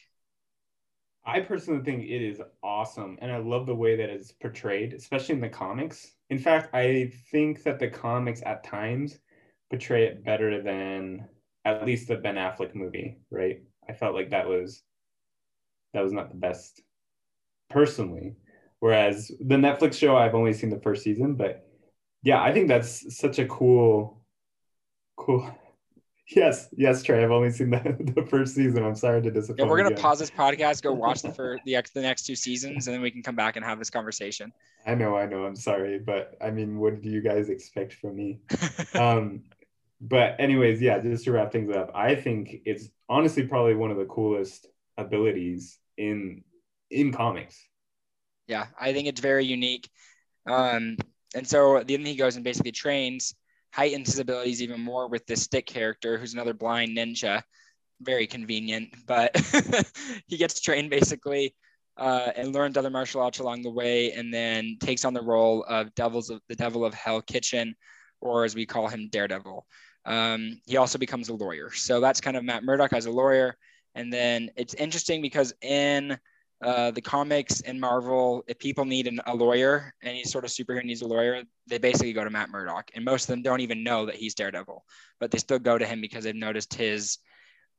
I 1.26 1.42
personally 1.42 1.84
think 1.84 2.04
it 2.04 2.22
is 2.22 2.42
awesome, 2.64 3.18
and 3.22 3.32
I 3.32 3.38
love 3.38 3.68
the 3.68 3.76
way 3.76 3.96
that 3.96 4.10
it's 4.10 4.32
portrayed, 4.32 4.94
especially 4.94 5.36
in 5.36 5.42
the 5.42 5.50
comics. 5.50 6.14
In 6.30 6.40
fact, 6.40 6.74
I 6.74 7.12
think 7.32 7.64
that 7.64 7.78
the 7.78 7.90
comics 7.90 8.42
at 8.46 8.64
times 8.64 9.20
portray 9.70 10.06
it 10.06 10.26
better 10.26 10.62
than 10.64 11.28
at 11.64 11.86
least 11.86 12.08
the 12.08 12.16
Ben 12.16 12.36
Affleck 12.36 12.74
movie, 12.74 13.20
right? 13.30 13.62
I 13.88 13.94
felt 13.94 14.16
like 14.16 14.32
that 14.32 14.48
was 14.48 14.84
that 15.94 16.04
was 16.04 16.14
not 16.14 16.30
the 16.30 16.38
best 16.38 16.82
personally. 17.70 18.36
Whereas 18.80 19.28
the 19.40 19.56
Netflix 19.56 19.94
show, 19.94 20.18
I've 20.18 20.34
only 20.34 20.54
seen 20.54 20.72
the 20.72 20.80
first 20.80 21.04
season, 21.04 21.36
but 21.36 21.68
yeah, 22.24 22.42
I 22.42 22.52
think 22.52 22.68
that's 22.68 23.16
such 23.16 23.38
a 23.38 23.46
cool, 23.46 24.21
cool 25.22 25.50
Yes, 26.34 26.70
yes, 26.78 27.04
Trey. 27.04 27.24
I've 27.24 27.32
only 27.32 27.52
seen 27.52 27.70
the, 27.72 27.98
the 28.16 28.26
first 28.26 28.56
season. 28.56 28.86
I'm 28.86 28.96
sorry 28.96 29.22
to 29.22 29.32
disappoint. 29.32 29.60
Yeah, 29.60 29.66
we're 29.66 29.84
gonna 29.84 29.96
pause 29.96 30.20
this 30.20 30.32
podcast, 30.32 30.82
go 30.82 30.94
watch 31.06 31.22
the 31.22 31.34
for 31.34 31.60
the 31.66 31.78
the 31.94 32.02
next 32.02 32.26
two 32.26 32.36
seasons, 32.36 32.88
and 32.88 32.94
then 32.94 33.02
we 33.02 33.12
can 33.12 33.22
come 33.22 33.36
back 33.36 33.58
and 33.58 33.66
have 33.66 33.80
this 33.80 33.90
conversation. 33.90 34.54
I 34.86 34.96
know, 34.96 35.18
I 35.18 35.26
know. 35.26 35.44
I'm 35.44 35.56
sorry, 35.56 36.00
but 36.00 36.38
I 36.42 36.52
mean, 36.52 36.80
what 36.80 37.02
do 37.02 37.10
you 37.10 37.22
guys 37.22 37.50
expect 37.50 37.94
from 37.94 38.16
me? 38.16 38.40
um, 38.96 39.42
but 40.00 40.40
anyways, 40.40 40.82
yeah. 40.82 41.00
Just 41.00 41.26
to 41.26 41.34
wrap 41.34 41.52
things 41.52 41.76
up, 41.76 41.92
I 41.94 42.16
think 42.16 42.62
it's 42.66 42.88
honestly 43.10 43.46
probably 43.46 43.76
one 43.76 43.92
of 43.92 43.98
the 43.98 44.06
coolest 44.06 44.68
abilities 44.98 45.80
in 45.98 46.44
in 46.90 47.12
comics. 47.12 47.62
Yeah, 48.48 48.68
I 48.80 48.94
think 48.94 49.08
it's 49.08 49.22
very 49.22 49.46
unique. 49.46 49.90
Um, 50.48 50.98
and 51.36 51.48
so 51.48 51.84
then 51.86 52.06
he 52.06 52.16
goes 52.16 52.36
and 52.36 52.44
basically 52.44 52.72
trains 52.72 53.36
heightens 53.72 54.10
his 54.10 54.20
abilities 54.20 54.62
even 54.62 54.80
more 54.80 55.08
with 55.08 55.26
this 55.26 55.44
stick 55.44 55.66
character, 55.66 56.18
who's 56.18 56.34
another 56.34 56.54
blind 56.54 56.98
ninja. 56.98 57.42
Very 58.02 58.26
convenient, 58.26 58.90
but 59.06 59.36
he 60.28 60.38
gets 60.38 60.60
trained 60.60 60.90
basically 60.90 61.56
uh, 61.98 62.32
and 62.36 62.54
learns 62.54 62.78
other 62.78 62.90
martial 62.90 63.22
arts 63.22 63.40
along 63.40 63.62
the 63.62 63.70
way, 63.70 64.12
and 64.14 64.34
then 64.34 64.78
takes 64.80 65.06
on 65.06 65.14
the 65.14 65.22
role 65.22 65.64
of 65.68 65.94
Devils 65.94 66.30
of 66.30 66.42
the 66.50 66.56
Devil 66.56 66.84
of 66.84 66.94
Hell 66.94 67.22
Kitchen, 67.22 67.76
or 68.20 68.44
as 68.44 68.56
we 68.56 68.66
call 68.66 68.88
him, 68.88 69.08
Daredevil. 69.12 69.66
Um, 70.06 70.60
he 70.66 70.78
also 70.78 70.98
becomes 70.98 71.30
a 71.30 71.36
lawyer. 71.36 71.72
So 71.72 72.00
that's 72.00 72.22
kind 72.22 72.36
of 72.36 72.44
Matt 72.44 72.64
Murdock 72.64 72.94
as 72.94 73.06
a 73.06 73.12
lawyer. 73.12 73.56
And 73.94 74.12
then 74.12 74.50
it's 74.56 74.74
interesting 74.74 75.22
because 75.22 75.54
in 75.62 76.18
uh, 76.62 76.92
the 76.92 77.02
comics 77.02 77.62
and 77.62 77.80
Marvel, 77.80 78.44
if 78.48 78.60
people 78.60 78.86
need 78.86 79.08
an, 79.08 79.20
a 79.26 79.36
lawyer, 79.36 79.94
any 80.04 80.24
sort 80.24 80.46
of 80.46 80.52
superhero 80.52 80.84
needs 80.84 81.02
a 81.02 81.08
lawyer, 81.08 81.42
they 81.68 81.80
basically 81.80 82.14
go 82.14 82.24
to 82.24 82.30
Matt 82.30 82.50
Murdock. 82.50 82.92
And 82.94 83.04
most 83.04 83.24
of 83.24 83.28
them 83.28 83.42
don't 83.42 83.62
even 83.62 83.84
know 83.84 84.06
that 84.06 84.16
he's 84.16 84.36
Daredevil, 84.36 84.84
but 85.20 85.32
they 85.32 85.40
still 85.40 85.58
go 85.58 85.78
to 85.78 85.86
him 85.86 86.02
because 86.02 86.24
they've 86.24 86.36
noticed 86.36 86.74
his 86.76 87.18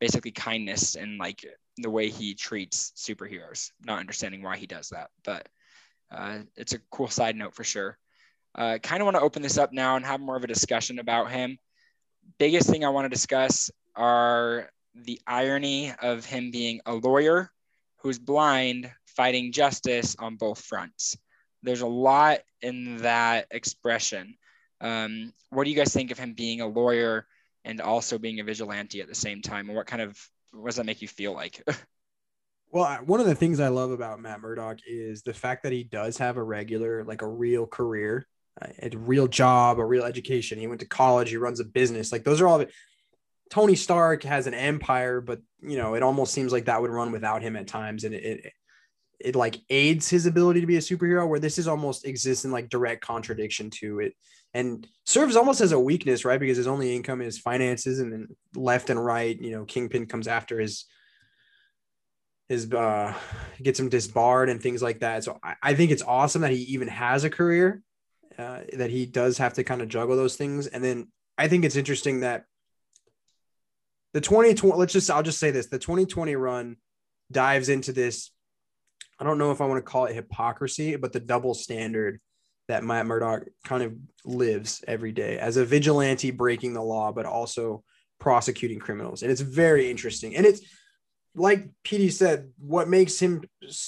basically 0.01 0.33
kindness 0.33 0.97
and 0.97 1.17
like 1.17 1.47
the 1.77 1.91
way 1.91 2.11
he 2.11 2.35
treats 2.35 2.93
superheroes, 2.97 3.71
not 3.85 4.01
understanding 4.01 4.43
why 4.43 4.57
he 4.57 4.67
does 4.67 4.89
that. 4.89 5.11
But 5.25 5.49
uh, 6.11 6.39
it's 6.57 6.73
a 6.73 6.81
cool 6.91 7.09
side 7.09 7.37
note 7.37 7.55
for 7.55 7.63
sure. 7.63 7.97
Uh, 8.55 8.79
kind 8.83 9.01
of 9.01 9.05
want 9.05 9.17
to 9.17 9.23
open 9.23 9.43
this 9.43 9.59
up 9.59 9.73
now 9.73 9.95
and 9.95 10.05
have 10.05 10.21
more 10.21 10.37
of 10.37 10.43
a 10.43 10.49
discussion 10.49 10.99
about 10.99 11.31
him. 11.31 11.57
Biggest 12.39 12.69
thing 12.69 12.85
I 12.85 12.89
want 12.89 13.05
to 13.05 13.09
discuss 13.09 13.71
are 13.95 14.71
the 14.95 15.21
irony 15.27 15.93
of 16.03 16.25
him 16.25 16.51
being 16.51 16.81
a 16.85 16.95
lawyer 16.95 17.51
who's 18.03 18.19
blind 18.19 18.91
fighting 19.07 19.53
justice 19.53 20.17
on 20.19 20.37
both 20.37 20.61
fronts. 20.61 21.17
There's 21.63 21.83
a 21.83 21.87
lot 21.87 22.41
in 22.61 22.99
that 22.99 23.47
expression. 23.51 24.35
Um, 24.81 25.33
what 25.51 25.65
do 25.65 25.71
you 25.71 25.77
guys 25.77 25.93
think 25.93 26.11
of 26.11 26.19
him 26.19 26.35
being 26.35 26.61
a 26.61 26.67
lawyer 26.67 27.27
and 27.65 27.81
also 27.81 28.19
being 28.19 28.41
a 28.41 28.45
vigilante 28.45 29.01
at 29.01 29.09
the 29.09 29.15
same 29.15 29.41
time? 29.41 29.69
And 29.69 29.77
what 29.77 29.87
kind 29.87 30.03
of 30.03 30.19
what 30.53 30.67
does 30.67 30.77
that 30.77 30.87
make 30.87 31.01
you 31.01 31.09
feel 31.09 31.33
like? 31.33 31.63
well, 32.73 32.97
one 33.05 33.21
of 33.21 33.27
the 33.27 33.35
things 33.35 33.61
I 33.61 33.69
love 33.69 33.93
about 33.93 34.21
Matt 34.21 34.41
Murdock 34.41 34.79
is 34.87 35.23
the 35.23 35.33
fact 35.33 35.63
that 35.63 35.73
he 35.73 35.85
does 35.85 36.19
have 36.19 36.37
a 36.37 36.43
regular, 36.43 37.05
like 37.05 37.23
a 37.23 37.29
real 37.29 37.67
career, 37.67 38.27
a 38.61 38.91
real 38.97 39.29
job, 39.29 39.79
a 39.79 39.85
real 39.85 40.05
education. 40.05 40.59
He 40.59 40.67
went 40.67 40.81
to 40.81 40.87
college. 40.87 41.31
He 41.31 41.37
runs 41.37 41.61
a 41.61 41.65
business. 41.65 42.11
Like 42.11 42.25
those 42.25 42.41
are 42.41 42.49
all 42.49 42.65
Tony 43.53 43.77
Stark 43.77 44.23
has 44.23 44.47
an 44.47 44.55
empire, 44.55 45.21
but 45.21 45.39
you 45.61 45.77
know, 45.77 45.93
it 45.93 46.03
almost 46.03 46.33
seems 46.33 46.53
like 46.53 46.65
that 46.65 46.81
would 46.81 46.91
run 46.91 47.13
without 47.13 47.43
him 47.43 47.55
at 47.55 47.67
times. 47.67 48.05
And 48.05 48.15
it, 48.15 48.25
it, 48.25 48.53
it 49.21 49.37
like 49.37 49.61
aids 49.69 50.09
his 50.09 50.25
ability 50.25 50.63
to 50.63 50.67
be 50.67 50.79
a 50.79 50.81
superhero 50.81 51.29
where 51.29 51.39
this 51.39 51.59
is 51.59 51.69
almost 51.69 52.07
exists 52.07 52.47
in 52.47 52.51
like 52.51 52.71
direct 52.71 53.05
contradiction 53.05 53.69
to 53.69 54.01
it 54.01 54.15
and 54.55 54.89
serves 55.05 55.37
almost 55.37 55.61
as 55.61 55.73
a 55.73 55.79
weakness, 55.79 56.25
right? 56.25 56.41
Because 56.41 56.57
his 56.57 56.67
only 56.67 56.97
income 56.97 57.21
is 57.21 57.39
finances 57.39 58.01
and 58.01 58.11
then 58.11 58.29
left 58.55 58.89
and 58.89 59.05
right, 59.05 59.39
you 59.39 59.51
know, 59.51 59.67
Kingpin 59.67 60.07
comes 60.07 60.29
after 60.29 60.59
his, 60.59 60.87
his, 62.49 62.73
uh, 62.73 63.13
gets 63.63 63.79
him 63.79 63.91
disbarred 63.91 64.49
and 64.49 64.63
things 64.63 64.83
like 64.83 65.01
that. 65.01 65.25
So 65.25 65.39
I, 65.45 65.57
I 65.63 65.75
think 65.75 65.91
it's 65.91 66.01
awesome 66.01 66.41
that 66.41 66.53
he 66.53 66.63
even 66.73 66.89
has 66.89 67.25
a 67.25 67.31
career, 67.31 67.83
uh, 68.39 68.61
that 68.73 68.89
he 68.89 69.05
does 69.05 69.37
have 69.37 69.53
to 69.55 69.63
kind 69.63 69.83
of 69.83 69.89
juggle 69.89 70.17
those 70.17 70.37
things. 70.37 70.69
And 70.69 70.83
then 70.83 71.09
I 71.37 71.49
think 71.49 71.67
it's 71.67 71.77
interesting 71.77 72.21
that 72.21 72.47
the 74.13 74.21
2020 74.21 74.77
let's 74.77 74.93
just 74.93 75.11
i'll 75.11 75.23
just 75.23 75.39
say 75.39 75.51
this. 75.51 75.67
The 75.67 75.79
2020 75.79 76.37
run 76.37 76.77
dives 77.31 77.69
into 77.69 77.93
this 77.93 78.31
i 79.19 79.25
don't 79.25 79.39
know 79.39 79.53
if 79.53 79.61
i 79.61 79.67
want 79.67 79.79
to 79.79 79.91
call 79.91 80.05
it 80.05 80.15
hypocrisy 80.15 80.97
but 80.97 81.13
the 81.13 81.21
double 81.21 81.55
standard 81.55 82.21
that 82.69 82.85
matt 82.85 83.07
murdock 83.07 83.45
kind 83.65 83.83
of 83.83 83.95
lives 84.25 84.85
every 84.87 85.13
day 85.13 85.39
as 85.39 85.57
a 85.57 85.65
vigilante 85.65 86.31
breaking 86.31 86.75
the 86.75 86.83
law 86.83 87.11
but 87.11 87.25
also 87.25 87.83
prosecuting 88.23 88.79
criminals. 88.79 89.23
And 89.23 89.33
it's 89.33 89.41
very 89.41 89.91
interesting. 89.91 90.37
And 90.37 90.47
it's 90.47 90.61
like 91.35 91.69
Petey 91.83 92.09
said, 92.09 92.53
what 92.57 92.89
makes 92.89 93.19
him 93.19 93.43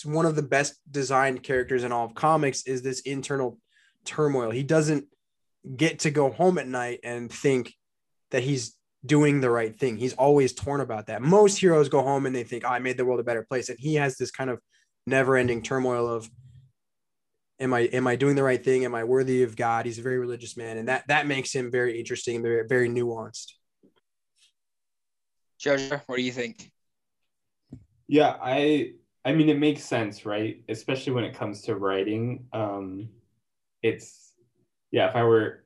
one 0.05 0.27
of 0.27 0.35
the 0.35 0.43
best 0.43 0.75
designed 0.91 1.45
characters 1.45 1.85
in 1.85 1.93
all 1.93 2.07
of 2.07 2.15
comics 2.17 2.65
is 2.65 2.83
this 2.83 3.01
internal 3.03 3.59
turmoil. 4.05 4.51
He 4.51 4.65
doesn't 4.65 5.07
get 5.77 6.01
to 6.01 6.11
go 6.11 6.33
home 6.33 6.59
at 6.59 6.67
night 6.67 6.99
and 7.05 7.31
think 7.31 7.73
that 8.33 8.43
he's 8.43 8.77
doing 9.07 9.41
the 9.41 9.51
right 9.51 9.79
thing. 9.79 9.97
He's 9.97 10.15
always 10.15 10.55
torn 10.55 10.81
about 10.81 11.07
that. 11.07 11.23
Most 11.23 11.59
heroes 11.59 11.89
go 11.89 12.03
home 12.03 12.27
and 12.27 12.35
they 12.35 12.45
think, 12.45 12.65
oh, 12.65 12.69
I 12.69 12.79
made 12.79 12.97
the 12.97 13.05
world 13.05 13.21
a 13.21 13.25
better 13.25 13.43
place. 13.43 13.69
And 13.69 13.79
he 13.79 13.97
has 13.97 14.17
this 14.17 14.31
kind 14.31 14.51
of 14.51 14.61
never 15.07 15.37
ending 15.37 15.63
turmoil 15.63 16.09
of, 16.09 16.31
am 17.61 17.75
I, 17.75 17.81
am 17.81 18.07
I 18.07 18.17
doing 18.17 18.35
the 18.35 18.43
right 18.43 18.63
thing? 18.63 18.85
Am 18.85 18.95
I 18.95 19.05
worthy 19.05 19.43
of 19.43 19.57
God? 19.57 19.85
He's 19.85 19.99
a 19.99 20.03
very 20.03 20.19
religious 20.19 20.57
man. 20.57 20.79
And 20.79 20.89
that, 20.89 21.05
that 21.09 21.27
makes 21.27 21.53
him 21.53 21.71
very 21.71 21.99
interesting 21.99 22.37
and 22.37 22.45
very, 22.45 22.67
very 22.67 22.89
nuanced. 22.89 23.53
Jojo, 25.61 26.01
what 26.07 26.17
do 26.17 26.23
you 26.23 26.33
think? 26.33 26.71
Yeah, 28.09 28.37
I, 28.43 28.93
I 29.25 29.33
mean, 29.33 29.49
it 29.49 29.59
makes 29.59 29.83
sense, 29.83 30.27
right? 30.27 30.63
Especially 30.69 31.13
when 31.13 31.25
it 31.25 31.35
comes 31.35 31.63
to 31.63 31.77
writing. 31.77 32.47
Um, 32.53 33.09
it's, 33.83 34.33
yeah, 34.91 35.09
if 35.09 35.17
I 35.17 35.25
were 35.25 35.64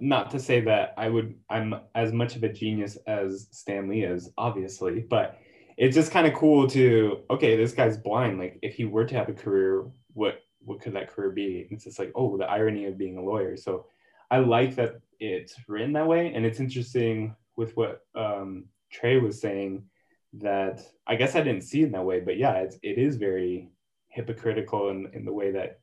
not 0.00 0.30
to 0.30 0.38
say 0.38 0.60
that 0.62 0.94
I 0.96 1.08
would 1.08 1.34
I'm 1.50 1.74
as 1.94 2.12
much 2.12 2.36
of 2.36 2.42
a 2.42 2.52
genius 2.52 2.96
as 3.06 3.48
Stan 3.50 3.88
Lee 3.88 4.04
is, 4.04 4.30
obviously, 4.38 5.00
but 5.08 5.38
it's 5.76 5.94
just 5.94 6.12
kind 6.12 6.26
of 6.26 6.34
cool 6.34 6.66
to 6.68 7.20
okay, 7.30 7.56
this 7.56 7.72
guy's 7.72 7.96
blind. 7.96 8.38
Like 8.38 8.58
if 8.62 8.74
he 8.74 8.84
were 8.84 9.04
to 9.04 9.14
have 9.14 9.28
a 9.28 9.34
career, 9.34 9.86
what 10.12 10.40
what 10.60 10.80
could 10.80 10.94
that 10.94 11.08
career 11.08 11.30
be? 11.30 11.68
It's 11.70 11.84
just 11.84 11.98
like 11.98 12.12
oh, 12.14 12.36
the 12.36 12.44
irony 12.44 12.86
of 12.86 12.98
being 12.98 13.16
a 13.16 13.22
lawyer. 13.22 13.56
So 13.56 13.86
I 14.30 14.38
like 14.38 14.74
that 14.76 15.00
it's 15.20 15.54
written 15.68 15.92
that 15.94 16.06
way, 16.06 16.32
and 16.34 16.44
it's 16.44 16.60
interesting 16.60 17.34
with 17.56 17.76
what 17.76 18.02
um, 18.14 18.66
Trey 18.90 19.18
was 19.18 19.40
saying 19.40 19.84
that 20.34 20.80
I 21.06 21.16
guess 21.16 21.34
I 21.34 21.42
didn't 21.42 21.64
see 21.64 21.82
it 21.82 21.92
that 21.92 22.04
way, 22.04 22.20
but 22.20 22.36
yeah, 22.36 22.54
it's 22.58 22.76
it 22.82 22.98
is 22.98 23.16
very 23.16 23.70
hypocritical 24.08 24.90
in, 24.90 25.10
in 25.12 25.24
the 25.24 25.32
way 25.32 25.52
that 25.52 25.80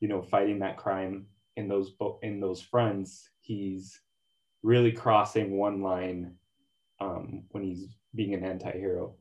you 0.00 0.08
know 0.08 0.22
fighting 0.22 0.60
that 0.60 0.76
crime 0.76 1.26
in 1.56 1.68
those 1.68 1.92
in 2.22 2.40
those 2.40 2.60
fronts, 2.60 3.30
he's 3.40 4.00
really 4.62 4.92
crossing 4.92 5.58
one 5.58 5.82
line 5.82 6.34
um, 7.00 7.44
when 7.50 7.62
he's 7.62 7.88
being 8.14 8.34
an 8.34 8.44
anti-hero. 8.44 9.14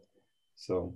So 0.56 0.94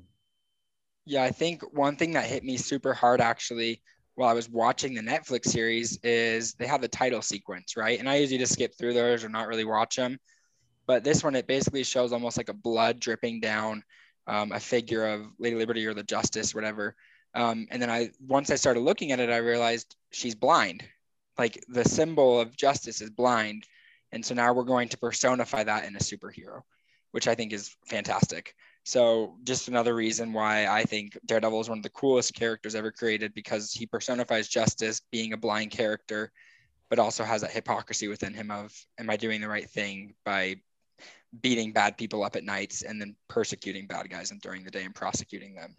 Yeah, 1.06 1.24
I 1.24 1.32
think 1.32 1.62
one 1.74 1.96
thing 1.96 2.12
that 2.14 2.26
hit 2.26 2.44
me 2.44 2.58
super 2.58 2.94
hard 2.94 3.22
actually 3.22 3.82
while 4.16 4.30
I 4.30 4.34
was 4.34 4.50
watching 4.50 4.94
the 4.94 5.02
Netflix 5.02 5.48
series 5.48 6.00
is 6.02 6.54
they 6.54 6.68
have 6.68 6.82
the 6.82 6.88
title 6.88 7.22
sequence, 7.22 7.76
right? 7.76 8.00
And 8.00 8.10
I 8.10 8.16
usually 8.16 8.38
just 8.38 8.54
skip 8.54 8.74
through 8.78 8.94
those 8.94 9.24
or 9.24 9.30
not 9.30 9.48
really 9.48 9.66
watch 9.66 9.98
them. 9.98 10.18
But 10.88 11.04
this 11.04 11.24
one, 11.24 11.36
it 11.36 11.48
basically 11.48 11.84
shows 11.84 12.14
almost 12.14 12.38
like 12.38 12.50
a 12.50 12.54
blood 12.54 13.00
dripping 13.00 13.42
down 13.42 13.84
um, 14.28 14.52
a 14.52 14.60
figure 14.60 15.06
of 15.06 15.26
Lady 15.38 15.56
Liberty 15.56 15.86
or 15.86 15.94
the 15.94 16.04
Justice, 16.04 16.56
whatever. 16.56 16.96
Um, 17.34 17.68
and 17.70 17.82
then 17.82 17.90
I, 17.90 18.12
once 18.26 18.50
I 18.50 18.56
started 18.56 18.80
looking 18.82 19.12
at 19.12 19.20
it, 19.20 19.30
I 19.30 19.38
realized 19.38 19.96
she's 20.12 20.36
blind. 20.36 20.84
Like 21.38 21.64
the 21.68 21.84
symbol 21.84 22.40
of 22.40 22.56
justice 22.56 23.02
is 23.02 23.10
blind. 23.10 23.66
And 24.12 24.26
so 24.26 24.34
now 24.34 24.54
we're 24.54 24.64
going 24.64 24.90
to 24.90 24.98
personify 24.98 25.64
that 25.64 25.86
in 25.86 25.96
a 25.96 26.00
superhero, 26.00 26.62
which 27.12 27.28
I 27.28 27.36
think 27.36 27.52
is 27.52 27.76
fantastic. 27.86 28.56
So 28.84 29.38
just 29.44 29.68
another 29.68 29.96
reason 29.96 30.32
why 30.32 30.68
I 30.68 30.84
think 30.84 31.18
Daredevil 31.26 31.60
is 31.60 31.70
one 31.70 31.80
of 31.80 31.84
the 31.84 31.90
coolest 31.90 32.36
characters 32.36 32.76
ever 32.76 32.92
created 32.92 33.34
because 33.34 33.74
he 33.74 33.86
personifies 33.86 34.48
justice, 34.48 35.02
being 35.12 35.34
a 35.34 35.38
blind 35.38 35.72
character, 35.72 36.32
but 36.90 37.00
also 37.00 37.24
has 37.24 37.42
that 37.42 37.52
hypocrisy 37.52 38.08
within 38.08 38.34
him 38.34 38.52
of, 38.52 38.72
am 39.00 39.10
I 39.10 39.18
doing 39.18 39.42
the 39.42 39.50
right 39.50 39.70
thing 39.70 40.14
by 40.24 40.58
beating 41.42 41.74
bad 41.74 41.98
people 41.98 42.24
up 42.24 42.36
at 42.36 42.44
nights 42.44 42.84
and 42.84 43.02
then 43.02 43.16
persecuting 43.28 43.88
bad 43.88 44.10
guys 44.10 44.32
and 44.32 44.40
during 44.40 44.64
the 44.64 44.72
day 44.72 44.84
and 44.84 44.94
prosecuting 44.94 45.56
them? 45.56 45.76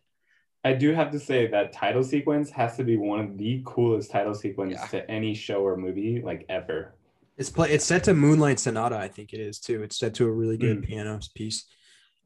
I 0.66 0.72
do 0.72 0.92
have 0.92 1.12
to 1.12 1.20
say 1.20 1.46
that 1.46 1.72
title 1.72 2.02
sequence 2.02 2.50
has 2.50 2.76
to 2.76 2.82
be 2.84 2.96
one 2.96 3.20
of 3.20 3.38
the 3.38 3.62
coolest 3.64 4.10
title 4.10 4.34
sequences 4.34 4.80
Yeah. 4.80 4.88
to 5.00 5.10
any 5.10 5.32
show 5.32 5.62
or 5.64 5.76
movie 5.76 6.20
like 6.20 6.44
ever. 6.48 6.94
It's 7.36 7.50
play. 7.50 7.70
It's 7.70 7.84
set 7.84 8.02
to 8.04 8.14
Moonlight 8.14 8.58
Sonata. 8.58 8.96
I 8.96 9.06
think 9.06 9.32
it 9.32 9.38
is 9.40 9.60
too. 9.60 9.82
It's 9.84 9.96
set 9.96 10.14
to 10.14 10.26
a 10.26 10.32
really 10.32 10.56
good 10.56 10.78
Mm. 10.82 10.84
piano 10.84 11.20
piece. 11.36 11.66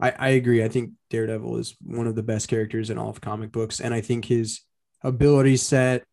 I, 0.01 0.13
I 0.19 0.29
agree. 0.31 0.65
I 0.65 0.69
think 0.69 0.93
Daredevil 1.11 1.59
is 1.59 1.77
one 1.83 2.07
of 2.07 2.15
the 2.15 2.23
best 2.23 2.49
characters 2.49 2.89
in 2.89 2.97
all 2.97 3.11
of 3.11 3.21
comic 3.21 3.53
books, 3.53 3.79
and 3.81 3.93
I 3.93 4.01
think 4.01 4.25
his 4.25 4.61
ability 5.03 5.59
set 5.59 6.05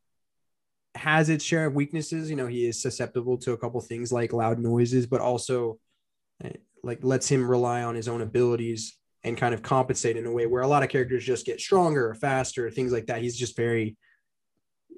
has 0.96 1.30
its 1.30 1.46
share 1.46 1.68
of 1.68 1.76
weaknesses. 1.76 2.30
You 2.30 2.36
know, 2.36 2.48
he 2.48 2.68
is 2.68 2.82
susceptible 2.82 3.38
to 3.40 3.54
a 3.54 3.58
couple 3.58 3.80
things 3.80 4.12
like 4.12 4.34
loud 4.34 4.60
noises, 4.60 5.06
but 5.06 5.22
also 5.22 5.80
eh, 6.44 6.54
like 6.84 7.04
lets 7.04 7.30
him 7.30 7.50
rely 7.50 7.84
on 7.84 7.96
his 7.96 8.10
own 8.10 8.22
abilities 8.22 8.97
and 9.24 9.38
kind 9.38 9.54
of 9.54 9.62
compensate 9.62 10.18
in 10.18 10.26
a 10.26 10.32
way 10.32 10.46
where 10.46 10.62
a 10.62 10.68
lot 10.68 10.84
of 10.84 10.90
characters 10.90 11.26
just 11.26 11.46
get 11.46 11.60
stronger 11.60 12.10
or 12.10 12.16
faster, 12.16 12.70
things 12.70 12.92
like 12.92 13.08
that. 13.08 13.22
He's 13.22 13.38
just 13.38 13.56
very, 13.56 13.98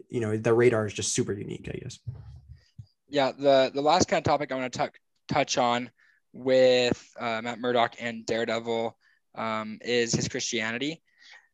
you 0.10 0.20
know, 0.20 0.38
the 0.38 0.54
radar 0.54 0.86
is 0.86 0.94
just 0.94 1.14
super 1.14 1.34
unique, 1.34 1.70
I 1.74 1.78
guess. 1.78 2.00
yeah, 3.10 3.32
the 3.32 3.72
the 3.74 3.82
last 3.82 4.08
kind 4.08 4.20
of 4.20 4.24
topic 4.24 4.52
I 4.52 4.56
want 4.56 4.74
to 4.74 4.92
touch 5.28 5.58
on 5.58 5.90
with 6.34 7.04
uh, 7.20 7.42
Matt 7.42 7.60
Murdock 7.60 7.96
and 8.00 8.26
Daredevil 8.26 8.96
um, 9.36 9.80
is 9.82 10.14
his 10.14 10.28
Christianity. 10.28 11.02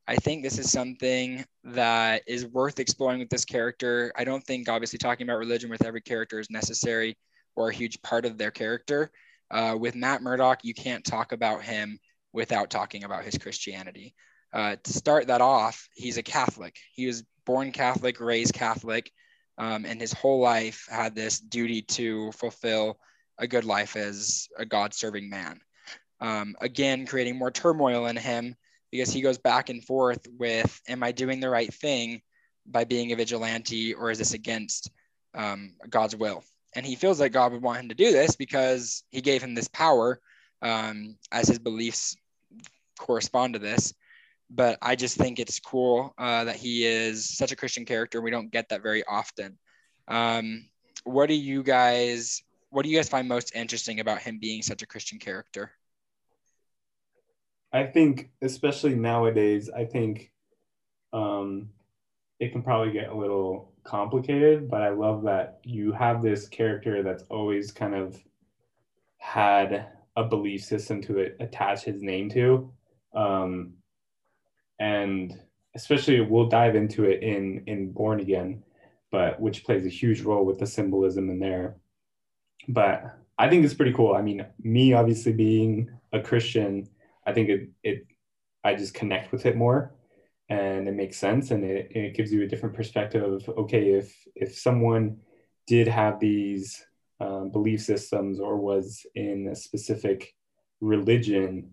I 0.07 0.17
think 0.17 0.43
this 0.43 0.59
is 0.59 0.71
something 0.71 1.43
that 1.63 2.21
is 2.27 2.45
worth 2.45 2.79
exploring 2.79 3.19
with 3.19 3.29
this 3.29 3.45
character. 3.45 4.11
I 4.15 4.23
don't 4.23 4.43
think 4.43 4.69
obviously 4.69 4.99
talking 4.99 5.27
about 5.27 5.39
religion 5.39 5.69
with 5.69 5.83
every 5.83 6.01
character 6.01 6.39
is 6.39 6.51
necessary 6.51 7.17
or 7.55 7.69
a 7.69 7.73
huge 7.73 8.01
part 8.01 8.25
of 8.25 8.37
their 8.37 8.51
character. 8.51 9.11
Uh, 9.49 9.75
with 9.79 9.95
Matt 9.95 10.21
Murdock, 10.21 10.59
you 10.63 10.73
can't 10.73 11.03
talk 11.03 11.31
about 11.31 11.63
him 11.63 11.99
without 12.35 12.69
talking 12.69 13.03
about 13.03 13.23
his 13.23 13.37
Christianity. 13.37 14.13
Uh, 14.53 14.75
to 14.83 14.93
start 14.93 15.27
that 15.27 15.41
off, 15.41 15.89
he's 15.95 16.17
a 16.17 16.23
Catholic. 16.23 16.75
He 16.93 17.07
was 17.07 17.23
born 17.45 17.71
Catholic, 17.71 18.19
raised 18.19 18.53
Catholic 18.53 19.11
um, 19.57 19.85
and 19.85 19.99
his 19.99 20.13
whole 20.13 20.39
life 20.39 20.87
had 20.89 21.15
this 21.15 21.39
duty 21.39 21.81
to 21.81 22.31
fulfill 22.33 22.97
a 23.37 23.47
good 23.47 23.63
life 23.63 23.95
as 23.95 24.47
a 24.57 24.65
God 24.65 24.93
serving 24.93 25.29
man. 25.29 25.59
Um, 26.19 26.55
again, 26.61 27.05
creating 27.05 27.37
more 27.37 27.51
turmoil 27.51 28.07
in 28.07 28.15
him 28.15 28.55
because 28.91 29.11
he 29.11 29.21
goes 29.21 29.37
back 29.37 29.69
and 29.69 29.83
forth 29.83 30.25
with 30.37 30.81
Am 30.87 31.03
I 31.03 31.11
doing 31.11 31.39
the 31.39 31.49
right 31.49 31.73
thing 31.73 32.21
by 32.65 32.83
being 32.83 33.11
a 33.11 33.15
vigilante 33.15 33.93
or 33.93 34.11
is 34.11 34.17
this 34.17 34.33
against 34.33 34.91
um, 35.33 35.73
God's 35.89 36.15
will? 36.15 36.43
And 36.75 36.85
he 36.85 36.95
feels 36.95 37.19
like 37.19 37.31
God 37.31 37.53
would 37.53 37.61
want 37.61 37.79
him 37.79 37.89
to 37.89 37.95
do 37.95 38.11
this 38.11 38.35
because 38.35 39.03
he 39.09 39.21
gave 39.21 39.41
him 39.41 39.55
this 39.55 39.69
power 39.69 40.19
um, 40.61 41.17
as 41.31 41.47
his 41.47 41.59
beliefs 41.59 42.17
correspond 42.97 43.53
to 43.53 43.59
this 43.59 43.93
but 44.49 44.77
I 44.81 44.95
just 44.95 45.17
think 45.17 45.39
it's 45.39 45.59
cool 45.59 46.13
uh, 46.17 46.43
that 46.45 46.55
he 46.55 46.85
is 46.85 47.35
such 47.37 47.51
a 47.51 47.55
Christian 47.55 47.85
character. 47.85 48.21
We 48.21 48.31
don't 48.31 48.51
get 48.51 48.69
that 48.69 48.83
very 48.83 49.03
often. 49.03 49.57
Um, 50.07 50.69
what 51.03 51.27
do 51.27 51.33
you 51.33 51.63
guys 51.63 52.43
What 52.69 52.83
do 52.83 52.89
you 52.89 52.97
guys 52.97 53.09
find 53.09 53.27
most 53.27 53.55
interesting 53.55 53.99
about 53.99 54.21
him 54.21 54.39
being 54.39 54.61
such 54.61 54.81
a 54.81 54.87
Christian 54.87 55.19
character? 55.19 55.71
I 57.71 57.85
think, 57.85 58.29
especially 58.41 58.95
nowadays, 58.95 59.69
I 59.69 59.85
think 59.85 60.31
um, 61.11 61.69
it 62.39 62.51
can 62.51 62.61
probably 62.61 62.93
get 62.93 63.09
a 63.09 63.15
little 63.15 63.73
complicated, 63.83 64.69
but 64.69 64.81
I 64.81 64.89
love 64.89 65.23
that 65.23 65.59
you 65.63 65.91
have 65.91 66.21
this 66.21 66.47
character 66.47 67.03
that's 67.03 67.23
always 67.23 67.71
kind 67.71 67.93
of 67.93 68.17
had 69.17 69.87
a 70.15 70.23
belief 70.23 70.63
system 70.63 71.01
to 71.01 71.31
attach 71.39 71.83
his 71.83 72.01
name 72.01 72.29
to. 72.29 72.71
Um, 73.15 73.73
and 74.79 75.39
especially 75.75 76.21
we'll 76.21 76.47
dive 76.47 76.75
into 76.75 77.05
it 77.05 77.23
in 77.23 77.63
in 77.67 77.91
Born 77.91 78.19
Again, 78.19 78.63
but 79.11 79.39
which 79.39 79.63
plays 79.63 79.85
a 79.85 79.89
huge 79.89 80.21
role 80.21 80.45
with 80.45 80.59
the 80.59 80.67
symbolism 80.67 81.29
in 81.29 81.39
there. 81.39 81.77
But 82.67 83.17
I 83.37 83.49
think 83.49 83.63
it's 83.63 83.73
pretty 83.73 83.93
cool. 83.93 84.15
I 84.15 84.21
mean, 84.21 84.45
me 84.61 84.93
obviously 84.93 85.33
being 85.33 85.89
a 86.13 86.21
Christian, 86.21 86.87
I 87.25 87.33
think 87.33 87.49
it 87.49 87.69
it 87.83 88.07
I 88.63 88.75
just 88.75 88.93
connect 88.93 89.31
with 89.31 89.45
it 89.45 89.55
more 89.55 89.93
and 90.49 90.87
it 90.87 90.93
makes 90.93 91.17
sense 91.17 91.51
and 91.51 91.63
it, 91.63 91.91
it 91.91 92.15
gives 92.15 92.31
you 92.31 92.43
a 92.43 92.47
different 92.47 92.75
perspective 92.75 93.23
of 93.23 93.49
okay 93.57 93.91
if 93.91 94.15
if 94.35 94.55
someone 94.57 95.17
did 95.65 95.87
have 95.87 96.19
these 96.19 96.85
um, 97.19 97.49
belief 97.49 97.81
systems 97.81 98.39
or 98.39 98.57
was 98.57 99.05
in 99.15 99.47
a 99.47 99.55
specific 99.55 100.35
religion 100.81 101.71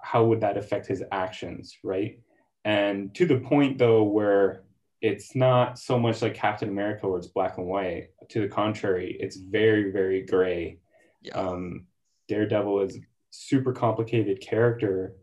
how 0.00 0.24
would 0.24 0.40
that 0.40 0.56
affect 0.56 0.86
his 0.86 1.02
actions 1.12 1.76
right? 1.82 2.20
And 2.64 3.14
to 3.14 3.26
the 3.26 3.38
point 3.38 3.78
though 3.78 4.02
where 4.02 4.64
it's 5.00 5.34
not 5.34 5.78
so 5.78 5.98
much 5.98 6.20
like 6.20 6.34
captain 6.34 6.68
america 6.68 7.08
where 7.08 7.18
it's 7.18 7.28
black 7.28 7.58
and 7.58 7.66
white. 7.66 8.08
To 8.30 8.40
the 8.40 8.48
contrary 8.48 9.16
it's 9.18 9.36
very 9.36 9.90
very 9.90 10.22
gray. 10.26 10.78
Yeah, 11.22 11.32
um, 11.32 11.86
Daredevil 12.28 12.80
is 12.82 12.98
super 13.30 13.72
complicated 13.72 14.40
character, 14.40 15.16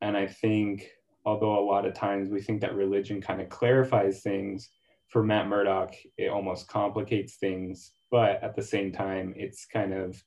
and 0.00 0.16
I 0.16 0.26
think 0.26 0.88
although 1.24 1.58
a 1.58 1.64
lot 1.64 1.86
of 1.86 1.94
times 1.94 2.30
we 2.30 2.40
think 2.40 2.60
that 2.60 2.74
religion 2.74 3.20
kind 3.20 3.40
of 3.40 3.48
clarifies 3.48 4.22
things, 4.22 4.70
for 5.08 5.22
Matt 5.22 5.46
Murdock 5.46 5.94
it 6.16 6.28
almost 6.28 6.68
complicates 6.68 7.36
things, 7.36 7.92
but 8.10 8.42
at 8.42 8.56
the 8.56 8.62
same 8.62 8.92
time 8.92 9.34
it's 9.36 9.66
kind 9.66 9.92
of 9.92 10.22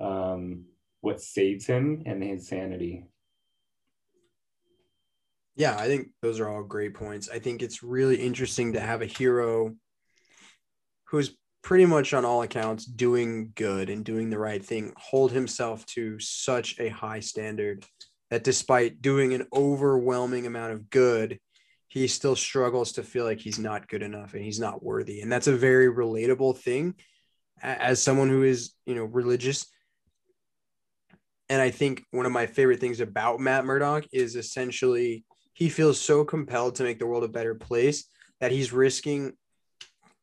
um, 0.00 0.64
what 1.00 1.20
saves 1.20 1.66
him 1.66 2.02
and 2.06 2.22
his 2.22 2.48
sanity. 2.48 3.04
Yeah, 5.56 5.76
I 5.76 5.86
think 5.86 6.08
those 6.22 6.40
are 6.40 6.48
all 6.48 6.62
great 6.62 6.94
points. 6.94 7.28
I 7.28 7.38
think 7.38 7.62
it's 7.62 7.82
really 7.82 8.16
interesting 8.16 8.72
to 8.72 8.80
have 8.80 9.02
a 9.02 9.06
hero 9.06 9.74
who's 11.04 11.36
pretty 11.62 11.84
much 11.84 12.14
on 12.14 12.24
all 12.24 12.42
accounts 12.42 12.86
doing 12.86 13.52
good 13.54 13.90
and 13.90 14.04
doing 14.04 14.30
the 14.30 14.38
right 14.38 14.64
thing 14.64 14.92
hold 14.96 15.32
himself 15.32 15.84
to 15.84 16.18
such 16.18 16.78
a 16.80 16.88
high 16.88 17.20
standard 17.20 17.84
that 18.30 18.44
despite 18.44 19.02
doing 19.02 19.34
an 19.34 19.46
overwhelming 19.52 20.46
amount 20.46 20.72
of 20.72 20.88
good, 20.88 21.38
he 21.88 22.06
still 22.06 22.36
struggles 22.36 22.92
to 22.92 23.02
feel 23.02 23.24
like 23.24 23.40
he's 23.40 23.58
not 23.58 23.88
good 23.88 24.02
enough 24.02 24.34
and 24.34 24.44
he's 24.44 24.60
not 24.60 24.82
worthy. 24.82 25.20
And 25.20 25.30
that's 25.30 25.48
a 25.48 25.56
very 25.56 25.92
relatable 25.92 26.56
thing 26.56 26.94
as 27.60 28.00
someone 28.00 28.28
who 28.28 28.44
is, 28.44 28.72
you 28.86 28.94
know, 28.94 29.04
religious. 29.04 29.66
And 31.50 31.60
I 31.60 31.70
think 31.70 32.04
one 32.12 32.26
of 32.26 32.32
my 32.32 32.46
favorite 32.46 32.80
things 32.80 33.00
about 33.00 33.40
Matt 33.40 33.64
Murdock 33.64 34.06
is 34.12 34.36
essentially 34.36 35.24
he 35.52 35.68
feels 35.68 36.00
so 36.00 36.24
compelled 36.24 36.76
to 36.76 36.84
make 36.84 37.00
the 37.00 37.06
world 37.06 37.24
a 37.24 37.28
better 37.28 37.56
place 37.56 38.04
that 38.40 38.52
he's 38.52 38.72
risking 38.72 39.32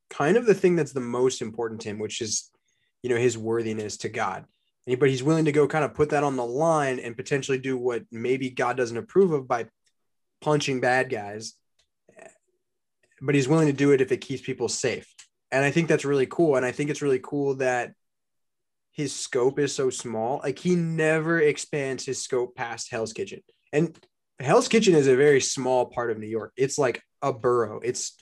kind 0.10 0.38
of 0.38 0.46
the 0.46 0.56
thing 0.56 0.78
that's 0.78 0.94
the 0.94 1.02
most 1.02 1.42
important 1.42 1.82
to 1.82 1.90
him, 1.90 2.00
which 2.00 2.22
is, 2.22 2.50
you 3.04 3.10
know, 3.10 3.18
his 3.18 3.38
worthiness 3.38 3.98
to 3.98 4.10
God. 4.10 4.46
But 4.88 5.10
he's 5.10 5.22
willing 5.22 5.44
to 5.46 5.52
go 5.52 5.68
kind 5.68 5.84
of 5.84 5.94
put 5.94 6.12
that 6.12 6.24
on 6.24 6.38
the 6.38 6.46
line 6.46 6.98
and 6.98 7.16
potentially 7.16 7.58
do 7.58 7.78
what 7.78 8.04
maybe 8.10 8.50
God 8.50 8.78
doesn't 8.78 8.96
approve 8.96 9.34
of 9.34 9.46
by 9.46 9.66
punching 10.40 10.80
bad 10.80 11.10
guys. 11.10 11.56
But 13.22 13.36
he's 13.36 13.50
willing 13.50 13.68
to 13.68 13.74
do 13.74 13.92
it 13.92 14.00
if 14.00 14.14
it 14.14 14.22
keeps 14.22 14.42
people 14.42 14.70
safe. 14.70 15.14
And 15.52 15.66
I 15.66 15.72
think 15.72 15.90
that's 15.90 16.06
really 16.06 16.26
cool. 16.26 16.56
And 16.56 16.66
I 16.66 16.72
think 16.72 16.90
it's 16.90 17.02
really 17.02 17.20
cool 17.22 17.56
that 17.56 17.92
his 18.98 19.16
scope 19.16 19.60
is 19.60 19.74
so 19.74 19.92
small. 19.92 20.42
Like 20.44 20.58
he 20.58 20.76
never 20.76 21.40
expands 21.40 22.04
his 22.04 22.22
scope 22.22 22.56
past 22.56 22.90
Hell's 22.90 23.14
Kitchen. 23.14 23.42
And 23.72 23.96
Hell's 24.40 24.68
Kitchen 24.68 24.96
is 24.96 25.08
a 25.08 25.16
very 25.16 25.40
small 25.40 25.86
part 25.86 26.10
of 26.10 26.18
New 26.18 26.28
York. 26.28 26.52
It's 26.58 26.80
like 26.80 27.04
a 27.22 27.32
borough. 27.32 27.80
It's 27.84 28.18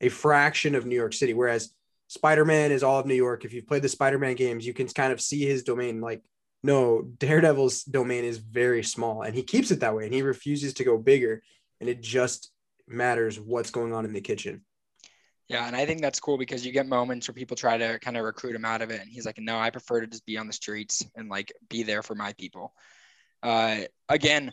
a 0.00 0.08
fraction 0.08 0.76
of 0.76 0.86
New 0.86 0.94
York 0.94 1.12
City. 1.14 1.34
Whereas 1.34 1.74
Spider-Man 2.06 2.70
is 2.70 2.84
all 2.84 3.00
of 3.00 3.06
New 3.06 3.14
York. 3.14 3.44
If 3.44 3.52
you've 3.52 3.66
played 3.66 3.82
the 3.82 3.88
Spider-Man 3.88 4.36
games, 4.36 4.64
you 4.64 4.72
can 4.72 4.86
kind 4.86 5.12
of 5.12 5.20
see 5.20 5.44
his 5.44 5.64
domain. 5.64 6.00
Like 6.00 6.22
no, 6.62 7.02
Daredevil's 7.18 7.82
domain 7.82 8.24
is 8.24 8.38
very 8.38 8.82
small 8.82 9.22
and 9.22 9.34
he 9.34 9.42
keeps 9.42 9.70
it 9.70 9.80
that 9.80 9.94
way 9.94 10.04
and 10.04 10.14
he 10.14 10.22
refuses 10.22 10.74
to 10.74 10.84
go 10.84 10.96
bigger. 10.96 11.42
And 11.80 11.90
it 11.90 12.00
just 12.00 12.52
matters 12.86 13.38
what's 13.40 13.70
going 13.70 13.92
on 13.92 14.04
in 14.04 14.12
the 14.12 14.20
kitchen. 14.20 14.62
Yeah, 15.48 15.66
and 15.66 15.76
I 15.76 15.84
think 15.84 16.00
that's 16.00 16.20
cool 16.20 16.38
because 16.38 16.64
you 16.64 16.72
get 16.72 16.86
moments 16.86 17.28
where 17.28 17.34
people 17.34 17.56
try 17.56 17.76
to 17.76 17.98
kind 17.98 18.16
of 18.16 18.24
recruit 18.24 18.56
him 18.56 18.64
out 18.64 18.80
of 18.80 18.90
it, 18.90 19.00
and 19.00 19.10
he's 19.10 19.26
like, 19.26 19.38
"No, 19.38 19.58
I 19.58 19.70
prefer 19.70 20.00
to 20.00 20.06
just 20.06 20.24
be 20.24 20.38
on 20.38 20.46
the 20.46 20.52
streets 20.54 21.04
and 21.16 21.28
like 21.28 21.52
be 21.68 21.82
there 21.82 22.02
for 22.02 22.14
my 22.14 22.32
people." 22.34 22.72
Uh, 23.42 23.82
again, 24.08 24.50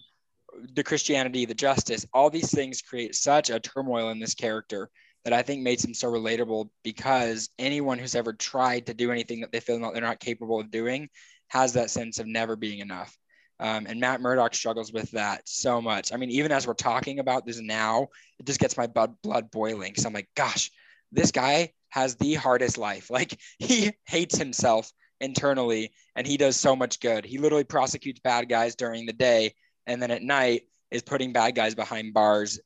the 0.73 0.83
Christianity, 0.83 1.45
the 1.45 1.53
justice, 1.53 2.05
all 2.13 2.29
these 2.29 2.51
things 2.51 2.81
create 2.81 3.15
such 3.15 3.49
a 3.49 3.59
turmoil 3.59 4.09
in 4.09 4.19
this 4.19 4.35
character 4.35 4.89
that 5.23 5.33
I 5.33 5.43
think 5.43 5.61
makes 5.61 5.83
him 5.85 5.93
so 5.93 6.11
relatable 6.11 6.69
because 6.83 7.49
anyone 7.59 7.99
who's 7.99 8.15
ever 8.15 8.33
tried 8.33 8.87
to 8.87 8.93
do 8.93 9.11
anything 9.11 9.41
that 9.41 9.51
they 9.51 9.59
feel 9.59 9.79
that 9.79 9.93
they're 9.93 10.01
not 10.01 10.19
capable 10.19 10.59
of 10.59 10.71
doing 10.71 11.09
has 11.49 11.73
that 11.73 11.89
sense 11.89 12.19
of 12.19 12.27
never 12.27 12.55
being 12.55 12.79
enough. 12.79 13.15
Um, 13.59 13.85
and 13.87 13.99
Matt 13.99 14.21
Murdock 14.21 14.55
struggles 14.55 14.91
with 14.91 15.11
that 15.11 15.47
so 15.47 15.79
much. 15.81 16.11
I 16.11 16.17
mean, 16.17 16.31
even 16.31 16.51
as 16.51 16.65
we're 16.65 16.73
talking 16.73 17.19
about 17.19 17.45
this 17.45 17.61
now, 17.61 18.07
it 18.39 18.47
just 18.47 18.59
gets 18.59 18.75
my 18.75 18.87
blood, 18.87 19.15
blood 19.21 19.51
boiling. 19.51 19.93
So 19.95 20.07
I'm 20.07 20.13
like, 20.13 20.29
gosh, 20.35 20.71
this 21.11 21.31
guy 21.31 21.73
has 21.89 22.15
the 22.15 22.35
hardest 22.35 22.77
life. 22.77 23.09
Like 23.11 23.37
he 23.59 23.91
hates 24.05 24.37
himself 24.37 24.91
internally 25.19 25.91
and 26.15 26.25
he 26.25 26.37
does 26.37 26.55
so 26.57 26.75
much 26.75 26.99
good. 26.99 27.25
He 27.25 27.37
literally 27.37 27.63
prosecutes 27.63 28.19
bad 28.19 28.49
guys 28.49 28.75
during 28.75 29.05
the 29.05 29.13
day 29.13 29.53
and 29.85 30.01
then 30.01 30.11
at 30.11 30.23
night 30.23 30.63
is 30.89 31.01
putting 31.01 31.33
bad 31.33 31.55
guys 31.55 31.75
behind 31.75 32.13
bars 32.13 32.59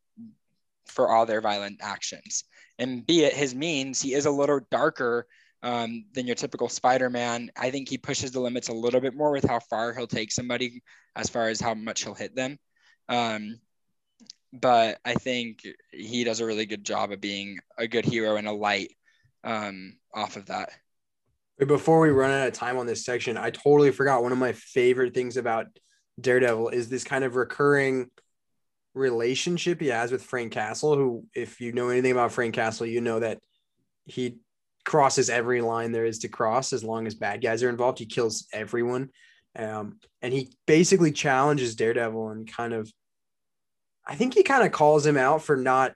for 0.87 1.09
all 1.09 1.25
their 1.25 1.41
violent 1.41 1.79
actions. 1.81 2.43
And 2.79 3.05
be 3.05 3.23
it 3.23 3.33
his 3.33 3.55
means, 3.55 4.01
he 4.01 4.13
is 4.13 4.25
a 4.25 4.31
little 4.31 4.59
darker 4.71 5.27
um, 5.63 6.05
than 6.13 6.27
your 6.27 6.35
typical 6.35 6.69
Spider-Man. 6.69 7.51
I 7.57 7.71
think 7.71 7.89
he 7.89 7.97
pushes 7.97 8.31
the 8.31 8.39
limits 8.39 8.69
a 8.69 8.73
little 8.73 9.01
bit 9.01 9.15
more 9.15 9.31
with 9.31 9.45
how 9.45 9.59
far 9.59 9.93
he'll 9.93 10.07
take 10.07 10.31
somebody, 10.31 10.83
as 11.15 11.29
far 11.29 11.49
as 11.49 11.59
how 11.59 11.73
much 11.73 12.03
he'll 12.03 12.13
hit 12.13 12.35
them. 12.35 12.57
Um, 13.09 13.59
but 14.61 14.99
I 15.05 15.15
think 15.15 15.65
he 15.91 16.23
does 16.23 16.39
a 16.39 16.45
really 16.45 16.65
good 16.65 16.83
job 16.83 17.11
of 17.11 17.21
being 17.21 17.59
a 17.77 17.87
good 17.87 18.05
hero 18.05 18.35
and 18.35 18.47
a 18.47 18.51
light 18.51 18.95
um, 19.43 19.97
off 20.13 20.37
of 20.37 20.47
that. 20.47 20.69
Before 21.57 21.99
we 21.99 22.09
run 22.09 22.31
out 22.31 22.47
of 22.47 22.53
time 22.53 22.77
on 22.77 22.85
this 22.85 23.05
section, 23.05 23.37
I 23.37 23.49
totally 23.49 23.91
forgot 23.91 24.23
one 24.23 24.31
of 24.31 24.37
my 24.37 24.51
favorite 24.51 25.13
things 25.13 25.37
about 25.37 25.67
Daredevil 26.19 26.69
is 26.69 26.89
this 26.89 27.03
kind 27.03 27.23
of 27.23 27.35
recurring 27.35 28.09
relationship 28.93 29.81
he 29.81 29.87
has 29.87 30.11
with 30.11 30.23
Frank 30.23 30.53
Castle, 30.53 30.95
who, 30.95 31.25
if 31.35 31.61
you 31.61 31.71
know 31.71 31.89
anything 31.89 32.11
about 32.11 32.31
Frank 32.31 32.55
Castle, 32.55 32.85
you 32.85 33.01
know 33.01 33.19
that 33.19 33.39
he 34.05 34.37
crosses 34.85 35.29
every 35.29 35.61
line 35.61 35.91
there 35.91 36.05
is 36.05 36.19
to 36.19 36.27
cross 36.27 36.71
as 36.71 36.83
long 36.83 37.07
as 37.07 37.15
bad 37.15 37.41
guys 37.41 37.63
are 37.63 37.69
involved. 37.69 37.99
He 37.99 38.05
kills 38.05 38.47
everyone. 38.53 39.09
Um, 39.57 39.99
and 40.21 40.33
he 40.33 40.51
basically 40.65 41.11
challenges 41.11 41.75
Daredevil 41.75 42.29
and 42.29 42.51
kind 42.51 42.73
of, 42.73 42.91
I 44.07 44.15
think 44.15 44.33
he 44.33 44.43
kind 44.43 44.65
of 44.65 44.71
calls 44.71 45.05
him 45.05 45.17
out 45.17 45.41
for 45.41 45.55
not. 45.55 45.93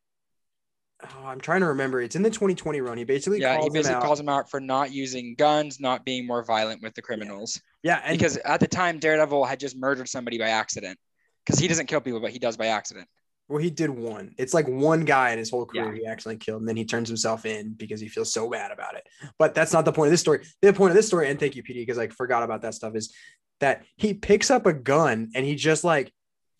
Oh, 1.03 1.27
I'm 1.27 1.39
trying 1.39 1.61
to 1.61 1.67
remember. 1.67 2.01
It's 2.01 2.15
in 2.15 2.23
the 2.23 2.29
2020 2.29 2.81
run. 2.81 2.97
He 2.97 3.05
basically 3.05 3.39
yeah, 3.39 3.55
calls 3.55 3.65
he 3.65 3.69
basically 3.69 3.93
him 3.93 3.97
out. 3.97 4.05
calls 4.05 4.19
him 4.19 4.29
out 4.29 4.49
for 4.49 4.59
not 4.59 4.91
using 4.91 5.35
guns, 5.35 5.79
not 5.79 6.03
being 6.03 6.27
more 6.27 6.43
violent 6.43 6.81
with 6.81 6.93
the 6.93 7.01
criminals. 7.01 7.61
yeah, 7.83 8.01
and 8.03 8.17
because 8.17 8.35
at 8.37 8.59
the 8.59 8.67
time 8.67 8.99
Daredevil 8.99 9.45
had 9.45 9.59
just 9.59 9.77
murdered 9.77 10.09
somebody 10.09 10.37
by 10.37 10.49
accident. 10.49 10.97
Because 11.45 11.59
he 11.59 11.67
doesn't 11.67 11.87
kill 11.87 12.01
people, 12.01 12.19
but 12.19 12.31
he 12.31 12.37
does 12.37 12.57
by 12.57 12.67
accident. 12.67 13.07
Well, 13.47 13.57
he 13.57 13.71
did 13.71 13.89
one. 13.89 14.35
It's 14.37 14.53
like 14.53 14.67
one 14.67 15.05
guy 15.05 15.31
in 15.31 15.39
his 15.39 15.49
whole 15.49 15.65
career 15.65 15.91
he 15.91 16.05
actually 16.05 16.37
killed, 16.37 16.61
and 16.61 16.69
then 16.69 16.77
he 16.77 16.85
turns 16.85 17.07
himself 17.07 17.47
in 17.47 17.73
because 17.73 17.99
he 17.99 18.07
feels 18.07 18.31
so 18.31 18.47
bad 18.47 18.71
about 18.71 18.95
it. 18.95 19.07
But 19.39 19.55
that's 19.55 19.73
not 19.73 19.85
the 19.85 19.91
point 19.91 20.07
of 20.07 20.11
this 20.11 20.21
story. 20.21 20.45
The 20.61 20.71
point 20.71 20.91
of 20.91 20.95
this 20.95 21.07
story, 21.07 21.29
and 21.29 21.39
thank 21.39 21.55
you, 21.55 21.63
Petey, 21.63 21.81
because 21.81 21.97
I 21.97 22.07
forgot 22.07 22.43
about 22.43 22.61
that 22.61 22.75
stuff, 22.75 22.95
is 22.95 23.11
that 23.59 23.85
he 23.95 24.13
picks 24.13 24.51
up 24.51 24.67
a 24.67 24.73
gun 24.73 25.31
and 25.33 25.43
he 25.43 25.55
just 25.55 25.83
like 25.83 26.13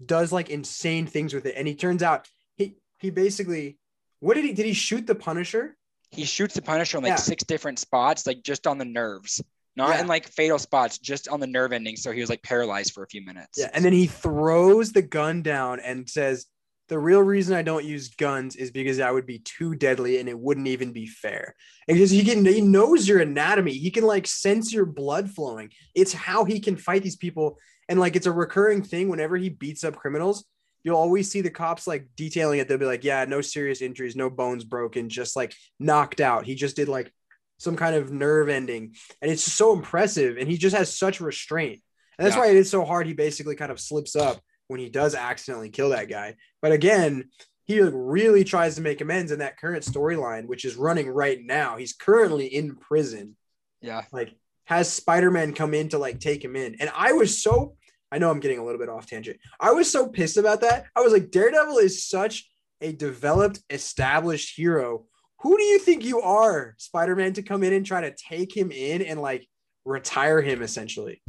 does 0.06 0.32
like 0.32 0.50
insane 0.50 1.06
things 1.08 1.34
with 1.34 1.45
it. 1.45 1.56
And 1.58 1.68
he 1.68 1.76
turns 1.76 2.02
out 2.04 2.28
he 2.56 2.76
he 3.00 3.10
basically 3.10 3.78
what 4.20 4.34
did 4.36 4.45
he 4.45 4.54
did 4.54 4.66
he 4.66 4.74
shoot 4.74 5.06
the 5.08 5.16
Punisher? 5.16 5.76
He 6.12 6.26
shoots 6.26 6.56
the 6.56 6.62
Punisher 6.62 6.97
in 6.97 7.04
like 7.04 7.12
Yeah. 7.12 7.16
six 7.18 7.43
different 7.43 7.80
spots, 7.80 8.26
like 8.26 8.41
just 8.43 8.66
on 8.68 8.78
the 8.78 8.86
nerves, 8.86 9.41
not 9.76 9.89
Yeah. 9.95 10.02
in 10.02 10.08
like 10.08 10.28
fatal 10.28 10.58
spots, 10.60 10.97
just 10.97 11.28
on 11.28 11.39
the 11.39 11.47
nerve 11.47 11.72
ending. 11.72 11.95
So 11.95 12.12
he 12.12 12.20
was 12.22 12.30
like 12.30 12.41
paralyzed 12.43 12.93
for 12.93 13.04
a 13.04 13.08
few 13.08 13.24
minutes. 13.26 13.58
Yeah, 13.60 13.70
and 13.74 13.86
then 13.86 13.93
he 13.93 14.08
throws 14.08 14.91
the 14.91 15.02
gun 15.04 15.41
down 15.41 15.80
and 15.80 16.10
says, 16.10 16.47
"The 16.90 17.00
real 17.00 17.22
reason 17.22 17.56
I 17.56 17.62
don't 17.62 17.86
use 17.86 18.10
guns 18.10 18.56
is 18.58 18.72
because 18.72 18.98
that 18.98 19.14
would 19.14 19.26
be 19.26 19.40
too 19.40 19.76
deadly 19.76 20.20
and 20.20 20.28
it 20.28 20.38
wouldn't 20.38 20.68
even 20.68 20.92
be 20.92 21.08
fair." 21.08 21.56
Because 21.88 22.12
he 22.12 22.24
can, 22.26 22.46
he 22.46 22.62
knows 22.62 23.08
your 23.08 23.20
anatomy. 23.20 23.74
He 23.74 23.92
can 23.92 24.04
like 24.04 24.28
sense 24.28 24.74
your 24.74 24.86
blood 24.86 25.30
flowing. 25.30 25.72
It's 25.96 26.14
how 26.14 26.44
he 26.44 26.60
can 26.60 26.76
fight 26.76 27.04
these 27.04 27.16
people, 27.16 27.58
and 27.88 28.00
like 28.00 28.16
it's 28.16 28.28
a 28.28 28.32
recurring 28.32 28.84
thing. 28.84 29.08
Whenever 29.08 29.38
he 29.38 29.50
beats 29.50 29.84
up 29.84 29.96
criminals, 29.96 30.46
you'll 30.84 30.98
always 30.98 31.32
see 31.32 31.42
the 31.42 31.50
cops 31.50 31.88
like 31.88 32.10
detailing 32.16 32.60
it. 32.60 32.68
They'll 32.68 32.78
be 32.78 32.86
like, 32.86 33.04
"Yeah, 33.06 33.24
no 33.26 33.42
serious 33.42 33.82
injuries, 33.82 34.16
no 34.16 34.30
bones 34.30 34.64
broken, 34.66 35.08
just 35.10 35.36
like 35.36 35.54
knocked 35.80 36.20
out. 36.20 36.46
He 36.46 36.56
just 36.56 36.76
did 36.76 36.90
like." 36.90 37.14
Some 37.62 37.76
kind 37.76 37.94
of 37.94 38.10
nerve 38.10 38.48
ending, 38.48 38.96
and 39.22 39.30
it's 39.30 39.44
so 39.44 39.74
impressive. 39.74 40.38
And 40.38 40.50
he 40.50 40.58
just 40.58 40.74
has 40.74 40.96
such 40.96 41.20
restraint. 41.20 41.82
And 42.18 42.26
that's 42.26 42.38
Yeah. 42.38 42.44
why 42.44 42.52
it 42.52 42.56
is 42.56 42.70
so 42.70 42.86
hard. 42.86 43.06
He 43.06 43.12
basically 43.12 43.58
kind 43.58 43.70
of 43.70 43.82
slips 43.82 44.16
up 44.16 44.42
when 44.70 44.80
he 44.80 44.88
does 44.90 45.14
accidentally 45.14 45.70
kill 45.70 45.90
that 45.90 46.10
guy. 46.10 46.36
But 46.62 46.72
again, 46.72 47.26
he 47.66 47.82
really 47.82 48.44
tries 48.44 48.76
to 48.76 48.82
make 48.82 49.02
amends 49.02 49.32
in 49.32 49.40
that 49.40 49.58
current 49.58 49.84
storyline, 49.84 50.46
which 50.46 50.64
is 50.64 50.76
running 50.76 51.10
right 51.10 51.40
now. 51.44 51.76
He's 51.76 51.94
currently 51.94 52.48
in 52.48 52.76
prison. 52.76 53.36
Yeah. 53.82 54.06
Like, 54.12 54.34
has 54.66 54.92
Spider-Man 54.92 55.54
come 55.54 55.74
in 55.74 55.90
to 55.90 55.98
like 55.98 56.20
take 56.20 56.44
him 56.44 56.56
in. 56.56 56.78
And 56.80 56.92
I 56.96 57.14
was 57.14 57.42
so 57.42 57.76
I 58.12 58.18
know 58.18 58.32
I'm 58.32 58.40
getting 58.40 58.60
a 58.60 58.66
little 58.66 58.80
bit 58.80 58.90
off 58.90 59.08
tangent. 59.08 59.40
I 59.60 59.72
was 59.72 59.92
so 59.92 60.08
pissed 60.08 60.38
about 60.38 60.62
that. 60.62 60.86
I 60.96 61.02
was 61.02 61.14
like, 61.14 61.32
Daredevil 61.32 61.78
is 61.78 62.08
such 62.08 62.50
a 62.82 62.92
developed, 62.92 63.62
established 63.70 64.56
hero. 64.56 65.06
Who 65.42 65.58
do 65.58 65.64
you 65.64 65.80
think 65.80 66.04
you 66.04 66.22
are, 66.22 66.76
Spider-Man, 66.78 67.34
to 67.34 67.44
come 67.44 67.64
in 67.64 67.74
and 67.74 67.86
try 67.86 68.02
to 68.02 68.16
take 68.16 68.56
him 68.56 68.72
in 68.72 69.02
and 69.02 69.22
like 69.22 69.48
retire 69.86 70.42
him 70.42 70.62
essentially? 70.62 71.22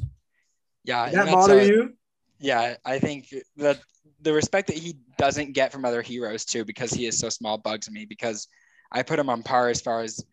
Yeah. 0.85 1.07
Did 1.07 1.19
that 1.19 1.33
bother 1.33 1.59
a- 1.59 1.67
you? 1.67 1.97
Yeah, 2.41 2.77
I 2.85 2.99
think 2.99 3.35
that 3.59 3.81
the 4.23 4.33
respect 4.33 4.69
that 4.69 4.77
he 4.79 4.97
doesn't 5.19 5.53
get 5.53 5.73
from 5.73 5.85
other 5.85 6.03
heroes 6.03 6.45
too, 6.45 6.65
because 6.65 6.91
he 6.91 7.07
is 7.07 7.19
so 7.19 7.29
small, 7.29 7.59
bugs 7.59 7.91
me. 7.91 8.07
Because 8.07 8.49
I 8.91 9.03
put 9.03 9.19
him 9.19 9.29
on 9.29 9.43
par 9.43 9.69
as 9.69 9.81
far 9.81 10.01
as 10.01 10.25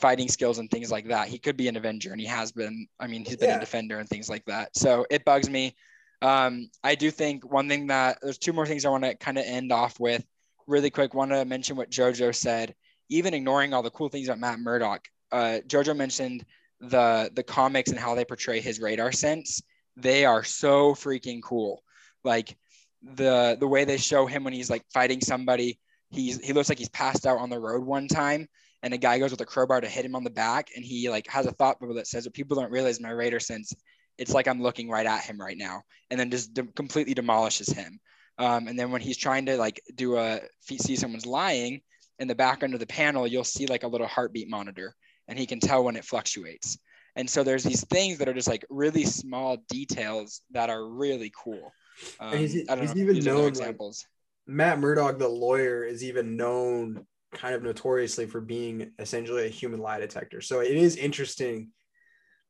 fighting 0.00 0.28
skills 0.28 0.58
and 0.58 0.70
things 0.70 0.90
like 0.90 1.08
that. 1.08 1.28
He 1.28 1.38
could 1.38 1.56
be 1.56 1.68
an 1.68 1.76
Avenger, 1.76 2.10
and 2.12 2.20
he 2.20 2.26
has 2.26 2.52
been. 2.52 2.88
I 2.98 3.06
mean, 3.06 3.24
he's 3.24 3.36
been 3.36 3.50
Yeah. 3.50 3.58
a 3.58 3.60
defender 3.60 3.98
and 3.98 4.08
things 4.08 4.28
like 4.28 4.44
that. 4.46 4.76
So 4.76 5.06
it 5.10 5.24
bugs 5.24 5.48
me. 5.48 5.76
Um, 6.22 6.70
I 6.82 6.94
do 6.94 7.10
think 7.10 7.50
one 7.50 7.68
thing 7.68 7.88
that 7.88 8.18
there's 8.22 8.38
two 8.38 8.54
more 8.54 8.66
things 8.66 8.84
I 8.84 8.88
want 8.88 9.04
to 9.04 9.14
kind 9.14 9.36
of 9.38 9.44
end 9.44 9.70
off 9.70 10.00
with 10.00 10.24
really 10.66 10.90
quick. 10.90 11.12
Want 11.12 11.30
to 11.32 11.44
mention 11.44 11.76
what 11.76 11.90
JoJo 11.90 12.34
said. 12.34 12.74
Even 13.08 13.34
ignoring 13.34 13.74
all 13.74 13.82
the 13.82 13.90
cool 13.90 14.08
things 14.08 14.26
about 14.26 14.40
Matt 14.40 14.58
Murdock, 14.58 15.06
uh, 15.30 15.58
JoJo 15.68 15.94
mentioned 15.96 16.44
the 16.80 17.30
the 17.34 17.42
comics 17.42 17.90
and 17.90 18.00
how 18.00 18.14
they 18.14 18.24
portray 18.24 18.60
his 18.60 18.80
radar 18.80 19.12
sense 19.12 19.62
they 19.96 20.24
are 20.24 20.44
so 20.44 20.94
freaking 20.94 21.42
cool. 21.42 21.82
Like 22.24 22.56
the 23.02 23.56
the 23.58 23.68
way 23.68 23.84
they 23.84 23.96
show 23.96 24.26
him 24.26 24.44
when 24.44 24.52
he's 24.52 24.70
like 24.70 24.84
fighting 24.92 25.20
somebody, 25.20 25.78
he's 26.10 26.44
he 26.44 26.52
looks 26.52 26.68
like 26.68 26.78
he's 26.78 26.88
passed 26.88 27.26
out 27.26 27.38
on 27.38 27.50
the 27.50 27.58
road 27.58 27.84
one 27.84 28.08
time, 28.08 28.46
and 28.82 28.92
a 28.92 28.98
guy 28.98 29.18
goes 29.18 29.30
with 29.30 29.40
a 29.40 29.46
crowbar 29.46 29.80
to 29.80 29.88
hit 29.88 30.04
him 30.04 30.16
on 30.16 30.24
the 30.24 30.30
back, 30.30 30.68
and 30.76 30.84
he 30.84 31.08
like 31.08 31.26
has 31.28 31.46
a 31.46 31.52
thought 31.52 31.80
bubble 31.80 31.94
that 31.94 32.06
says, 32.06 32.26
"What 32.26 32.34
people 32.34 32.56
don't 32.56 32.70
realize 32.70 33.00
my 33.00 33.10
radar 33.10 33.40
sense, 33.40 33.72
it's 34.18 34.34
like 34.34 34.48
I'm 34.48 34.62
looking 34.62 34.88
right 34.90 35.06
at 35.06 35.24
him 35.24 35.40
right 35.40 35.56
now," 35.56 35.82
and 36.10 36.18
then 36.18 36.30
just 36.30 36.54
de- 36.54 36.72
completely 36.72 37.14
demolishes 37.14 37.68
him. 37.68 37.98
Um, 38.38 38.68
and 38.68 38.78
then 38.78 38.90
when 38.90 39.00
he's 39.00 39.16
trying 39.16 39.46
to 39.46 39.56
like 39.56 39.80
do 39.94 40.16
a 40.16 40.40
he 40.68 40.96
someone's 40.96 41.26
lying 41.26 41.80
in 42.18 42.28
the 42.28 42.34
background 42.34 42.74
of 42.74 42.80
the 42.80 42.86
panel, 42.86 43.26
you'll 43.26 43.44
see 43.44 43.66
like 43.66 43.82
a 43.82 43.88
little 43.88 44.06
heartbeat 44.06 44.48
monitor, 44.48 44.94
and 45.28 45.38
he 45.38 45.46
can 45.46 45.60
tell 45.60 45.84
when 45.84 45.96
it 45.96 46.04
fluctuates. 46.04 46.78
And 47.16 47.28
so 47.28 47.42
there's 47.42 47.64
these 47.64 47.84
things 47.86 48.18
that 48.18 48.28
are 48.28 48.34
just 48.34 48.48
like 48.48 48.64
really 48.70 49.04
small 49.04 49.56
details 49.68 50.42
that 50.52 50.70
are 50.70 50.86
really 50.86 51.32
cool. 51.36 51.72
Um, 52.20 52.36
he's- 52.36 52.52
he's 52.52 52.66
know. 52.66 52.82
even 52.94 53.18
known, 53.20 53.34
other 53.36 53.42
like- 53.44 53.48
examples. 53.48 54.06
Matt 54.46 54.78
Murdock, 54.78 55.18
the 55.18 55.28
lawyer, 55.28 55.82
is 55.82 56.04
even 56.04 56.36
known 56.36 57.06
kind 57.32 57.54
of 57.54 57.62
notoriously 57.62 58.26
for 58.26 58.40
being 58.40 58.92
essentially 58.98 59.46
a 59.46 59.48
human 59.48 59.80
lie 59.80 59.98
detector. 59.98 60.40
So 60.40 60.60
it 60.60 60.76
is 60.76 60.96
interesting 60.96 61.72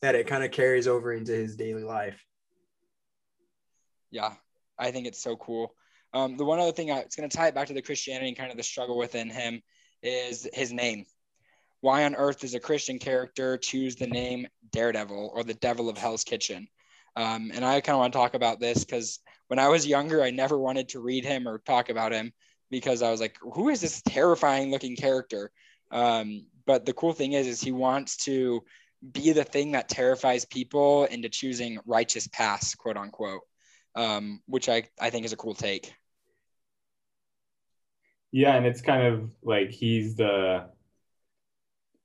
that 0.03 0.15
it 0.15 0.27
kind 0.27 0.45
of 0.45 0.51
carries 0.51 0.87
over 0.87 1.13
into 1.13 1.33
his 1.33 1.57
daily 1.57 1.85
life. 1.85 2.23
yeah, 4.11 4.35
I 4.79 4.91
think 4.91 5.07
it's 5.07 5.21
so 5.23 5.37
cool. 5.37 5.75
Um, 6.15 6.37
the 6.37 6.45
one 6.45 6.59
other 6.59 6.73
thing 6.73 6.91
I, 6.91 6.99
it's 7.01 7.17
going 7.17 7.29
to 7.29 7.37
tie 7.37 7.49
it 7.49 7.55
back 7.55 7.67
to 7.69 7.75
the 7.75 7.83
Christianity 7.83 8.29
and 8.29 8.37
kind 8.37 8.51
of 8.51 8.57
the 8.57 8.63
struggle 8.63 8.97
within 8.97 9.29
him 9.29 9.63
is 10.03 10.47
his 10.53 10.73
name. 10.73 11.05
Why 11.87 12.03
on 12.03 12.17
earth 12.17 12.41
does 12.41 12.55
a 12.55 12.59
Christian 12.59 12.99
character 12.99 13.57
choose 13.57 13.95
the 13.95 14.09
name 14.09 14.49
Daredevil 14.73 15.31
or 15.33 15.45
the 15.45 15.55
Devil 15.55 15.89
of 15.89 15.97
Hell's 15.97 16.25
Kitchen? 16.25 16.67
Um, 17.15 17.53
and 17.55 17.65
I 17.65 17.81
kind 17.81 17.95
of 17.95 18.01
want 18.01 18.13
to 18.13 18.19
talk 18.19 18.35
about 18.35 18.59
this 18.59 18.83
because 18.83 19.21
when 19.47 19.61
I 19.61 19.69
was 19.69 19.87
younger, 19.87 20.21
I 20.21 20.33
never 20.33 20.59
wanted 20.59 20.89
to 20.89 20.99
read 20.99 21.25
him 21.25 21.47
or 21.47 21.59
talk 21.59 21.89
about 21.89 22.11
him 22.11 22.33
because 22.73 23.03
I 23.03 23.13
was 23.13 23.21
like, 23.21 23.37
who 23.41 23.69
is 23.69 23.81
this 23.81 24.03
terrifying 24.03 24.73
looking 24.73 24.97
character? 24.97 25.53
Um, 25.93 26.49
but 26.67 26.87
the 26.87 26.93
cool 26.93 27.13
thing 27.13 27.35
is, 27.35 27.47
is 27.47 27.61
he 27.61 27.71
wants 27.71 28.17
to 28.25 28.65
be 29.13 29.31
the 29.31 29.45
thing 29.45 29.71
that 29.71 29.89
terrifies 29.89 30.45
people 30.45 31.05
into 31.05 31.29
choosing 31.29 31.79
righteous 31.87 32.27
paths, 32.27 32.75
quote 32.75 32.97
unquote, 32.97 33.43
um, 33.95 34.41
which 34.49 34.69
I, 34.69 34.89
I 35.01 35.11
think 35.11 35.25
is 35.25 35.33
a 35.33 35.37
cool 35.37 35.55
take. 35.55 35.95
Yeah, 38.33 38.57
and 38.57 38.67
it's 38.67 38.83
kind 38.83 39.07
of 39.07 39.31
like 39.45 39.71
he's 39.71 40.17
the 40.17 40.75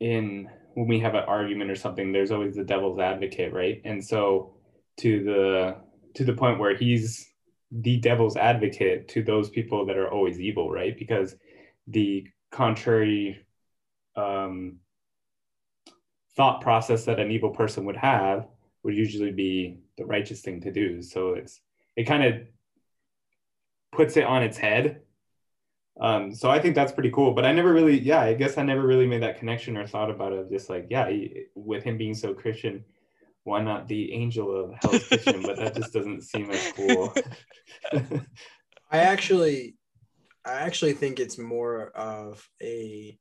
in 0.02 0.50
when 0.74 0.88
we 0.88 1.00
have 1.00 1.16
an 1.16 1.24
argument 1.28 1.72
or 1.72 1.76
something, 1.76 2.12
there's 2.12 2.32
always 2.32 2.56
the 2.56 2.64
devil's 2.64 3.00
advocate, 3.00 3.54
right? 3.54 3.82
And 3.86 4.04
so 4.04 4.56
to 4.98 5.24
the 5.24 5.76
to 6.16 6.26
the 6.26 6.34
point 6.34 6.60
where 6.60 6.76
he's 6.76 7.30
the 7.72 7.98
devil's 7.98 8.36
advocate 8.36 9.08
to 9.10 9.24
those 9.24 9.50
people 9.50 9.86
that 9.86 9.98
are 9.98 10.12
always 10.12 10.42
evil, 10.42 10.70
right? 10.70 10.98
Because 10.98 11.36
the 11.88 12.28
contrary 12.52 13.46
um, 14.18 14.78
thought 16.36 16.62
process 16.62 17.06
that 17.06 17.20
an 17.20 17.32
evil 17.32 17.52
person 17.52 17.86
would 17.86 17.96
have 17.96 18.48
would 18.84 18.96
usually 18.96 19.32
be 19.32 19.80
the 19.98 20.06
righteous 20.06 20.42
thing 20.42 20.60
to 20.62 20.72
do. 20.72 21.02
So 21.02 21.34
it's 21.34 21.62
it 21.96 22.06
kind 22.06 22.24
of 22.24 22.42
puts 23.92 24.18
it 24.18 24.24
on 24.24 24.44
its 24.44 24.58
head. 24.58 25.02
Um, 26.00 26.34
so 26.34 26.50
I 26.50 26.60
think 26.60 26.76
that's 26.76 26.92
pretty 26.92 27.12
cool. 27.12 27.34
But 27.34 27.46
I 27.46 27.52
never 27.52 27.74
really, 27.74 28.00
yeah, 28.00 28.22
I 28.22 28.34
guess 28.34 28.58
I 28.58 28.64
never 28.64 28.86
really 28.86 29.08
made 29.08 29.24
that 29.24 29.40
connection 29.40 29.78
or 29.78 29.86
thought 29.86 30.10
about 30.10 30.34
it. 30.34 30.50
Just 30.50 30.70
like, 30.70 30.88
yeah, 30.90 31.10
he, 31.10 31.46
with 31.56 31.84
him 31.84 31.98
being 31.98 32.14
so 32.14 32.34
Christian, 32.34 32.84
why 33.44 33.62
not 33.62 33.88
the 33.88 34.14
angel 34.14 34.56
of 34.56 34.74
Hell's 34.82 35.08
Kitchen? 35.08 35.42
but 35.44 35.58
that 35.58 35.76
just 35.76 35.94
doesn't 35.94 36.22
seem 36.22 36.50
as 36.52 36.72
cool. 36.74 37.14
I 38.92 38.98
actually, 39.00 39.76
I 40.46 40.54
actually 40.54 40.94
think 40.94 41.20
it's 41.20 41.38
more 41.38 41.90
of 41.90 42.48
a, 42.62 43.18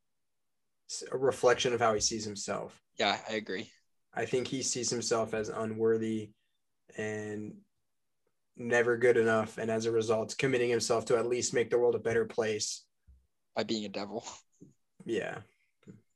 a 1.11 1.19
reflection 1.19 1.73
of 1.73 1.81
how 1.81 1.95
he 1.95 2.01
sees 2.01 2.25
himself. 2.25 2.81
Yeah, 2.99 3.19
I 3.29 3.35
agree. 3.35 3.71
I 4.15 4.27
think 4.27 4.49
he 4.49 4.63
sees 4.63 4.91
himself 4.91 5.35
as 5.35 5.49
unworthy 5.49 6.31
and 6.97 7.55
never 8.57 8.97
good 8.97 9.17
enough, 9.17 9.59
and 9.59 9.71
as 9.71 9.87
a 9.87 9.93
result, 9.93 10.37
committing 10.39 10.71
himself 10.71 11.07
to 11.07 11.17
at 11.17 11.27
least 11.27 11.55
make 11.55 11.71
the 11.71 11.79
world 11.79 11.95
a 11.95 12.01
better 12.01 12.25
place 12.25 12.85
by 13.55 13.63
being 13.63 13.85
a 13.85 13.89
devil. 13.89 14.25
Yeah. 15.07 15.39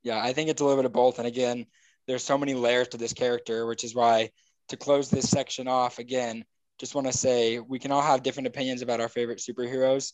Yeah, 0.02 0.22
I 0.22 0.34
think 0.34 0.50
it's 0.50 0.60
a 0.60 0.64
little 0.64 0.76
bit 0.76 0.84
of 0.84 0.92
both. 0.92 1.18
And 1.18 1.26
again, 1.26 1.64
there's 2.06 2.22
so 2.22 2.36
many 2.36 2.52
layers 2.52 2.88
to 2.88 2.98
this 2.98 3.14
character, 3.14 3.64
which 3.64 3.82
is 3.82 3.94
why 3.94 4.28
to 4.68 4.76
close 4.76 5.08
this 5.08 5.30
section 5.30 5.66
off 5.66 5.98
again, 5.98 6.44
just 6.78 6.94
want 6.94 7.06
to 7.06 7.12
say 7.12 7.58
we 7.60 7.78
can 7.78 7.92
all 7.92 8.02
have 8.02 8.22
different 8.22 8.46
opinions 8.46 8.82
about 8.82 9.00
our 9.00 9.08
favorite 9.08 9.38
superheroes, 9.38 10.12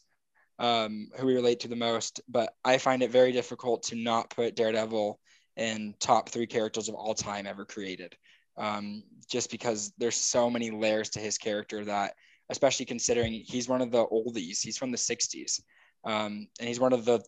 um, 0.59 1.09
who 1.17 1.27
we 1.27 1.35
relate 1.35 1.61
to 1.61 1.69
the 1.69 1.77
most. 1.77 2.21
But 2.29 2.55
I 2.65 2.79
find 2.79 3.03
it 3.03 3.11
very 3.11 3.33
difficult 3.33 3.85
to 3.85 3.97
not 3.97 4.31
put 4.31 4.57
Daredevil 4.57 5.19
in 5.57 5.95
top 5.99 6.29
three 6.29 6.47
characters 6.47 6.89
of 6.89 6.95
all 6.95 7.15
time 7.15 7.47
ever 7.47 7.65
created. 7.65 8.15
Um, 8.57 9.03
just 9.29 9.51
because 9.51 9.93
there's 9.97 10.17
so 10.17 10.51
many 10.51 10.71
layers 10.71 11.11
to 11.11 11.21
his 11.21 11.39
character 11.39 11.85
that, 11.85 12.15
especially 12.51 12.87
considering 12.87 13.33
he's 13.33 13.69
one 13.69 13.81
of 13.81 13.91
the 13.91 14.05
oldies, 14.07 14.61
he's 14.61 14.77
from 14.77 14.91
the 14.91 14.99
60s. 14.99 15.61
Um, 16.05 16.49
and 16.59 16.69
he's 16.69 16.81
one 16.81 16.93
of 16.93 17.05
the 17.05 17.23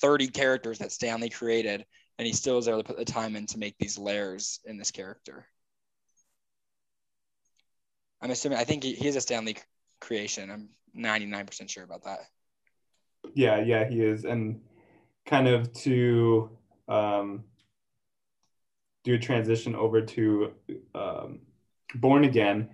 30 0.00 0.28
characters 0.28 0.78
that 0.78 0.92
Stan 0.92 1.20
Lee 1.20 1.30
created, 1.30 1.84
and 2.18 2.26
he 2.26 2.32
still 2.32 2.58
is 2.58 2.68
able 2.68 2.78
to 2.78 2.84
put 2.84 2.96
the 2.96 3.04
time 3.04 3.36
in 3.36 3.46
to 3.46 3.58
make 3.58 3.76
these 3.78 3.98
layers 3.98 4.60
in 4.64 4.76
this 4.76 4.90
character. 4.90 5.46
I'm 8.20 8.30
assuming, 8.30 8.58
I 8.58 8.64
think 8.64 8.82
he, 8.82 8.94
he 8.94 9.08
is 9.08 9.16
a 9.16 9.20
Stan 9.20 9.44
Lee 9.44 9.56
creation. 10.00 10.50
I'm 10.50 10.68
99% 10.96 11.68
sure 11.68 11.84
about 11.84 12.04
that. 12.04 12.20
Yeah, 13.34 13.60
yeah, 13.60 13.88
he 13.88 14.02
is. 14.02 14.24
And 14.24 14.60
kind 15.26 15.48
of 15.48 15.72
to 15.74 16.50
um, 16.88 17.44
do 19.08 19.14
a 19.14 19.18
transition 19.18 19.74
over 19.74 20.02
to 20.02 20.52
um, 20.94 21.40
Born 21.94 22.24
Again 22.24 22.68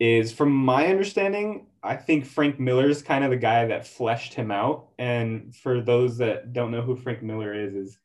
is 0.00 0.32
from 0.32 0.50
my 0.50 0.86
understanding, 0.86 1.66
I 1.82 1.96
think 1.96 2.24
Frank 2.24 2.58
Miller 2.58 2.88
is 2.88 3.02
kind 3.02 3.24
of 3.24 3.30
the 3.30 3.36
guy 3.36 3.66
that 3.66 3.86
fleshed 3.86 4.32
him 4.32 4.50
out. 4.50 4.88
And 4.98 5.54
for 5.54 5.82
those 5.82 6.16
that 6.18 6.54
don't 6.54 6.70
know 6.70 6.80
who 6.80 6.96
Frank 6.96 7.22
Miller 7.22 7.52
is, 7.52 7.74
is 7.74 7.98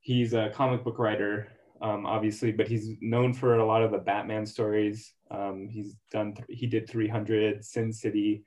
he's 0.00 0.34
a 0.34 0.50
comic 0.54 0.84
book 0.84 1.00
writer, 1.00 1.48
um, 1.82 2.06
obviously, 2.06 2.52
but 2.52 2.68
he's 2.68 2.90
known 3.00 3.34
for 3.34 3.56
a 3.56 3.66
lot 3.66 3.82
of 3.82 3.90
the 3.90 3.98
Batman 3.98 4.46
stories. 4.46 5.12
Um, 5.30 5.68
he's 5.68 5.96
done, 6.12 6.36
he 6.48 6.68
did 6.68 6.88
300, 6.88 7.64
Sin 7.64 7.92
City. 7.92 8.44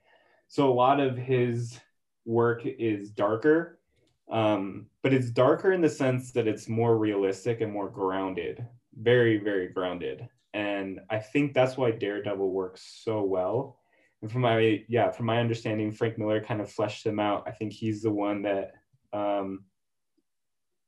So 0.47 0.69
a 0.69 0.73
lot 0.73 1.01
of 1.01 1.17
his 1.17 1.77
work 2.25 2.61
is 2.65 3.11
darker 3.11 3.78
um, 4.29 4.87
but 5.01 5.13
it's 5.13 5.31
darker 5.31 5.71
in 5.71 5.81
the 5.81 5.89
sense 5.89 6.31
that 6.33 6.47
it's 6.47 6.69
more 6.69 6.97
realistic 6.97 7.61
and 7.61 7.71
more 7.71 7.89
grounded, 7.89 8.65
very, 8.95 9.37
very 9.37 9.67
grounded. 9.67 10.27
And 10.53 10.99
I 11.09 11.19
think 11.19 11.53
that's 11.53 11.77
why 11.77 11.91
Daredevil 11.91 12.51
works 12.51 13.01
so 13.03 13.23
well. 13.23 13.79
And 14.21 14.31
from 14.31 14.41
my 14.41 14.83
yeah, 14.87 15.11
from 15.11 15.27
my 15.27 15.39
understanding, 15.39 15.91
Frank 15.91 16.17
Miller 16.17 16.43
kind 16.43 16.61
of 16.61 16.71
fleshed 16.71 17.05
him 17.05 17.19
out. 17.19 17.43
I 17.47 17.51
think 17.51 17.71
he's 17.71 18.01
the 18.01 18.11
one 18.11 18.41
that 18.41 18.73
um, 19.13 19.63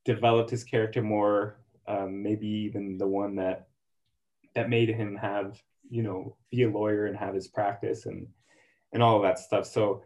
developed 0.04 0.50
his 0.50 0.64
character 0.64 1.02
more, 1.02 1.60
um, 1.88 2.22
maybe 2.22 2.46
even 2.46 2.98
the 2.98 3.06
one 3.06 3.36
that 3.36 3.68
that 4.54 4.68
made 4.68 4.90
him 4.90 5.16
have 5.16 5.60
you 5.88 6.02
know 6.02 6.36
be 6.50 6.64
a 6.64 6.70
lawyer 6.70 7.06
and 7.06 7.16
have 7.16 7.34
his 7.34 7.48
practice 7.48 8.06
and 8.06 8.26
and 8.92 9.02
all 9.02 9.16
of 9.16 9.22
that 9.22 9.38
stuff. 9.38 9.66
So 9.66 10.02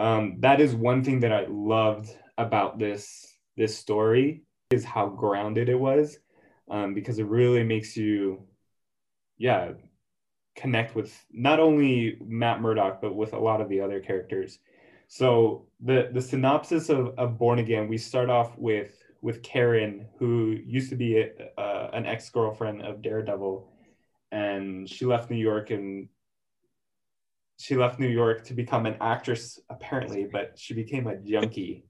um, 0.00 0.36
that 0.40 0.60
is 0.60 0.74
one 0.74 1.04
thing 1.04 1.20
that 1.20 1.32
I 1.32 1.46
loved 1.48 2.10
about 2.38 2.78
this 2.78 3.36
this 3.56 3.76
story 3.76 4.42
is 4.70 4.84
how 4.84 5.06
grounded 5.08 5.68
it 5.68 5.78
was 5.78 6.18
um, 6.70 6.94
because 6.94 7.18
it 7.18 7.26
really 7.26 7.62
makes 7.62 7.96
you 7.96 8.42
yeah 9.38 9.72
connect 10.56 10.94
with 10.94 11.12
not 11.32 11.58
only 11.60 12.16
matt 12.24 12.60
murdock 12.60 13.00
but 13.00 13.14
with 13.14 13.32
a 13.32 13.38
lot 13.38 13.60
of 13.60 13.68
the 13.68 13.80
other 13.80 14.00
characters. 14.00 14.58
So 15.08 15.66
the 15.80 16.10
the 16.12 16.22
synopsis 16.22 16.88
of, 16.88 17.14
of 17.18 17.38
born 17.38 17.58
again 17.58 17.88
we 17.88 17.98
start 17.98 18.30
off 18.30 18.56
with 18.58 19.02
with 19.20 19.42
karen 19.42 20.06
who 20.18 20.58
used 20.66 20.90
to 20.90 20.96
be 20.96 21.18
a, 21.18 21.30
uh, 21.58 21.90
an 21.92 22.06
ex-girlfriend 22.06 22.82
of 22.82 23.02
daredevil 23.02 23.70
and 24.32 24.88
she 24.88 25.04
left 25.06 25.30
new 25.30 25.36
york 25.36 25.70
and 25.70 26.08
she 27.58 27.76
left 27.76 28.00
new 28.00 28.08
york 28.08 28.44
to 28.44 28.54
become 28.54 28.86
an 28.86 28.96
actress 29.00 29.60
apparently 29.70 30.26
but 30.30 30.52
she 30.56 30.74
became 30.74 31.06
a 31.06 31.16
junkie 31.16 31.84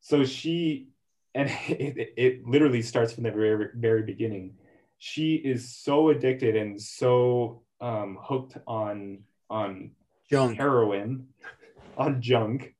so 0.00 0.24
she 0.24 0.88
and 1.34 1.48
it, 1.68 2.14
it 2.16 2.46
literally 2.46 2.82
starts 2.82 3.12
from 3.12 3.24
the 3.24 3.30
very 3.30 3.68
very 3.74 4.02
beginning 4.02 4.54
she 4.98 5.34
is 5.36 5.76
so 5.76 6.10
addicted 6.10 6.56
and 6.56 6.80
so 6.80 7.62
um, 7.80 8.18
hooked 8.20 8.56
on 8.66 9.20
on 9.48 9.90
Junk. 10.28 10.56
heroin 10.56 11.26
on 11.96 12.20
junk 12.20 12.74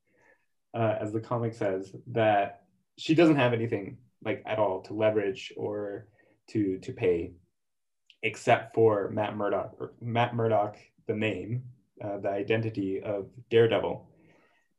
uh, 0.74 0.96
as 1.00 1.12
the 1.12 1.20
comic 1.20 1.54
says 1.54 1.94
that 2.08 2.62
she 2.96 3.14
doesn't 3.14 3.36
have 3.36 3.52
anything 3.52 3.96
like 4.24 4.42
at 4.46 4.58
all 4.58 4.82
to 4.82 4.92
leverage 4.92 5.52
or 5.56 6.06
to 6.48 6.78
to 6.78 6.92
pay 6.92 7.32
except 8.22 8.74
for 8.74 9.08
matt 9.10 9.36
murdock 9.36 9.74
or 9.78 9.92
matt 10.00 10.34
murdock 10.34 10.76
the 11.06 11.14
name 11.14 11.62
uh, 12.04 12.18
the 12.18 12.28
identity 12.28 13.00
of 13.02 13.26
daredevil 13.50 14.09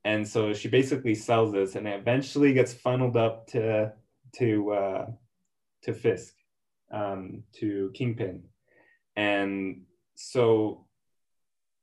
and 0.03 0.27
so 0.27 0.53
she 0.53 0.67
basically 0.67 1.15
sells 1.15 1.51
this 1.51 1.75
and 1.75 1.87
eventually 1.87 2.53
gets 2.53 2.73
funneled 2.73 3.17
up 3.17 3.47
to 3.47 3.91
to 4.37 4.71
uh, 4.71 5.05
to 5.83 5.93
fisk 5.93 6.33
um, 6.91 7.43
to 7.53 7.91
kingpin. 7.93 8.43
And 9.15 9.83
so 10.15 10.85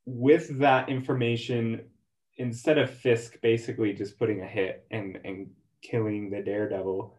with 0.07 0.59
that 0.59 0.89
information 0.89 1.83
instead 2.39 2.79
of 2.79 2.89
fisk 2.89 3.39
basically 3.43 3.93
just 3.93 4.19
putting 4.19 4.41
a 4.41 4.47
hit 4.47 4.87
and 4.91 5.19
and 5.25 5.51
killing 5.83 6.31
the 6.31 6.41
daredevil 6.41 7.15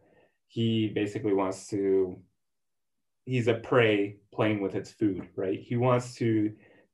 he 0.48 0.88
basically 0.96 1.34
wants 1.34 1.68
to 1.68 2.18
he's 3.26 3.48
a 3.48 3.54
prey 3.54 4.18
playing 4.34 4.60
with 4.60 4.74
its 4.74 4.92
food 4.92 5.28
right? 5.36 5.60
He 5.60 5.76
wants 5.76 6.16
to 6.16 6.52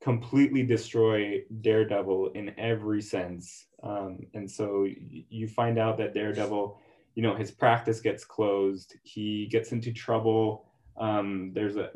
completely 0.09 0.63
destroy 0.63 1.41
daredevil 1.61 2.21
in 2.39 2.45
every 2.59 3.01
sense 3.01 3.65
um, 3.85 4.25
and 4.33 4.49
so 4.49 4.87
you 5.29 5.47
find 5.47 5.77
out 5.77 5.97
that 5.97 6.13
Daredevil, 6.13 6.79
you 7.13 7.21
know, 7.21 7.35
his 7.35 7.51
practice 7.51 8.01
gets 8.01 8.25
closed. 8.25 8.95
He 9.03 9.45
gets 9.45 9.71
into 9.71 9.93
trouble. 9.93 10.65
Um, 10.97 11.51
there's 11.53 11.77
a 11.77 11.91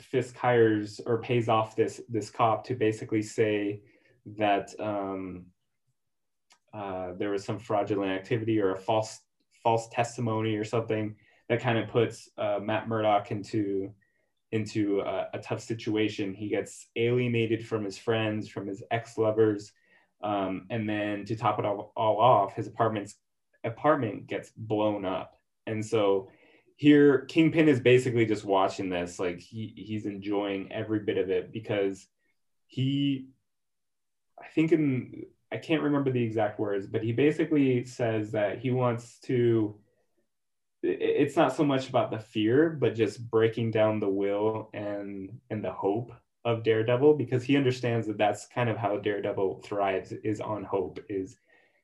Fisk 0.00 0.36
hires 0.36 1.00
or 1.06 1.22
pays 1.22 1.48
off 1.48 1.76
this 1.76 2.00
this 2.08 2.30
cop 2.30 2.64
to 2.66 2.74
basically 2.74 3.22
say 3.22 3.80
that 4.36 4.68
um, 4.80 5.46
uh, 6.74 7.12
there 7.16 7.30
was 7.30 7.44
some 7.44 7.60
fraudulent 7.60 8.10
activity 8.10 8.60
or 8.60 8.72
a 8.72 8.76
false 8.76 9.20
false 9.62 9.88
testimony 9.90 10.56
or 10.56 10.64
something 10.64 11.14
that 11.48 11.60
kind 11.60 11.78
of 11.78 11.88
puts 11.88 12.28
uh, 12.38 12.58
Matt 12.60 12.88
Murdock 12.88 13.30
into 13.30 13.94
into 14.52 15.00
a, 15.00 15.28
a, 15.34 15.38
tough 15.38 15.60
situation. 15.60 16.32
He 16.32 16.48
gets 16.48 16.86
alienated 16.96 17.66
from 17.66 17.84
his 17.84 17.98
friends, 17.98 18.48
from 18.48 18.66
his 18.66 18.82
ex 18.90 19.18
lovers. 19.18 19.72
Um, 20.22 20.66
and 20.70 20.88
then 20.88 21.24
to 21.26 21.36
top 21.36 21.58
it 21.58 21.64
all, 21.64 21.92
all 21.96 22.18
off, 22.18 22.54
his 22.54 22.66
apartment's 22.66 23.16
apartment 23.64 24.26
gets 24.26 24.50
blown 24.56 25.04
up. 25.04 25.38
And 25.66 25.84
so 25.84 26.30
here 26.76 27.20
Kingpin 27.26 27.68
is 27.68 27.80
basically 27.80 28.24
just 28.24 28.44
watching 28.44 28.88
this, 28.88 29.18
like 29.18 29.40
he 29.40 29.72
he's 29.76 30.06
enjoying 30.06 30.72
every 30.72 31.00
bit 31.00 31.18
of 31.18 31.28
it 31.28 31.52
because 31.52 32.06
he, 32.66 33.28
I 34.40 34.46
think 34.46 34.72
in 34.72 35.26
I 35.50 35.56
can't 35.56 35.82
remember 35.82 36.10
the 36.10 36.22
exact 36.22 36.58
words, 36.58 36.86
but 36.86 37.02
he 37.02 37.12
basically 37.12 37.84
says 37.84 38.32
that 38.32 38.58
he 38.58 38.70
wants 38.70 39.18
to. 39.24 39.76
It's 40.82 41.36
not 41.36 41.54
so 41.56 41.64
much 41.64 41.88
about 41.88 42.10
the 42.10 42.18
fear, 42.18 42.70
but 42.70 42.94
just 42.94 43.28
breaking 43.30 43.72
down 43.72 44.00
the 44.00 44.08
will 44.08 44.70
and 44.72 45.30
and 45.50 45.64
the 45.64 45.72
hope 45.72 46.12
of 46.44 46.62
Daredevil 46.62 47.14
because 47.14 47.42
he 47.42 47.56
understands 47.56 48.06
that 48.06 48.18
that's 48.18 48.46
kind 48.46 48.70
of 48.70 48.76
how 48.76 48.96
Daredevil 48.98 49.62
thrives 49.64 50.12
is 50.12 50.40
on 50.40 50.64
hope 50.64 51.00
is 51.08 51.36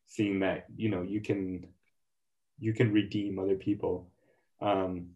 seeing 0.06 0.40
that 0.40 0.66
you 0.76 0.88
know 0.88 1.02
you 1.02 1.20
can 1.20 1.66
you 2.58 2.72
can 2.72 2.92
redeem 2.92 3.38
other 3.38 3.56
people 3.56 4.08
um 4.60 5.08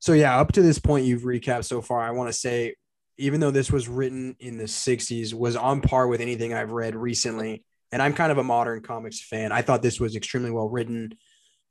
So 0.00 0.12
yeah, 0.12 0.38
up 0.38 0.52
to 0.52 0.62
this 0.62 0.78
point 0.78 1.06
you've 1.06 1.22
recapped 1.22 1.64
so 1.64 1.80
far. 1.80 2.02
I 2.02 2.10
want 2.10 2.28
to 2.28 2.32
say, 2.38 2.74
even 3.16 3.40
though 3.40 3.50
this 3.50 3.70
was 3.70 3.88
written 3.88 4.36
in 4.38 4.58
the 4.58 4.64
'60s, 4.64 5.32
was 5.32 5.56
on 5.56 5.80
par 5.80 6.06
with 6.08 6.20
anything 6.20 6.52
I've 6.52 6.72
read 6.72 6.94
recently. 6.94 7.64
And 7.90 8.02
I'm 8.02 8.12
kind 8.12 8.30
of 8.32 8.38
a 8.38 8.44
modern 8.44 8.82
comics 8.82 9.20
fan. 9.22 9.52
I 9.52 9.62
thought 9.62 9.80
this 9.80 10.00
was 10.00 10.16
extremely 10.16 10.50
well 10.50 10.68
written. 10.68 11.14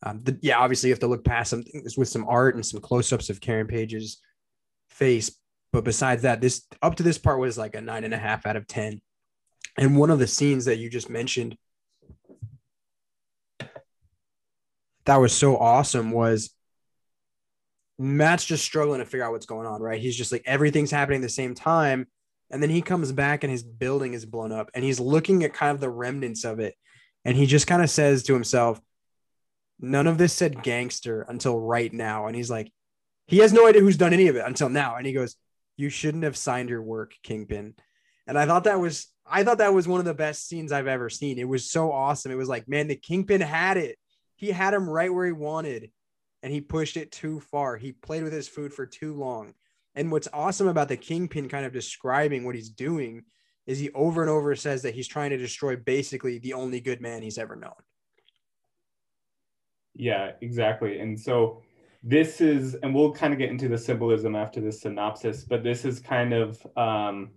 Um, 0.05 0.21
the, 0.23 0.37
yeah, 0.41 0.59
obviously 0.59 0.89
you 0.89 0.93
have 0.93 0.99
to 0.99 1.07
look 1.07 1.23
past 1.23 1.51
some 1.51 1.63
with 1.97 2.09
some 2.09 2.27
art 2.27 2.55
and 2.55 2.65
some 2.65 2.81
close-ups 2.81 3.29
of 3.29 3.39
Karen 3.39 3.67
Page's 3.67 4.19
face. 4.89 5.31
But 5.71 5.85
besides 5.85 6.23
that, 6.23 6.41
this 6.41 6.67
up 6.81 6.95
to 6.95 7.03
this 7.03 7.17
part 7.17 7.39
was 7.39 7.57
like 7.57 7.73
a 7.73 7.81
nine 7.81 8.03
and 8.03 8.13
a 8.13 8.17
half 8.17 8.45
out 8.45 8.57
of 8.57 8.67
ten. 8.67 9.01
And 9.77 9.97
one 9.97 10.11
of 10.11 10.19
the 10.19 10.27
scenes 10.27 10.65
that 10.65 10.77
you 10.77 10.89
just 10.89 11.09
mentioned 11.09 11.57
that 15.05 15.15
was 15.17 15.33
so 15.33 15.57
awesome 15.57 16.11
was 16.11 16.51
Matt's 17.97 18.45
just 18.45 18.63
struggling 18.63 18.99
to 18.99 19.05
figure 19.05 19.23
out 19.23 19.31
what's 19.31 19.45
going 19.45 19.67
on, 19.67 19.81
right? 19.81 20.01
He's 20.01 20.15
just 20.15 20.31
like 20.31 20.43
everything's 20.45 20.91
happening 20.91 21.21
at 21.21 21.23
the 21.23 21.29
same 21.29 21.55
time. 21.55 22.07
And 22.51 22.61
then 22.61 22.69
he 22.69 22.81
comes 22.81 23.11
back 23.11 23.43
and 23.43 23.51
his 23.51 23.63
building 23.63 24.13
is 24.13 24.25
blown 24.25 24.51
up 24.51 24.69
and 24.73 24.83
he's 24.83 24.99
looking 24.99 25.43
at 25.43 25.53
kind 25.53 25.73
of 25.73 25.79
the 25.79 25.89
remnants 25.89 26.43
of 26.43 26.59
it. 26.59 26.75
And 27.25 27.35
he 27.35 27.45
just 27.45 27.67
kind 27.67 27.81
of 27.81 27.89
says 27.89 28.23
to 28.23 28.33
himself, 28.33 28.79
None 29.79 30.07
of 30.07 30.17
this 30.17 30.33
said 30.33 30.63
gangster 30.63 31.25
until 31.27 31.59
right 31.59 31.91
now. 31.91 32.27
And 32.27 32.35
he's 32.35 32.49
like, 32.49 32.71
he 33.27 33.37
has 33.39 33.53
no 33.53 33.67
idea 33.67 33.81
who's 33.81 33.97
done 33.97 34.13
any 34.13 34.27
of 34.27 34.35
it 34.35 34.43
until 34.45 34.69
now. 34.69 34.95
And 34.95 35.05
he 35.05 35.13
goes, 35.13 35.35
You 35.77 35.89
shouldn't 35.89 36.23
have 36.23 36.37
signed 36.37 36.69
your 36.69 36.81
work, 36.81 37.13
Kingpin. 37.23 37.75
And 38.27 38.37
I 38.37 38.45
thought 38.45 38.65
that 38.65 38.79
was, 38.79 39.07
I 39.25 39.43
thought 39.43 39.57
that 39.57 39.73
was 39.73 39.87
one 39.87 39.99
of 39.99 40.05
the 40.05 40.13
best 40.13 40.47
scenes 40.47 40.71
I've 40.71 40.87
ever 40.87 41.09
seen. 41.09 41.37
It 41.37 41.47
was 41.47 41.69
so 41.69 41.91
awesome. 41.91 42.31
It 42.31 42.37
was 42.37 42.49
like, 42.49 42.67
man, 42.67 42.87
the 42.87 42.95
Kingpin 42.95 43.41
had 43.41 43.77
it. 43.77 43.97
He 44.35 44.51
had 44.51 44.73
him 44.73 44.89
right 44.89 45.13
where 45.13 45.25
he 45.25 45.31
wanted 45.31 45.91
and 46.41 46.51
he 46.51 46.61
pushed 46.61 46.97
it 46.97 47.11
too 47.11 47.39
far. 47.39 47.77
He 47.77 47.93
played 47.93 48.23
with 48.23 48.33
his 48.33 48.47
food 48.49 48.73
for 48.73 48.85
too 48.85 49.15
long. 49.15 49.53
And 49.95 50.11
what's 50.11 50.27
awesome 50.33 50.67
about 50.67 50.89
the 50.89 50.97
Kingpin 50.97 51.47
kind 51.47 51.65
of 51.65 51.71
describing 51.71 52.45
what 52.45 52.55
he's 52.55 52.69
doing 52.69 53.23
is 53.65 53.79
he 53.79 53.89
over 53.91 54.21
and 54.21 54.29
over 54.29 54.55
says 54.55 54.81
that 54.81 54.93
he's 54.93 55.07
trying 55.07 55.29
to 55.29 55.37
destroy 55.37 55.75
basically 55.77 56.39
the 56.39 56.53
only 56.53 56.81
good 56.81 56.99
man 56.99 57.21
he's 57.21 57.37
ever 57.37 57.55
known. 57.55 57.71
Yeah, 59.95 60.31
exactly. 60.41 60.99
And 60.99 61.19
so 61.19 61.61
this 62.01 62.41
is, 62.41 62.75
and 62.75 62.93
we'll 62.93 63.13
kind 63.13 63.33
of 63.33 63.39
get 63.39 63.49
into 63.49 63.67
the 63.67 63.77
symbolism 63.77 64.35
after 64.35 64.59
this 64.59 64.81
synopsis, 64.81 65.43
but 65.43 65.63
this 65.63 65.85
is 65.85 65.99
kind 65.99 66.33
of 66.33 66.65
um, 66.75 67.31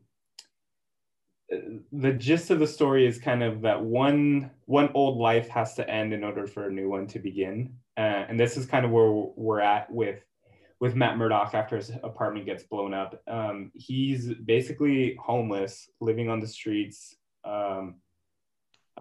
the 1.93 2.13
gist 2.13 2.51
of 2.51 2.59
the 2.59 2.67
story 2.67 3.07
is 3.07 3.19
kind 3.19 3.43
of 3.43 3.61
that 3.63 3.81
one 3.81 4.51
one 4.65 4.91
old 4.95 5.19
life 5.19 5.49
has 5.49 5.75
to 5.75 5.89
end 5.89 6.13
in 6.13 6.25
order 6.25 6.47
for 6.47 6.67
a 6.67 6.73
new 6.73 6.89
one 6.89 7.07
to 7.09 7.19
begin, 7.21 7.75
uh, 7.97 8.25
and 8.29 8.39
this 8.39 8.57
is 8.57 8.67
kind 8.67 8.85
of 8.85 8.91
where 8.91 9.11
we're 9.37 9.61
at 9.61 9.91
with 9.93 10.25
with 10.81 10.97
Matt 10.97 11.17
Murdock 11.17 11.55
after 11.55 11.77
his 11.77 11.91
apartment 12.03 12.47
gets 12.47 12.65
blown 12.65 12.93
up. 12.93 13.23
Um, 13.29 13.71
he's 13.75 14.35
basically 14.35 15.17
homeless, 15.21 15.89
living 16.01 16.29
on 16.29 16.41
the 16.41 16.47
streets. 16.47 17.15
Um, 17.45 17.97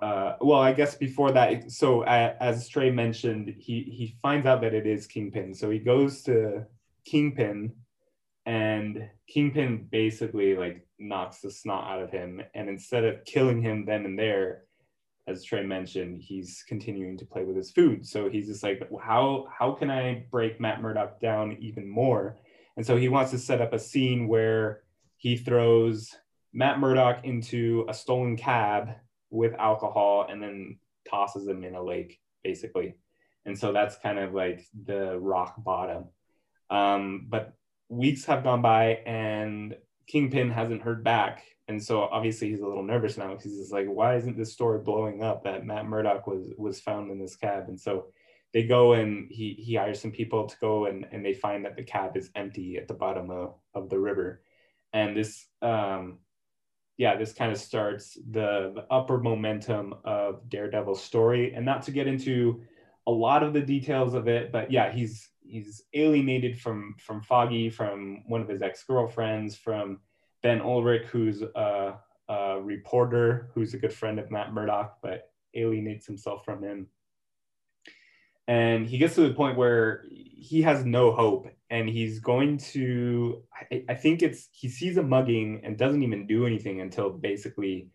uh, 0.01 0.35
well, 0.41 0.59
I 0.59 0.73
guess 0.73 0.95
before 0.95 1.31
that, 1.31 1.71
so 1.71 2.03
as 2.03 2.67
Trey 2.67 2.91
mentioned, 2.91 3.55
he 3.57 3.81
he 3.83 4.17
finds 4.21 4.45
out 4.45 4.61
that 4.61 4.73
it 4.73 4.85
is 4.85 5.07
Kingpin. 5.07 5.53
So 5.53 5.69
he 5.69 5.79
goes 5.79 6.21
to 6.23 6.65
Kingpin, 7.05 7.73
and 8.45 9.09
Kingpin 9.27 9.87
basically 9.89 10.55
like 10.55 10.85
knocks 10.99 11.39
the 11.39 11.51
snot 11.51 11.89
out 11.89 12.01
of 12.01 12.11
him. 12.11 12.41
And 12.53 12.69
instead 12.69 13.05
of 13.05 13.23
killing 13.25 13.61
him 13.61 13.85
then 13.85 14.05
and 14.05 14.19
there, 14.19 14.65
as 15.27 15.43
Trey 15.43 15.63
mentioned, 15.65 16.21
he's 16.21 16.63
continuing 16.67 17.17
to 17.17 17.25
play 17.25 17.43
with 17.43 17.55
his 17.55 17.71
food. 17.71 18.05
So 18.05 18.29
he's 18.29 18.47
just 18.47 18.63
like, 18.63 18.81
how 19.01 19.47
how 19.57 19.71
can 19.71 19.89
I 19.89 20.25
break 20.29 20.59
Matt 20.59 20.81
Murdock 20.81 21.21
down 21.21 21.57
even 21.61 21.87
more? 21.87 22.37
And 22.75 22.85
so 22.85 22.97
he 22.97 23.07
wants 23.07 23.31
to 23.31 23.39
set 23.39 23.61
up 23.61 23.71
a 23.71 23.79
scene 23.79 24.27
where 24.27 24.83
he 25.15 25.37
throws 25.37 26.13
Matt 26.53 26.79
Murdock 26.79 27.23
into 27.23 27.85
a 27.87 27.93
stolen 27.93 28.35
cab 28.35 28.89
with 29.35 29.53
alcohol 29.53 30.27
and 30.29 30.41
then 30.41 30.77
tosses 31.09 31.45
them 31.45 31.63
in 31.63 31.75
a 31.75 31.83
lake, 31.83 32.19
basically. 32.43 32.95
And 33.45 33.57
so 33.57 33.71
that's 33.71 33.97
kind 33.97 34.17
of 34.17 34.33
like 34.33 34.65
the 34.85 35.19
rock 35.19 35.55
bottom. 35.63 36.05
Um, 36.69 37.27
but 37.29 37.53
weeks 37.89 38.25
have 38.25 38.43
gone 38.43 38.61
by 38.61 38.99
and 39.05 39.75
Kingpin 40.07 40.49
hasn't 40.49 40.81
heard 40.81 41.03
back. 41.03 41.43
And 41.67 41.81
so 41.81 42.01
obviously 42.01 42.49
he's 42.49 42.61
a 42.61 42.67
little 42.67 42.83
nervous 42.83 43.17
now 43.17 43.29
because 43.35 43.51
he's 43.55 43.71
like, 43.71 43.87
why 43.87 44.15
isn't 44.15 44.37
this 44.37 44.53
story 44.53 44.79
blowing 44.79 45.23
up 45.23 45.43
that 45.43 45.65
Matt 45.65 45.85
Murdock 45.85 46.27
was 46.27 46.53
was 46.57 46.79
found 46.79 47.11
in 47.11 47.19
this 47.19 47.35
cab? 47.35 47.65
And 47.67 47.79
so 47.79 48.07
they 48.53 48.63
go 48.63 48.93
and 48.93 49.27
he 49.31 49.53
he 49.53 49.75
hires 49.75 49.99
some 49.99 50.11
people 50.11 50.47
to 50.47 50.55
go 50.59 50.85
and, 50.85 51.05
and 51.11 51.25
they 51.25 51.33
find 51.33 51.65
that 51.65 51.75
the 51.75 51.83
cab 51.83 52.17
is 52.17 52.29
empty 52.35 52.77
at 52.77 52.87
the 52.87 52.93
bottom 52.93 53.31
of, 53.31 53.55
of 53.73 53.89
the 53.89 53.99
river. 53.99 54.43
And 54.93 55.17
this 55.17 55.47
um 55.61 56.19
yeah, 56.97 57.15
this 57.17 57.33
kind 57.33 57.51
of 57.51 57.57
starts 57.57 58.17
the, 58.31 58.71
the 58.73 58.85
upper 58.89 59.19
momentum 59.19 59.93
of 60.05 60.49
Daredevil's 60.49 61.03
story. 61.03 61.53
And 61.53 61.65
not 61.65 61.83
to 61.83 61.91
get 61.91 62.07
into 62.07 62.61
a 63.07 63.11
lot 63.11 63.43
of 63.43 63.53
the 63.53 63.61
details 63.61 64.13
of 64.13 64.27
it, 64.27 64.51
but 64.51 64.71
yeah, 64.71 64.91
he's 64.91 65.29
he's 65.41 65.83
alienated 65.93 66.59
from 66.59 66.95
from 66.99 67.21
Foggy, 67.21 67.69
from 67.69 68.23
one 68.27 68.41
of 68.41 68.47
his 68.47 68.61
ex-girlfriends, 68.61 69.55
from 69.55 69.99
Ben 70.41 70.59
Urich, 70.59 71.05
who's 71.05 71.41
a, 71.41 71.95
a 72.29 72.61
reporter 72.61 73.49
who's 73.53 73.73
a 73.73 73.77
good 73.77 73.93
friend 73.93 74.17
of 74.17 74.31
Matt 74.31 74.53
Murdock, 74.53 74.97
but 75.03 75.29
alienates 75.53 76.07
himself 76.07 76.43
from 76.43 76.63
him. 76.63 76.87
And 78.47 78.87
he 78.87 78.97
gets 78.97 79.15
to 79.15 79.27
the 79.27 79.33
point 79.33 79.57
where 79.57 80.03
he 80.09 80.61
has 80.61 80.85
no 80.85 81.11
hope 81.11 81.47
and 81.69 81.89
he's 81.89 82.19
going 82.19 82.57
to 82.57 83.43
I, 83.71 83.83
I, 83.89 83.93
think 83.95 84.21
it's 84.21 84.49
he 84.51 84.69
sees 84.69 84.97
a 84.97 85.03
mugging 85.03 85.61
and 85.63 85.77
doesn't 85.77 86.03
even 86.03 86.27
do 86.27 86.45
anything 86.45 86.81
until 86.81 87.09
basically 87.09 87.89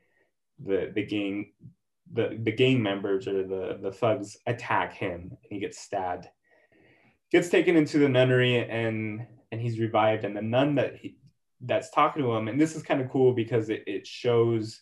the 0.65 0.91
the 0.95 1.05
gang 1.05 1.53
the 2.13 2.39
the 2.43 2.53
gang 2.53 2.83
members 2.83 3.29
or 3.29 3.47
the 3.47 3.79
the 3.81 3.93
thugs 3.93 4.37
attack 4.47 4.95
him 4.95 5.31
and 5.31 5.51
he 5.51 5.61
gets 5.61 5.79
stabbed. 5.79 6.27
Gets 7.31 7.49
taken 7.49 7.77
into 7.77 7.99
the 7.99 8.09
nunnery 8.09 8.69
and 8.69 9.27
and 9.53 9.61
he's 9.61 9.79
revived. 9.79 10.25
And 10.25 10.37
the 10.37 10.43
nun 10.43 10.75
that 10.77 10.97
he, 10.97 11.17
that's 11.61 11.91
talking 11.91 12.23
to 12.23 12.33
him 12.33 12.49
and 12.49 12.61
this 12.61 12.75
is 12.75 12.83
kind 12.83 13.01
of 13.01 13.11
cool 13.11 13.33
because 13.33 13.69
it, 13.69 13.85
it 13.87 14.07
shows 14.07 14.81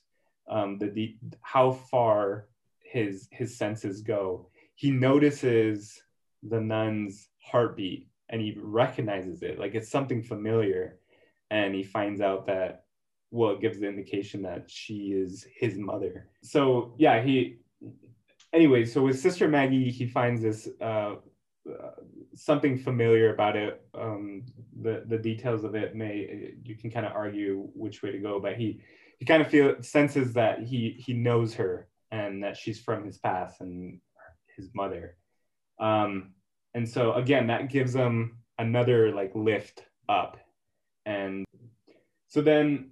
um, 0.48 0.78
the, 0.78 0.88
the 0.88 1.16
how 1.42 1.72
far 1.72 2.48
his 2.82 3.28
his 3.30 3.58
senses 3.58 4.00
go. 4.00 4.48
He 4.76 4.90
notices 4.90 6.00
the 6.42 6.60
nun's 6.60 7.28
heartbeat 7.42 8.08
and 8.30 8.40
he 8.40 8.56
recognizes 8.60 9.42
it. 9.42 9.58
Like 9.58 9.74
it's 9.74 9.88
something 9.88 10.22
familiar 10.22 10.98
and 11.50 11.74
he 11.74 11.82
finds 11.82 12.20
out 12.20 12.46
that 12.46 12.84
well 13.30 13.52
it 13.52 13.60
gives 13.60 13.78
the 13.80 13.88
indication 13.88 14.42
that 14.42 14.70
she 14.70 15.12
is 15.12 15.46
his 15.54 15.78
mother. 15.78 16.28
So 16.42 16.94
yeah 16.98 17.22
he 17.22 17.58
anyway 18.52 18.84
so 18.84 19.02
with 19.02 19.18
sister 19.18 19.46
maggie 19.46 19.90
he 19.90 20.06
finds 20.06 20.42
this 20.42 20.68
uh, 20.80 21.16
something 22.34 22.78
familiar 22.78 23.32
about 23.32 23.56
it. 23.56 23.82
Um, 23.94 24.44
the 24.80 25.04
the 25.06 25.18
details 25.18 25.64
of 25.64 25.74
it 25.74 25.94
may 25.94 26.54
you 26.62 26.76
can 26.76 26.90
kind 26.90 27.06
of 27.06 27.12
argue 27.12 27.68
which 27.74 28.02
way 28.02 28.12
to 28.12 28.18
go 28.18 28.38
but 28.40 28.56
he 28.56 28.80
he 29.18 29.24
kind 29.24 29.42
of 29.42 29.48
feel 29.48 29.82
senses 29.82 30.32
that 30.34 30.62
he 30.62 30.96
he 31.04 31.12
knows 31.12 31.54
her 31.54 31.88
and 32.10 32.42
that 32.42 32.56
she's 32.56 32.80
from 32.80 33.04
his 33.04 33.18
past 33.18 33.60
and 33.60 34.00
his 34.56 34.70
mother. 34.74 35.16
Um, 35.78 36.32
and 36.74 36.88
so 36.88 37.12
again 37.14 37.46
that 37.46 37.70
gives 37.70 37.92
them 37.92 38.38
another 38.58 39.12
like 39.12 39.32
lift 39.34 39.84
up. 40.08 40.38
And 41.06 41.44
so 42.28 42.40
then 42.42 42.90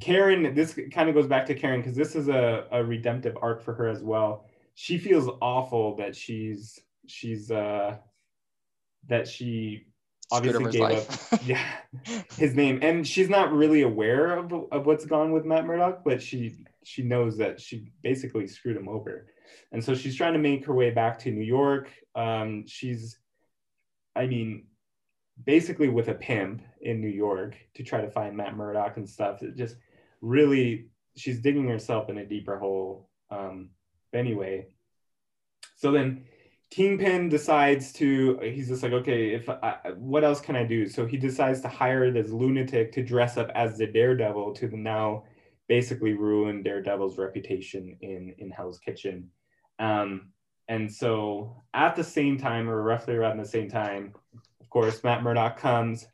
karen 0.00 0.54
this 0.54 0.78
kind 0.92 1.08
of 1.08 1.14
goes 1.14 1.26
back 1.26 1.46
to 1.46 1.54
karen 1.54 1.80
because 1.80 1.96
this 1.96 2.14
is 2.14 2.28
a, 2.28 2.66
a 2.70 2.84
redemptive 2.84 3.36
arc 3.40 3.62
for 3.62 3.74
her 3.74 3.88
as 3.88 4.02
well. 4.02 4.46
She 4.74 4.98
feels 4.98 5.28
awful 5.40 5.96
that 5.96 6.14
she's 6.14 6.78
she's 7.06 7.50
uh 7.50 7.96
that 9.08 9.28
she 9.28 9.86
obviously 10.32 10.72
gave 10.72 10.80
life. 10.80 11.32
up 11.32 11.40
yeah 11.46 11.64
his 12.36 12.54
name. 12.54 12.80
And 12.82 13.06
she's 13.06 13.30
not 13.30 13.52
really 13.52 13.82
aware 13.82 14.36
of, 14.36 14.52
of 14.72 14.86
what's 14.86 15.06
gone 15.06 15.32
with 15.32 15.44
matt 15.44 15.64
murdock 15.64 16.02
but 16.04 16.20
she 16.20 16.56
she 16.84 17.02
knows 17.02 17.38
that 17.38 17.60
she 17.60 17.90
basically 18.02 18.46
screwed 18.46 18.76
him 18.76 18.88
over 18.88 19.26
and 19.72 19.82
so 19.82 19.94
she's 19.94 20.16
trying 20.16 20.32
to 20.32 20.38
make 20.38 20.64
her 20.64 20.74
way 20.74 20.90
back 20.90 21.18
to 21.18 21.30
new 21.30 21.44
york 21.44 21.90
um, 22.14 22.64
she's 22.66 23.18
I 24.16 24.26
mean, 24.26 24.64
basically 25.44 25.88
with 25.88 26.08
a 26.08 26.14
pimp 26.14 26.62
in 26.80 27.00
New 27.00 27.08
York 27.08 27.54
to 27.74 27.82
try 27.82 28.00
to 28.00 28.10
find 28.10 28.36
Matt 28.36 28.56
Murdock 28.56 28.96
and 28.96 29.08
stuff. 29.08 29.42
It 29.42 29.56
just 29.56 29.76
really, 30.22 30.86
she's 31.16 31.40
digging 31.40 31.68
herself 31.68 32.08
in 32.08 32.18
a 32.18 32.26
deeper 32.26 32.58
hole. 32.58 33.10
Um, 33.30 33.70
anyway, 34.14 34.68
so 35.76 35.92
then 35.92 36.24
Kingpin 36.70 37.28
decides 37.28 37.92
to, 37.94 38.38
he's 38.42 38.68
just 38.68 38.82
like, 38.82 38.92
okay, 38.92 39.34
if 39.34 39.48
I, 39.50 39.76
what 39.96 40.24
else 40.24 40.40
can 40.40 40.56
I 40.56 40.64
do? 40.64 40.88
So 40.88 41.04
he 41.04 41.18
decides 41.18 41.60
to 41.60 41.68
hire 41.68 42.10
this 42.10 42.30
lunatic 42.30 42.92
to 42.92 43.02
dress 43.02 43.36
up 43.36 43.50
as 43.54 43.76
the 43.76 43.86
Daredevil 43.86 44.54
to 44.54 44.68
the 44.68 44.76
now 44.76 45.24
basically 45.68 46.12
ruin 46.12 46.62
Daredevil's 46.62 47.18
reputation 47.18 47.96
in 48.00 48.34
in 48.38 48.50
Hell's 48.50 48.78
Kitchen. 48.78 49.30
Um, 49.78 50.32
and 50.68 50.92
so 50.92 51.62
at 51.74 51.96
the 51.96 52.04
same 52.04 52.38
time, 52.38 52.68
or 52.68 52.82
roughly 52.82 53.14
around 53.14 53.38
the 53.38 53.44
same 53.46 53.68
time, 53.68 54.14
of 54.60 54.70
course, 54.70 55.04
Matt 55.04 55.22
Murdock 55.22 55.58
comes, 55.58 56.06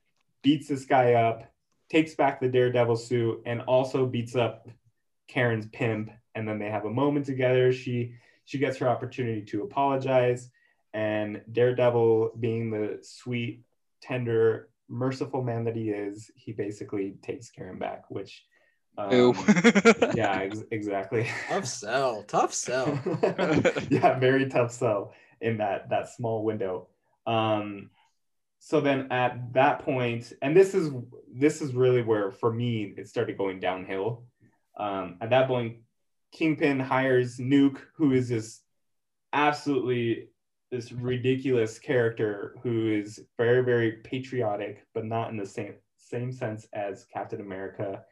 beats 0.42 0.68
this 0.68 0.84
guy 0.84 1.14
up, 1.14 1.50
takes 1.90 2.14
back 2.14 2.40
the 2.40 2.48
Daredevil 2.48 2.96
suit, 2.96 3.42
and 3.46 3.62
also 3.62 4.04
beats 4.06 4.36
up 4.36 4.68
Karen's 5.28 5.66
pimp. 5.66 6.10
And 6.34 6.48
then 6.48 6.58
they 6.58 6.70
have 6.70 6.84
a 6.84 6.90
moment 6.90 7.26
together. 7.26 7.72
She 7.72 8.14
she 8.44 8.58
gets 8.58 8.78
her 8.78 8.88
opportunity 8.88 9.42
to 9.42 9.62
apologize, 9.62 10.50
and 10.92 11.42
Daredevil, 11.52 12.32
being 12.40 12.70
the 12.70 12.98
sweet, 13.02 13.62
tender, 14.00 14.70
merciful 14.88 15.42
man 15.42 15.64
that 15.64 15.76
he 15.76 15.90
is, 15.90 16.30
he 16.34 16.52
basically 16.52 17.14
takes 17.22 17.50
Karen 17.50 17.78
back, 17.78 18.04
which. 18.08 18.44
Um, 18.98 19.10
yeah, 20.14 20.40
ex- 20.42 20.62
exactly. 20.70 21.28
Tough 21.48 21.66
sell. 21.66 22.22
Tough 22.24 22.52
sell. 22.52 23.00
yeah, 23.90 24.18
very 24.18 24.48
tough 24.48 24.72
sell 24.72 25.14
in 25.40 25.58
that 25.58 25.88
that 25.90 26.08
small 26.08 26.44
window. 26.44 26.88
Um, 27.26 27.90
so 28.58 28.80
then 28.80 29.10
at 29.10 29.52
that 29.54 29.80
point, 29.80 30.32
and 30.42 30.56
this 30.56 30.74
is 30.74 30.90
this 31.32 31.62
is 31.62 31.74
really 31.74 32.02
where 32.02 32.30
for 32.30 32.52
me 32.52 32.94
it 32.96 33.08
started 33.08 33.38
going 33.38 33.60
downhill. 33.60 34.24
Um, 34.76 35.16
at 35.20 35.30
that 35.30 35.48
point, 35.48 35.78
Kingpin 36.32 36.78
hires 36.78 37.38
Nuke, 37.38 37.80
who 37.96 38.12
is 38.12 38.28
this 38.28 38.60
absolutely 39.32 40.28
this 40.70 40.92
ridiculous 40.92 41.78
character 41.78 42.56
who 42.62 42.88
is 42.88 43.20
very 43.38 43.64
very 43.64 43.92
patriotic, 44.04 44.86
but 44.92 45.06
not 45.06 45.30
in 45.30 45.38
the 45.38 45.46
same 45.46 45.74
same 45.96 46.30
sense 46.30 46.68
as 46.74 47.06
Captain 47.12 47.40
America 47.40 48.04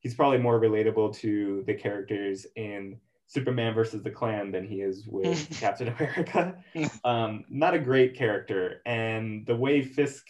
he's 0.00 0.14
probably 0.14 0.38
more 0.38 0.60
relatable 0.60 1.16
to 1.18 1.62
the 1.66 1.74
characters 1.74 2.46
in 2.56 2.98
Superman 3.26 3.74
versus 3.74 4.02
the 4.02 4.10
Klan 4.10 4.50
than 4.50 4.66
he 4.66 4.80
is 4.80 5.06
with 5.06 5.50
Captain 5.60 5.88
America. 5.88 6.56
Um, 7.04 7.44
not 7.48 7.74
a 7.74 7.78
great 7.78 8.16
character, 8.16 8.80
and 8.86 9.46
the 9.46 9.56
way 9.56 9.82
Fisk 9.82 10.26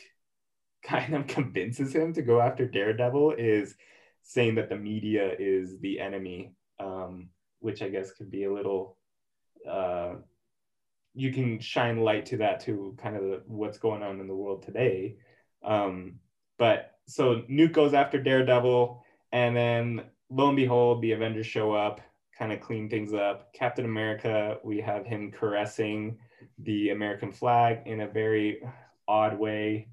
kind 0.83 1.15
of 1.15 1.27
convinces 1.29 1.95
him 1.95 2.13
to 2.15 2.23
go 2.23 2.41
after 2.41 2.67
Daredevil 2.67 3.35
is 3.39 3.77
saying 4.23 4.57
that 4.57 4.69
the 4.69 4.77
media 4.77 5.33
is 5.39 5.79
the 5.79 6.01
enemy, 6.01 6.53
um, 6.81 7.29
which 7.61 7.83
I 7.83 7.89
guess 7.89 8.13
could 8.13 8.31
be 8.31 8.45
a 8.45 8.53
little. 8.53 8.97
Uh, 9.69 10.15
you 11.15 11.33
can 11.33 11.59
shine 11.61 12.01
light 12.01 12.27
to 12.27 12.37
that 12.39 12.61
to 12.61 12.97
kind 13.01 13.17
of 13.17 13.23
the, 13.23 13.43
what's 13.47 13.79
going 13.79 14.03
on 14.03 14.21
in 14.21 14.29
the 14.29 14.35
world 14.35 14.63
today. 14.63 15.17
Um, 15.65 16.21
but 16.59 16.93
so 17.07 17.43
Nuke 17.51 17.73
goes 17.73 17.95
after 17.95 18.23
Daredevil 18.23 19.03
and 19.33 19.57
then 19.57 20.03
lo 20.31 20.49
and 20.49 20.57
behold, 20.57 21.03
the 21.03 21.13
Avengers 21.13 21.47
show 21.47 21.73
up, 21.73 22.01
kind 22.39 22.53
of 22.53 22.61
clean 22.61 22.89
things 22.89 23.13
up. 23.13 23.53
Captain 23.53 23.85
America, 23.85 24.59
we 24.65 24.81
have 24.81 25.07
him 25.07 25.31
caressing 25.31 26.19
the 26.59 26.91
American 26.91 27.33
flag 27.33 27.81
in 27.87 28.01
a 28.01 28.09
very 28.09 28.63
odd 29.07 29.39
way. 29.39 29.89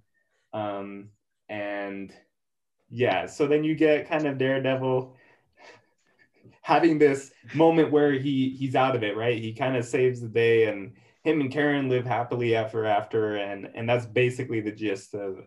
Um, 0.54 1.10
and 1.50 2.14
yeah, 2.90 3.26
so 3.26 3.48
then 3.48 3.64
you 3.64 3.76
get 3.76 4.08
kind 4.08 4.26
of 4.28 4.38
Daredevil 4.38 5.16
having 6.62 7.00
this 7.00 7.32
moment 7.54 7.92
where 7.92 8.14
he 8.14 8.56
he's 8.58 8.76
out 8.76 8.96
of 8.96 9.04
it, 9.04 9.18
right? 9.18 9.42
He 9.42 9.54
kind 9.54 9.76
of 9.76 9.86
saves 9.86 10.22
the 10.22 10.28
day 10.28 10.68
and 10.68 10.94
him 11.24 11.42
and 11.42 11.52
Karen 11.52 11.90
live 11.90 12.06
happily 12.06 12.56
ever 12.56 12.86
after 12.86 13.36
and 13.36 13.68
and 13.74 13.90
that's 13.90 14.06
basically 14.06 14.62
the 14.62 14.72
gist 14.72 15.16
of 15.16 15.40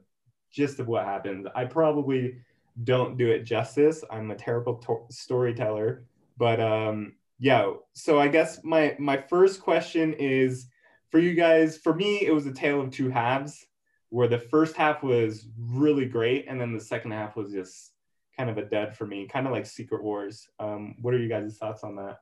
gist 0.51 0.80
of 0.80 0.89
what 0.89 1.05
happens. 1.05 1.47
I 1.55 1.64
probably 1.64 2.39
don't 2.85 3.16
do 3.16 3.29
it 3.29 3.45
justice. 3.45 4.05
I'm 4.11 4.31
a 4.31 4.37
terrible 4.37 4.74
to- 4.76 5.07
storyteller, 5.11 6.05
but 6.37 6.61
um, 6.61 7.14
yeah. 7.39 7.72
So 7.93 8.18
I 8.18 8.29
guess 8.29 8.62
my 8.64 8.97
my 8.99 9.16
first 9.16 9.61
question 9.61 10.14
is 10.14 10.66
for 11.11 11.18
you 11.18 11.35
guys. 11.35 11.76
For 11.76 11.95
me, 11.95 12.24
it 12.24 12.33
was 12.33 12.47
a 12.47 12.53
tale 12.53 12.81
of 12.81 12.91
two 12.91 13.11
halves, 13.11 13.66
where 14.11 14.29
the 14.29 14.39
first 14.39 14.76
half 14.76 15.03
was 15.03 15.47
really 15.59 16.07
great, 16.07 16.47
and 16.49 16.61
then 16.61 16.72
the 16.72 16.81
second 16.81 17.12
half 17.12 17.37
was 17.37 17.53
just 17.53 17.93
kind 18.37 18.51
of 18.51 18.59
a 18.59 18.64
dud 18.64 18.95
for 18.95 19.07
me, 19.07 19.26
kind 19.26 19.47
of 19.47 19.53
like 19.53 19.66
Secret 19.66 20.03
Wars. 20.03 20.49
Um, 20.61 20.95
what 21.03 21.14
are 21.14 21.18
you 21.18 21.29
guys' 21.29 21.57
thoughts 21.59 21.83
on 21.83 21.97
that? 21.97 22.20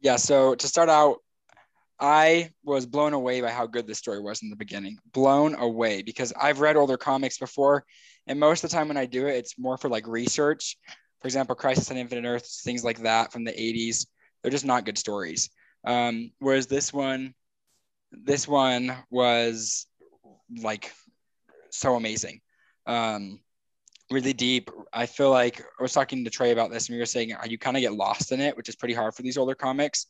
Yeah. 0.00 0.16
So 0.16 0.54
to 0.54 0.68
start 0.68 0.88
out, 0.88 1.18
I 2.00 2.50
was 2.64 2.86
blown 2.86 3.12
away 3.12 3.40
by 3.40 3.50
how 3.50 3.66
good 3.66 3.86
the 3.86 3.94
story 3.94 4.20
was 4.20 4.42
in 4.42 4.50
the 4.50 4.56
beginning. 4.56 4.98
Blown 5.12 5.54
away 5.54 6.02
because 6.02 6.32
I've 6.40 6.60
read 6.60 6.76
older 6.76 6.96
comics 6.96 7.38
before, 7.38 7.84
and 8.26 8.40
most 8.40 8.64
of 8.64 8.70
the 8.70 8.76
time 8.76 8.88
when 8.88 8.96
I 8.96 9.06
do 9.06 9.26
it, 9.26 9.36
it's 9.36 9.58
more 9.58 9.76
for 9.76 9.88
like 9.88 10.06
research. 10.06 10.76
For 11.20 11.28
example, 11.28 11.54
Crisis 11.54 11.90
on 11.90 11.96
Infinite 11.96 12.28
Earths, 12.28 12.62
things 12.62 12.84
like 12.84 12.98
that 13.02 13.32
from 13.32 13.44
the 13.44 13.52
80s. 13.52 14.06
They're 14.42 14.50
just 14.50 14.64
not 14.64 14.84
good 14.84 14.98
stories. 14.98 15.50
Um, 15.84 16.32
whereas 16.38 16.66
this 16.66 16.92
one, 16.92 17.34
this 18.10 18.46
one 18.48 18.94
was 19.10 19.86
like 20.60 20.92
so 21.70 21.96
amazing. 21.96 22.40
Um, 22.86 23.40
really 24.10 24.32
deep. 24.32 24.70
I 24.92 25.06
feel 25.06 25.30
like 25.30 25.60
I 25.60 25.82
was 25.82 25.92
talking 25.92 26.24
to 26.24 26.30
Trey 26.30 26.50
about 26.50 26.70
this, 26.70 26.88
and 26.88 26.94
we 26.94 27.00
were 27.00 27.06
saying 27.06 27.34
you 27.46 27.58
kind 27.58 27.76
of 27.76 27.80
get 27.80 27.94
lost 27.94 28.32
in 28.32 28.40
it, 28.40 28.56
which 28.56 28.68
is 28.68 28.76
pretty 28.76 28.94
hard 28.94 29.14
for 29.14 29.22
these 29.22 29.38
older 29.38 29.54
comics. 29.54 30.06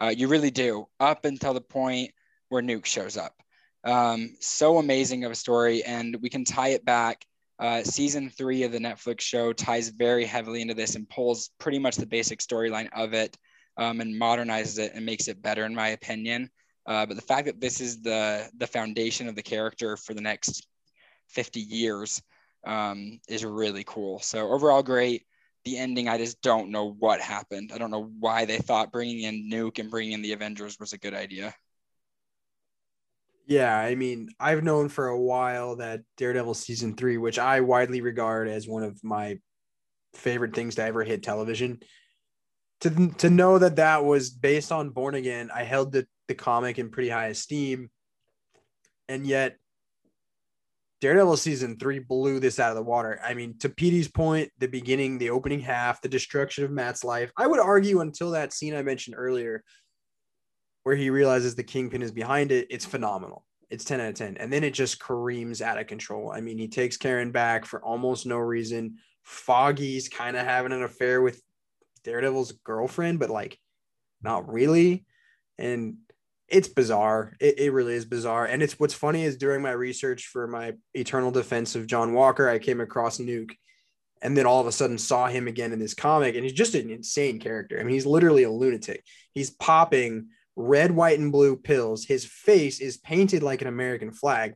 Uh, 0.00 0.12
you 0.14 0.28
really 0.28 0.50
do, 0.50 0.86
up 1.00 1.24
until 1.24 1.54
the 1.54 1.60
point 1.60 2.10
where 2.48 2.62
Nuke 2.62 2.86
shows 2.86 3.16
up. 3.16 3.34
Um, 3.84 4.36
so 4.40 4.78
amazing 4.78 5.24
of 5.24 5.32
a 5.32 5.36
story, 5.36 5.82
and 5.84 6.16
we 6.20 6.30
can 6.30 6.44
tie 6.44 6.68
it 6.68 6.84
back. 6.84 7.24
Uh, 7.58 7.82
season 7.82 8.30
three 8.30 8.62
of 8.64 8.72
the 8.72 8.78
Netflix 8.78 9.20
show 9.20 9.52
ties 9.52 9.88
very 9.88 10.24
heavily 10.24 10.62
into 10.62 10.74
this 10.74 10.94
and 10.94 11.08
pulls 11.08 11.50
pretty 11.58 11.78
much 11.78 11.96
the 11.96 12.06
basic 12.06 12.40
storyline 12.40 12.88
of 12.94 13.14
it 13.14 13.36
um, 13.76 14.00
and 14.00 14.20
modernizes 14.20 14.78
it 14.78 14.92
and 14.94 15.06
makes 15.06 15.28
it 15.28 15.42
better, 15.42 15.64
in 15.64 15.74
my 15.74 15.88
opinion. 15.88 16.50
Uh, 16.86 17.06
but 17.06 17.14
the 17.14 17.22
fact 17.22 17.46
that 17.46 17.60
this 17.60 17.80
is 17.80 18.02
the 18.02 18.48
the 18.58 18.66
foundation 18.66 19.28
of 19.28 19.36
the 19.36 19.42
character 19.42 19.96
for 19.96 20.14
the 20.14 20.20
next 20.20 20.66
50 21.28 21.60
years 21.60 22.20
um, 22.66 23.20
is 23.28 23.44
really 23.44 23.84
cool. 23.84 24.18
So 24.18 24.50
overall, 24.50 24.82
great 24.82 25.24
the 25.64 25.78
ending, 25.78 26.08
I 26.08 26.18
just 26.18 26.40
don't 26.42 26.70
know 26.70 26.92
what 26.98 27.20
happened. 27.20 27.70
I 27.74 27.78
don't 27.78 27.90
know 27.90 28.10
why 28.18 28.44
they 28.44 28.58
thought 28.58 28.92
bringing 28.92 29.20
in 29.20 29.50
Nuke 29.50 29.78
and 29.78 29.90
bringing 29.90 30.12
in 30.12 30.22
the 30.22 30.32
Avengers 30.32 30.78
was 30.78 30.92
a 30.92 30.98
good 30.98 31.14
idea. 31.14 31.54
Yeah, 33.46 33.76
I 33.76 33.94
mean, 33.94 34.28
I've 34.38 34.62
known 34.62 34.88
for 34.88 35.08
a 35.08 35.20
while 35.20 35.76
that 35.76 36.02
Daredevil 36.16 36.54
season 36.54 36.94
three, 36.94 37.18
which 37.18 37.38
I 37.38 37.60
widely 37.60 38.00
regard 38.00 38.48
as 38.48 38.68
one 38.68 38.82
of 38.82 39.02
my 39.02 39.38
favorite 40.14 40.54
things 40.54 40.76
to 40.76 40.84
ever 40.84 41.02
hit 41.02 41.22
television, 41.22 41.80
to 42.80 43.10
to 43.18 43.30
know 43.30 43.58
that 43.58 43.76
that 43.76 44.04
was 44.04 44.30
based 44.30 44.72
on 44.72 44.90
Born 44.90 45.14
Again, 45.14 45.50
I 45.52 45.64
held 45.64 45.92
the 45.92 46.06
the 46.28 46.34
comic 46.34 46.78
in 46.78 46.90
pretty 46.90 47.08
high 47.08 47.26
esteem, 47.26 47.90
and 49.08 49.26
yet 49.26 49.58
Daredevil 51.02 51.36
season 51.36 51.76
three 51.80 51.98
blew 51.98 52.38
this 52.38 52.60
out 52.60 52.70
of 52.70 52.76
the 52.76 52.82
water. 52.82 53.20
I 53.24 53.34
mean, 53.34 53.58
to 53.58 53.68
Petey's 53.68 54.06
point, 54.06 54.52
the 54.58 54.68
beginning, 54.68 55.18
the 55.18 55.30
opening 55.30 55.58
half, 55.58 56.00
the 56.00 56.08
destruction 56.08 56.62
of 56.62 56.70
Matt's 56.70 57.02
life. 57.02 57.32
I 57.36 57.48
would 57.48 57.58
argue 57.58 58.02
until 58.02 58.30
that 58.30 58.52
scene 58.52 58.72
I 58.72 58.82
mentioned 58.82 59.16
earlier, 59.18 59.64
where 60.84 60.94
he 60.94 61.10
realizes 61.10 61.56
the 61.56 61.64
kingpin 61.64 62.02
is 62.02 62.12
behind 62.12 62.52
it, 62.52 62.68
it's 62.70 62.86
phenomenal. 62.86 63.44
It's 63.68 63.82
10 63.84 64.00
out 64.00 64.10
of 64.10 64.14
10. 64.14 64.36
And 64.36 64.52
then 64.52 64.62
it 64.62 64.74
just 64.74 65.00
careens 65.00 65.60
out 65.60 65.76
of 65.76 65.88
control. 65.88 66.30
I 66.30 66.40
mean, 66.40 66.56
he 66.56 66.68
takes 66.68 66.96
Karen 66.96 67.32
back 67.32 67.66
for 67.66 67.84
almost 67.84 68.24
no 68.24 68.38
reason. 68.38 68.98
Foggy's 69.24 70.08
kind 70.08 70.36
of 70.36 70.46
having 70.46 70.70
an 70.70 70.84
affair 70.84 71.20
with 71.20 71.42
Daredevil's 72.04 72.52
girlfriend, 72.52 73.18
but 73.18 73.28
like 73.28 73.58
not 74.22 74.48
really. 74.48 75.04
And 75.58 75.96
it's 76.52 76.68
bizarre. 76.68 77.34
It, 77.40 77.58
it 77.58 77.72
really 77.72 77.94
is 77.94 78.04
bizarre. 78.04 78.44
And 78.44 78.62
it's 78.62 78.78
what's 78.78 78.94
funny 78.94 79.24
is 79.24 79.36
during 79.36 79.62
my 79.62 79.72
research 79.72 80.26
for 80.26 80.46
my 80.46 80.74
eternal 80.94 81.30
defense 81.30 81.74
of 81.74 81.86
John 81.86 82.12
Walker, 82.12 82.48
I 82.48 82.58
came 82.58 82.80
across 82.80 83.18
Nuke 83.18 83.52
and 84.20 84.36
then 84.36 84.46
all 84.46 84.60
of 84.60 84.66
a 84.66 84.72
sudden 84.72 84.98
saw 84.98 85.26
him 85.26 85.48
again 85.48 85.72
in 85.72 85.78
this 85.78 85.94
comic. 85.94 86.34
And 86.34 86.44
he's 86.44 86.52
just 86.52 86.74
an 86.74 86.90
insane 86.90 87.40
character. 87.40 87.80
I 87.80 87.82
mean, 87.82 87.94
he's 87.94 88.06
literally 88.06 88.44
a 88.44 88.50
lunatic. 88.50 89.02
He's 89.32 89.50
popping 89.50 90.28
red, 90.54 90.92
white, 90.92 91.18
and 91.18 91.32
blue 91.32 91.56
pills. 91.56 92.04
His 92.04 92.24
face 92.24 92.80
is 92.80 92.98
painted 92.98 93.42
like 93.42 93.62
an 93.62 93.68
American 93.68 94.12
flag. 94.12 94.54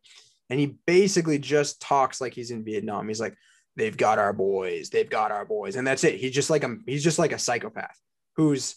And 0.51 0.61
he 0.61 0.77
basically 0.87 1.39
just 1.39 1.81
talks 1.81 2.21
like 2.21 2.35
he's 2.35 2.53
in 2.53 2.65
Vietnam. 2.65 3.09
He's 3.09 3.21
like, 3.21 3.35
they've 3.75 3.97
got 3.97 4.19
our 4.19 4.33
boys, 4.33 4.91
they've 4.91 5.11
got 5.11 5.33
our 5.33 5.45
boys. 5.45 5.77
And 5.77 5.87
that's 5.87 6.05
it. 6.05 6.17
He's 6.17 6.35
just 6.35 6.51
like 6.51 6.63
a 6.63 6.77
he's 6.87 7.03
just 7.03 7.19
like 7.19 7.33
a 7.33 7.39
psychopath 7.39 7.99
who's 8.37 8.77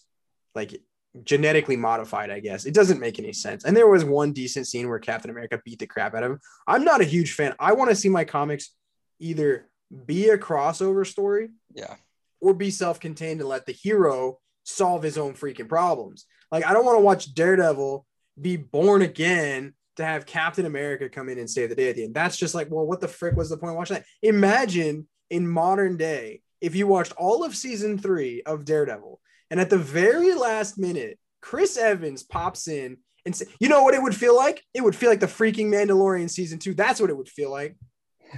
like 0.55 0.81
genetically 1.23 1.75
modified, 1.75 2.29
I 2.29 2.39
guess. 2.39 2.65
It 2.65 2.73
doesn't 2.73 2.99
make 2.99 3.19
any 3.19 3.33
sense. 3.33 3.65
And 3.65 3.75
there 3.75 3.87
was 3.87 4.03
one 4.05 4.31
decent 4.33 4.67
scene 4.67 4.87
where 4.89 4.99
Captain 4.99 5.31
America 5.31 5.61
beat 5.65 5.79
the 5.79 5.87
crap 5.87 6.13
out 6.15 6.23
of 6.23 6.31
him. 6.33 6.39
I'm 6.67 6.83
not 6.83 7.01
a 7.01 7.05
huge 7.05 7.33
fan. 7.33 7.55
I 7.59 7.73
want 7.73 7.89
to 7.89 7.95
see 7.95 8.09
my 8.09 8.23
comics 8.25 8.71
either 9.19 9.67
be 10.05 10.29
a 10.29 10.37
crossover 10.37 11.05
story 11.05 11.49
Yeah. 11.73 11.95
or 12.41 12.53
be 12.53 12.71
self-contained 12.71 13.39
and 13.41 13.49
let 13.49 13.65
the 13.65 13.71
hero 13.73 14.39
solve 14.63 15.03
his 15.03 15.17
own 15.17 15.33
freaking 15.33 15.67
problems. 15.67 16.25
Like 16.51 16.65
I 16.65 16.73
don't 16.73 16.85
want 16.85 16.97
to 16.97 17.03
watch 17.03 17.33
Daredevil 17.33 18.05
be 18.39 18.55
born 18.57 19.01
again 19.01 19.73
to 19.97 20.05
have 20.05 20.25
Captain 20.25 20.65
America 20.65 21.09
come 21.09 21.27
in 21.27 21.39
and 21.39 21.49
save 21.49 21.69
the 21.69 21.75
day 21.75 21.89
at 21.89 21.95
the 21.95 22.03
end. 22.05 22.13
That's 22.13 22.37
just 22.37 22.55
like, 22.55 22.69
well, 22.71 22.85
what 22.85 23.01
the 23.01 23.07
frick 23.07 23.35
was 23.35 23.49
the 23.49 23.57
point 23.57 23.71
of 23.71 23.77
watching 23.77 23.95
that? 23.95 24.05
Imagine 24.21 25.07
in 25.29 25.47
modern 25.47 25.97
day 25.97 26.41
if 26.61 26.75
you 26.75 26.87
watched 26.87 27.11
all 27.17 27.43
of 27.43 27.55
season 27.55 27.97
three 27.97 28.41
of 28.45 28.63
Daredevil 28.65 29.19
and 29.49 29.59
at 29.59 29.69
the 29.69 29.77
very 29.77 30.33
last 30.33 30.77
minute, 30.77 31.17
Chris 31.41 31.77
Evans 31.77 32.23
pops 32.23 32.67
in 32.67 32.97
and 33.25 33.35
say, 33.35 33.45
you 33.59 33.69
know 33.69 33.83
what 33.83 33.93
it 33.93 34.01
would 34.01 34.15
feel 34.15 34.35
like? 34.35 34.63
It 34.73 34.81
would 34.83 34.95
feel 34.95 35.09
like 35.09 35.19
the 35.19 35.25
freaking 35.27 35.67
Mandalorian 35.67 36.29
season 36.29 36.59
two. 36.59 36.73
That's 36.73 36.99
what 37.01 37.09
it 37.09 37.17
would 37.17 37.29
feel 37.29 37.51
like. 37.51 37.75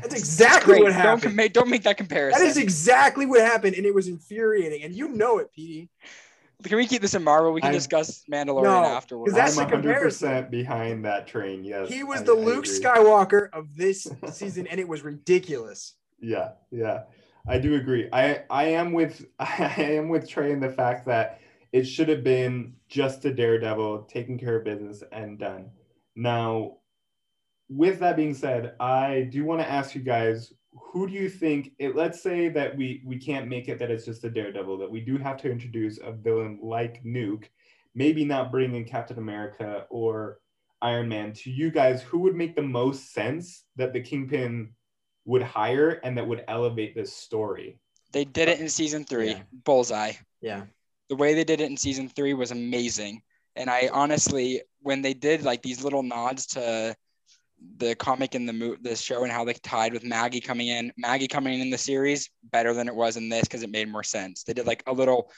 That's 0.01 0.16
exactly 0.16 0.74
Great. 0.76 0.84
what 0.84 0.89
Don't, 0.93 1.01
happened. 1.01 1.38
com- 1.38 1.47
don't 1.49 1.70
make 1.70 1.84
that 1.84 1.97
comparison. 1.97 2.39
That 2.41 2.47
is 2.47 2.55
exactly 2.57 3.26
what 3.26 3.41
happened, 3.41 3.76
and 3.76 3.86
it 3.86 3.93
was 3.93 4.07
infuriating. 4.07 4.84
And 4.84 4.93
you 4.95 5.09
know 5.09 5.39
it, 5.39 5.51
Petey. 5.51 5.89
Can 6.64 6.78
we 6.78 6.86
keep 6.88 7.01
this 7.01 7.14
in 7.16 7.24
Marvel? 7.24 7.51
We 7.51 7.59
can 7.59 7.72
I- 7.72 7.74
discuss 7.74 8.24
Mandalorian 8.32 8.64
No, 8.64 8.84
afterwards. 8.84 9.32
'cause 9.34 9.38
that's 9.38 9.57
I'm 9.57 9.66
the 9.70 9.76
comparison. 9.76 10.30
100% 10.30 10.49
behind 10.51 11.03
that 11.05 11.28
train. 11.28 11.64
Yes. 11.66 11.89
He 11.89 12.03
was 12.03 12.22
I- 12.22 12.24
the 12.24 12.36
I 12.36 12.39
Luke 12.39 12.66
agree. 12.66 12.80
Skywalker 12.80 13.49
of 13.51 13.76
this 13.76 14.07
season, 14.32 14.66
and 14.68 14.80
it 14.80 14.88
was 14.88 15.01
ridiculous. 15.01 15.95
Yeah, 16.22 16.51
yeah. 16.72 17.03
I 17.47 17.57
do 17.57 17.75
agree. 17.75 18.07
I 18.11 18.43
I 18.49 18.65
am 18.65 18.93
with 18.93 19.25
I 19.39 19.73
am 19.77 20.09
with 20.09 20.29
Trey 20.29 20.51
in 20.51 20.59
the 20.59 20.69
fact 20.69 21.05
that 21.07 21.39
it 21.71 21.83
should 21.85 22.09
have 22.09 22.23
been 22.23 22.73
just 22.89 23.25
a 23.25 23.33
Daredevil 23.33 24.03
taking 24.03 24.37
care 24.37 24.57
of 24.57 24.65
business 24.65 25.03
and 25.11 25.39
done. 25.39 25.69
Now, 26.15 26.77
with 27.69 27.99
that 27.99 28.17
being 28.17 28.33
said, 28.33 28.75
I 28.79 29.29
do 29.31 29.45
want 29.45 29.61
to 29.61 29.69
ask 29.69 29.95
you 29.95 30.01
guys 30.01 30.53
who 30.73 31.07
do 31.07 31.13
you 31.13 31.29
think 31.29 31.71
it 31.79 31.95
let's 31.95 32.21
say 32.21 32.49
that 32.49 32.75
we 32.75 33.01
we 33.05 33.17
can't 33.17 33.47
make 33.47 33.67
it 33.67 33.79
that 33.79 33.91
it's 33.91 34.05
just 34.05 34.23
a 34.23 34.29
Daredevil 34.29 34.77
that 34.77 34.91
we 34.91 35.01
do 35.01 35.17
have 35.17 35.37
to 35.37 35.51
introduce 35.51 35.99
a 35.99 36.11
villain 36.11 36.59
like 36.61 37.03
Nuke, 37.03 37.45
maybe 37.95 38.23
not 38.23 38.51
bring 38.51 38.75
in 38.75 38.85
Captain 38.85 39.17
America 39.17 39.85
or 39.89 40.39
Iron 40.81 41.09
Man. 41.09 41.33
To 41.33 41.51
you 41.51 41.71
guys, 41.71 42.01
who 42.01 42.19
would 42.19 42.35
make 42.35 42.55
the 42.55 42.61
most 42.61 43.13
sense 43.13 43.65
that 43.75 43.93
the 43.93 44.01
Kingpin 44.01 44.73
would 45.26 45.43
hire 45.43 45.99
and 46.03 46.17
that 46.17 46.28
would 46.28 46.43
elevate 46.47 46.95
this 46.95 47.13
story. 47.13 47.80
They 48.11 48.26
did 48.26 48.49
it 48.49 48.59
uh, 48.59 48.63
in 48.63 48.69
season 48.69 49.05
three. 49.05 49.32
Yeah. 49.32 49.41
Bullseye. 49.63 50.13
Yeah. 50.41 50.63
The 51.09 51.15
way 51.15 51.34
they 51.34 51.43
did 51.43 51.61
it 51.61 51.69
in 51.69 51.78
season 51.78 52.09
three 52.09 52.34
was 52.34 52.51
amazing. 52.51 53.22
And 53.55 53.69
I 53.69 53.89
honestly, 53.91 54.61
when 54.82 55.01
they 55.01 55.13
did 55.13 55.43
like 55.43 55.61
these 55.61 55.84
little 55.84 56.03
nods 56.03 56.45
to 56.47 56.95
the 57.78 57.95
comic 57.95 58.34
and 58.34 58.47
the 58.47 58.53
mo- 58.53 58.78
the 58.82 58.95
show 58.95 59.24
and 59.24 59.32
how 59.32 59.45
they 59.45 59.53
tied 59.53 59.93
with 59.93 60.03
Maggie 60.03 60.41
coming 60.41 60.69
in, 60.69 60.91
Maggie 60.97 61.28
coming 61.28 61.59
in 61.59 61.69
the 61.69 61.78
series 61.78 62.30
better 62.51 62.74
than 62.74 62.88
it 62.88 62.95
was 62.95 63.17
in 63.17 63.30
this 63.30 63.43
because 63.43 63.63
it 63.63 63.69
made 63.69 63.89
more 63.89 64.03
sense. 64.03 64.43
They 64.43 64.53
did 64.53 64.65
like 64.65 64.84
a 64.88 64.93
little 64.93 65.32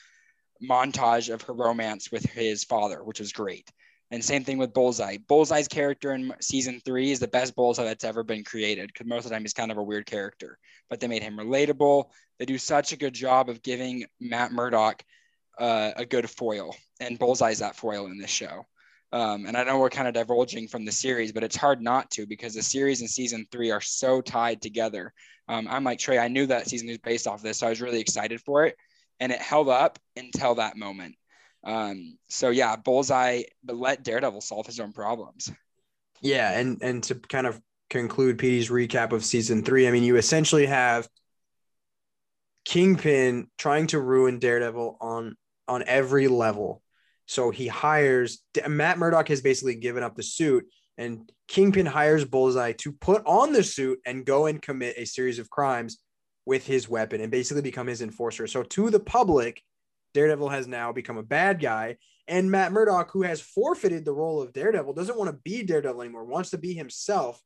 montage 0.64 1.34
of 1.34 1.42
her 1.44 1.54
romance 1.54 2.12
with 2.12 2.24
his 2.26 2.64
father, 2.64 3.04
which 3.04 3.20
was 3.20 3.34
great. 3.34 3.70
And 4.14 4.24
same 4.24 4.44
thing 4.44 4.60
with 4.60 4.76
Bullseye. 4.76 5.18
Bullseye's 5.28 5.68
character 5.68 6.14
in 6.14 6.32
season 6.40 6.80
three 6.86 7.10
is 7.10 7.20
the 7.20 7.28
best 7.28 7.56
Bullseye 7.56 7.84
that's 7.84 8.04
ever 8.04 8.24
been 8.24 8.44
created 8.44 8.90
because 8.94 9.08
most 9.08 9.26
of 9.26 9.32
the 9.32 9.36
time 9.36 9.42
he's 9.42 9.56
kind 9.56 9.72
of 9.72 9.80
a 9.80 9.84
weird 9.84 10.06
character, 10.06 10.60
but 10.88 11.00
they 11.00 11.08
made 11.08 11.24
him 11.24 11.36
relatable. 11.36 12.12
They 12.38 12.46
do 12.46 12.60
such 12.60 12.92
a 12.92 12.96
good 12.96 13.16
job 13.16 13.50
of 13.50 13.64
giving 13.64 14.06
Matt 14.22 14.52
Murdock 14.52 15.02
uh, 15.58 15.94
a 15.96 16.06
good 16.06 16.30
foil, 16.30 16.76
and 17.00 17.18
Bullseye's 17.18 17.58
that 17.58 17.76
foil 17.76 18.06
in 18.06 18.20
this 18.20 18.30
show. 18.30 18.68
Um, 19.12 19.48
and 19.48 19.58
I 19.58 19.64
know 19.64 19.80
we're 19.80 19.90
kind 19.90 20.08
of 20.08 20.14
divulging 20.14 20.68
from 20.68 20.86
the 20.86 20.92
series, 20.92 21.32
but 21.32 21.44
it's 21.44 21.56
hard 21.56 21.82
not 21.82 22.12
to 22.12 22.28
because 22.28 22.54
the 22.54 22.62
series 22.62 23.02
and 23.02 23.10
season 23.10 23.48
three 23.52 23.72
are 23.72 23.82
so 23.82 24.22
tied 24.22 24.62
together. 24.62 25.12
Um, 25.48 25.68
I'm 25.68 25.84
like 25.84 25.98
Trey, 25.98 26.20
I 26.20 26.28
knew 26.28 26.46
that 26.46 26.70
season 26.70 26.88
was 26.88 27.00
based 27.00 27.26
off 27.26 27.42
this, 27.42 27.58
so 27.58 27.66
I 27.66 27.72
was 27.72 27.82
really 27.82 28.00
excited 28.00 28.42
for 28.42 28.68
it, 28.68 28.76
and 29.20 29.32
it 29.32 29.42
held 29.42 29.70
up 29.70 29.98
until 30.16 30.54
that 30.56 30.78
moment. 30.78 31.16
Um, 31.64 32.18
so 32.30 32.50
yeah, 32.50 32.76
Bullseye, 32.76 33.44
let 33.66 34.04
Daredevil 34.04 34.42
solve 34.42 34.66
his 34.66 34.80
own 34.80 34.92
problems. 34.92 35.52
Yeah, 36.22 36.58
and 36.58 36.82
and 36.82 37.04
to 37.04 37.16
kind 37.16 37.48
of 37.48 37.60
conclude 37.90 38.38
Petey's 38.38 38.70
recap 38.70 39.12
of 39.12 39.24
season 39.24 39.64
three, 39.64 39.88
I 39.88 39.92
mean, 39.92 40.04
you 40.04 40.18
essentially 40.18 40.66
have 40.66 41.08
Kingpin 42.66 43.48
trying 43.58 43.88
to 43.88 44.00
ruin 44.00 44.40
Daredevil 44.40 44.98
on 45.00 45.36
on 45.68 45.84
every 45.86 46.28
level. 46.28 46.82
So 47.26 47.52
he 47.52 47.68
hires 47.68 48.40
Matt 48.68 48.98
Murdock 48.98 49.30
has 49.30 49.42
basically 49.42 49.76
given 49.76 50.04
up 50.04 50.16
the 50.16 50.24
suit, 50.24 50.66
and 50.98 51.30
Kingpin 51.48 51.86
hires 51.86 52.26
Bullseye 52.26 52.74
to 52.74 52.92
put 52.92 53.24
on 53.26 53.54
the 53.54 53.64
suit 53.64 54.00
and 54.06 54.26
go 54.26 54.46
and 54.48 54.62
commit 54.62 54.96
a 54.98 55.06
series 55.06 55.40
of 55.40 55.50
crimes 55.50 56.00
with 56.46 56.66
his 56.66 56.90
weapon 56.90 57.22
and 57.22 57.32
basically 57.32 57.62
become 57.62 57.88
his 57.88 58.02
enforcer. 58.02 58.48
So 58.48 58.64
to 58.64 58.90
the 58.90 59.00
public, 59.00 59.62
Daredevil 60.14 60.50
has 60.50 60.68
now 60.68 60.92
become 60.92 61.18
a 61.18 61.24
bad 61.24 61.60
guy. 61.60 61.98
And 62.28 62.50
Matt 62.50 62.72
Murdock, 62.72 63.12
who 63.12 63.24
has 63.24 63.42
forfeited 63.42 64.06
the 64.06 64.14
role 64.14 64.42
of 64.42 64.54
Daredevil, 64.54 64.94
doesn't 64.94 65.18
want 65.18 65.30
to 65.30 65.42
be 65.44 65.64
Daredevil 65.64 66.02
anymore, 66.02 66.24
wants 66.24 66.52
to 66.52 66.58
be 66.58 66.74
himself, 66.74 67.42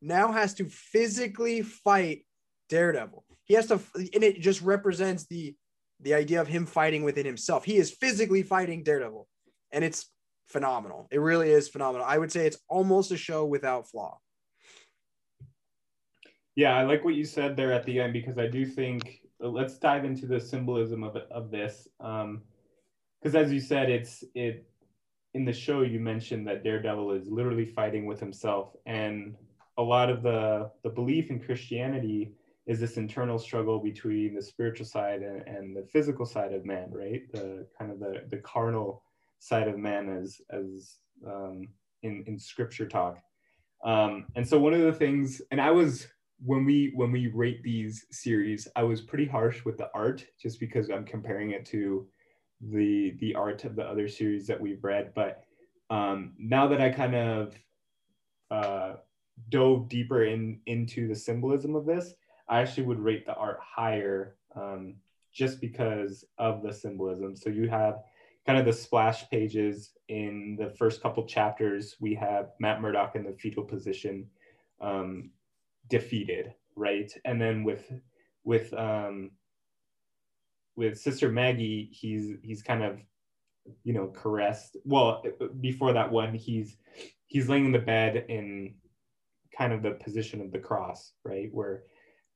now 0.00 0.32
has 0.32 0.54
to 0.54 0.68
physically 0.68 1.62
fight 1.62 2.24
Daredevil. 2.68 3.24
He 3.44 3.54
has 3.54 3.66
to, 3.66 3.80
and 3.96 4.22
it 4.22 4.40
just 4.40 4.62
represents 4.62 5.26
the 5.26 5.56
the 6.00 6.14
idea 6.14 6.40
of 6.40 6.48
him 6.48 6.66
fighting 6.66 7.04
within 7.04 7.24
himself. 7.24 7.64
He 7.64 7.76
is 7.76 7.92
physically 7.92 8.42
fighting 8.42 8.82
Daredevil, 8.82 9.28
and 9.70 9.84
it's 9.84 10.10
phenomenal. 10.46 11.08
It 11.10 11.18
really 11.18 11.50
is 11.50 11.68
phenomenal. 11.68 12.06
I 12.06 12.18
would 12.18 12.32
say 12.32 12.46
it's 12.46 12.58
almost 12.68 13.12
a 13.12 13.16
show 13.16 13.44
without 13.46 13.88
flaw. 13.88 14.18
Yeah, 16.54 16.76
I 16.76 16.82
like 16.84 17.04
what 17.04 17.14
you 17.14 17.24
said 17.24 17.56
there 17.56 17.72
at 17.72 17.84
the 17.84 18.00
end 18.00 18.12
because 18.12 18.36
I 18.36 18.46
do 18.46 18.66
think 18.66 19.21
let's 19.42 19.78
dive 19.78 20.04
into 20.04 20.26
the 20.26 20.40
symbolism 20.40 21.02
of 21.02 21.16
of 21.30 21.50
this. 21.50 21.88
Um, 22.00 22.42
because 23.20 23.36
as 23.36 23.52
you 23.52 23.60
said, 23.60 23.88
it's 23.88 24.24
it 24.34 24.66
in 25.34 25.44
the 25.44 25.52
show 25.52 25.82
you 25.82 26.00
mentioned 26.00 26.46
that 26.48 26.64
Daredevil 26.64 27.12
is 27.12 27.28
literally 27.28 27.66
fighting 27.66 28.06
with 28.06 28.20
himself, 28.20 28.74
and 28.86 29.36
a 29.78 29.82
lot 29.82 30.10
of 30.10 30.22
the 30.22 30.70
the 30.82 30.90
belief 30.90 31.30
in 31.30 31.40
Christianity 31.40 32.32
is 32.66 32.78
this 32.80 32.96
internal 32.96 33.38
struggle 33.38 33.78
between 33.80 34.34
the 34.34 34.42
spiritual 34.42 34.86
side 34.86 35.22
and, 35.22 35.42
and 35.48 35.76
the 35.76 35.82
physical 35.92 36.24
side 36.24 36.52
of 36.52 36.64
man, 36.64 36.90
right? 36.92 37.22
The 37.32 37.66
kind 37.78 37.90
of 37.90 37.98
the 37.98 38.24
the 38.30 38.38
carnal 38.38 39.02
side 39.38 39.68
of 39.68 39.78
man 39.78 40.08
as 40.08 40.40
as 40.50 40.96
um, 41.26 41.68
in 42.02 42.24
in 42.26 42.38
scripture 42.38 42.86
talk. 42.86 43.18
Um, 43.84 44.26
and 44.36 44.46
so 44.46 44.58
one 44.58 44.74
of 44.74 44.82
the 44.82 44.92
things, 44.92 45.42
and 45.50 45.60
I 45.60 45.72
was 45.72 46.06
when 46.44 46.64
we 46.64 46.92
when 46.94 47.12
we 47.12 47.28
rate 47.28 47.62
these 47.62 48.06
series, 48.10 48.66
I 48.74 48.82
was 48.82 49.00
pretty 49.00 49.26
harsh 49.26 49.64
with 49.64 49.78
the 49.78 49.90
art 49.94 50.24
just 50.40 50.58
because 50.58 50.90
I'm 50.90 51.04
comparing 51.04 51.50
it 51.52 51.64
to 51.66 52.06
the 52.60 53.14
the 53.20 53.34
art 53.34 53.64
of 53.64 53.76
the 53.76 53.84
other 53.84 54.08
series 54.08 54.46
that 54.48 54.60
we've 54.60 54.82
read. 54.82 55.12
But 55.14 55.44
um, 55.90 56.32
now 56.38 56.66
that 56.68 56.80
I 56.80 56.90
kind 56.90 57.14
of 57.14 57.54
uh, 58.50 58.94
dove 59.50 59.88
deeper 59.88 60.24
in 60.24 60.60
into 60.66 61.06
the 61.06 61.14
symbolism 61.14 61.76
of 61.76 61.86
this, 61.86 62.14
I 62.48 62.60
actually 62.60 62.84
would 62.84 63.00
rate 63.00 63.24
the 63.24 63.34
art 63.34 63.58
higher 63.60 64.36
um, 64.56 64.96
just 65.32 65.60
because 65.60 66.24
of 66.38 66.62
the 66.62 66.72
symbolism. 66.72 67.36
So 67.36 67.50
you 67.50 67.68
have 67.68 68.00
kind 68.46 68.58
of 68.58 68.64
the 68.64 68.72
splash 68.72 69.30
pages 69.30 69.92
in 70.08 70.56
the 70.58 70.70
first 70.70 71.00
couple 71.00 71.24
chapters. 71.26 71.96
We 72.00 72.14
have 72.16 72.50
Matt 72.58 72.80
Murdock 72.82 73.14
in 73.14 73.24
the 73.24 73.32
fetal 73.32 73.62
position. 73.62 74.26
Um, 74.80 75.30
defeated 75.88 76.54
right? 76.76 77.12
And 77.24 77.40
then 77.40 77.64
with 77.64 77.90
with 78.44 78.72
um 78.74 79.30
with 80.76 80.98
sister 80.98 81.30
maggie 81.30 81.88
he's 81.92 82.32
he's 82.42 82.62
kind 82.62 82.82
of 82.82 82.98
you 83.84 83.92
know 83.92 84.08
caressed. 84.08 84.76
Well 84.84 85.22
before 85.60 85.92
that 85.92 86.10
one 86.10 86.34
he's 86.34 86.76
he's 87.26 87.48
laying 87.48 87.66
in 87.66 87.72
the 87.72 87.78
bed 87.78 88.26
in 88.28 88.74
kind 89.56 89.72
of 89.72 89.82
the 89.82 89.92
position 89.92 90.40
of 90.40 90.52
the 90.52 90.58
cross 90.58 91.12
right? 91.24 91.48
Where 91.52 91.84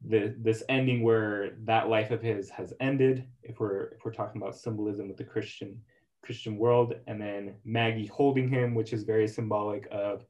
the 0.06 0.34
this 0.38 0.62
ending 0.68 1.02
where 1.02 1.56
that 1.64 1.88
life 1.88 2.10
of 2.10 2.20
his 2.20 2.50
has 2.50 2.74
ended 2.80 3.26
if 3.42 3.58
we're 3.58 3.84
if 3.94 4.04
we're 4.04 4.12
talking 4.12 4.40
about 4.40 4.54
symbolism 4.54 5.08
with 5.08 5.16
the 5.16 5.24
christian 5.24 5.80
christian 6.22 6.58
world. 6.58 6.94
And 7.06 7.20
then 7.20 7.54
maggie 7.64 8.06
holding 8.06 8.48
him 8.48 8.74
which 8.74 8.92
is 8.92 9.04
very 9.04 9.26
symbolic 9.26 9.88
of 9.90 10.26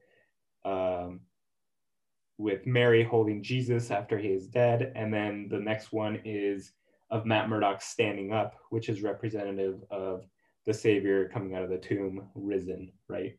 um 0.64 1.20
with 2.38 2.66
Mary 2.66 3.02
holding 3.02 3.42
Jesus 3.42 3.90
after 3.90 4.18
he 4.18 4.28
is 4.28 4.46
dead. 4.46 4.92
And 4.94 5.12
then 5.12 5.48
the 5.50 5.58
next 5.58 5.92
one 5.92 6.20
is 6.24 6.72
of 7.10 7.24
Matt 7.24 7.48
Murdock 7.48 7.80
standing 7.82 8.32
up, 8.32 8.56
which 8.70 8.88
is 8.88 9.02
representative 9.02 9.82
of 9.90 10.26
the 10.66 10.74
Savior 10.74 11.28
coming 11.28 11.54
out 11.54 11.62
of 11.62 11.70
the 11.70 11.78
tomb, 11.78 12.28
risen, 12.34 12.92
right? 13.08 13.38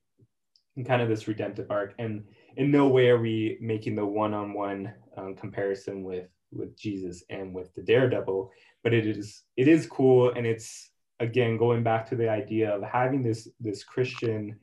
And 0.76 0.86
kind 0.86 1.02
of 1.02 1.10
this 1.10 1.28
redemptive 1.28 1.70
arc. 1.70 1.94
And 2.00 2.24
in 2.56 2.72
no 2.72 2.88
way 2.88 3.10
are 3.10 3.20
we 3.20 3.58
making 3.62 3.96
the 3.96 4.06
one-on-one 4.06 4.94
um, 5.18 5.36
comparison 5.36 6.04
with 6.04 6.30
with 6.54 6.78
Jesus 6.78 7.26
and 7.30 7.54
with 7.54 7.74
the 7.76 7.82
Daredevil, 7.82 8.50
but 8.82 8.94
it 8.94 9.06
is 9.06 9.44
it 9.58 9.68
is 9.68 9.86
cool 9.86 10.32
and 10.32 10.48
it's 10.48 10.90
again, 11.20 11.58
going 11.58 11.84
back 11.84 12.08
to 12.10 12.16
the 12.16 12.30
idea 12.30 12.76
of 12.76 12.84
having 12.84 13.24
this 13.24 13.48
this 13.60 13.84
Christian 13.84 14.60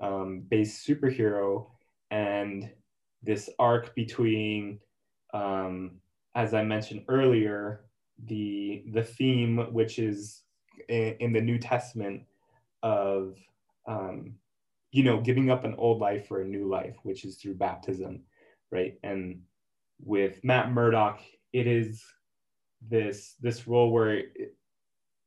um, 0.00 0.44
based 0.48 0.86
superhero 0.86 1.66
and 2.10 2.70
this 3.22 3.50
arc 3.58 3.94
between, 3.94 4.78
um, 5.34 5.92
as 6.34 6.54
I 6.54 6.62
mentioned 6.62 7.04
earlier, 7.08 7.84
the 8.26 8.84
the 8.92 9.02
theme 9.02 9.58
which 9.72 9.98
is 9.98 10.42
in, 10.88 11.16
in 11.20 11.32
the 11.32 11.40
New 11.40 11.58
Testament 11.58 12.22
of 12.82 13.36
um, 13.86 14.34
you 14.92 15.02
know 15.02 15.20
giving 15.20 15.50
up 15.50 15.64
an 15.64 15.74
old 15.78 16.00
life 16.00 16.26
for 16.26 16.42
a 16.42 16.46
new 16.46 16.68
life, 16.68 16.96
which 17.02 17.24
is 17.24 17.36
through 17.36 17.54
baptism, 17.54 18.22
right? 18.70 18.98
And 19.02 19.42
with 20.04 20.42
Matt 20.44 20.72
Murdock, 20.72 21.20
it 21.52 21.66
is 21.66 22.04
this 22.88 23.34
this 23.40 23.66
role 23.66 23.90
where 23.90 24.18
it, 24.18 24.54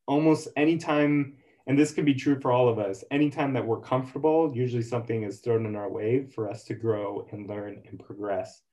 almost 0.08 0.48
anytime 0.56 1.38
and 1.72 1.80
this 1.80 1.94
can 1.94 2.04
be 2.04 2.14
true 2.14 2.38
for 2.38 2.52
all 2.52 2.68
of 2.68 2.80
us. 2.80 3.02
Anytime 3.12 3.54
that 3.54 3.66
we're 3.66 3.80
comfortable 3.80 4.52
usually 4.54 4.84
something 4.84 5.24
is 5.24 5.40
thrown 5.40 5.66
in 5.66 5.78
our 5.78 5.90
way 5.90 6.26
for 6.26 6.50
us 6.50 6.66
to 6.66 6.74
grow 6.74 7.26
and 7.32 7.48
learn 7.48 7.82
and 7.88 7.98
progress 7.98 8.64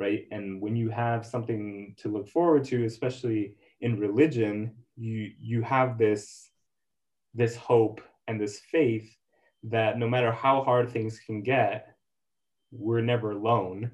right? 0.00 0.26
And 0.32 0.60
when 0.60 0.74
you 0.74 0.88
have 0.88 1.24
something 1.24 1.94
to 1.98 2.08
look 2.08 2.28
forward 2.28 2.64
to 2.64 2.84
especially 2.84 3.54
in 3.82 4.00
religion 4.00 4.74
you 4.96 5.30
you 5.40 5.62
have 5.62 5.96
this 5.96 6.50
this 7.34 7.54
hope 7.54 8.00
and 8.26 8.40
this 8.40 8.58
faith 8.58 9.16
that 9.62 9.96
no 9.96 10.08
matter 10.08 10.32
how 10.32 10.64
hard 10.64 10.90
things 10.90 11.20
can 11.24 11.44
get 11.44 11.94
we're 12.72 13.00
never 13.00 13.30
alone. 13.30 13.92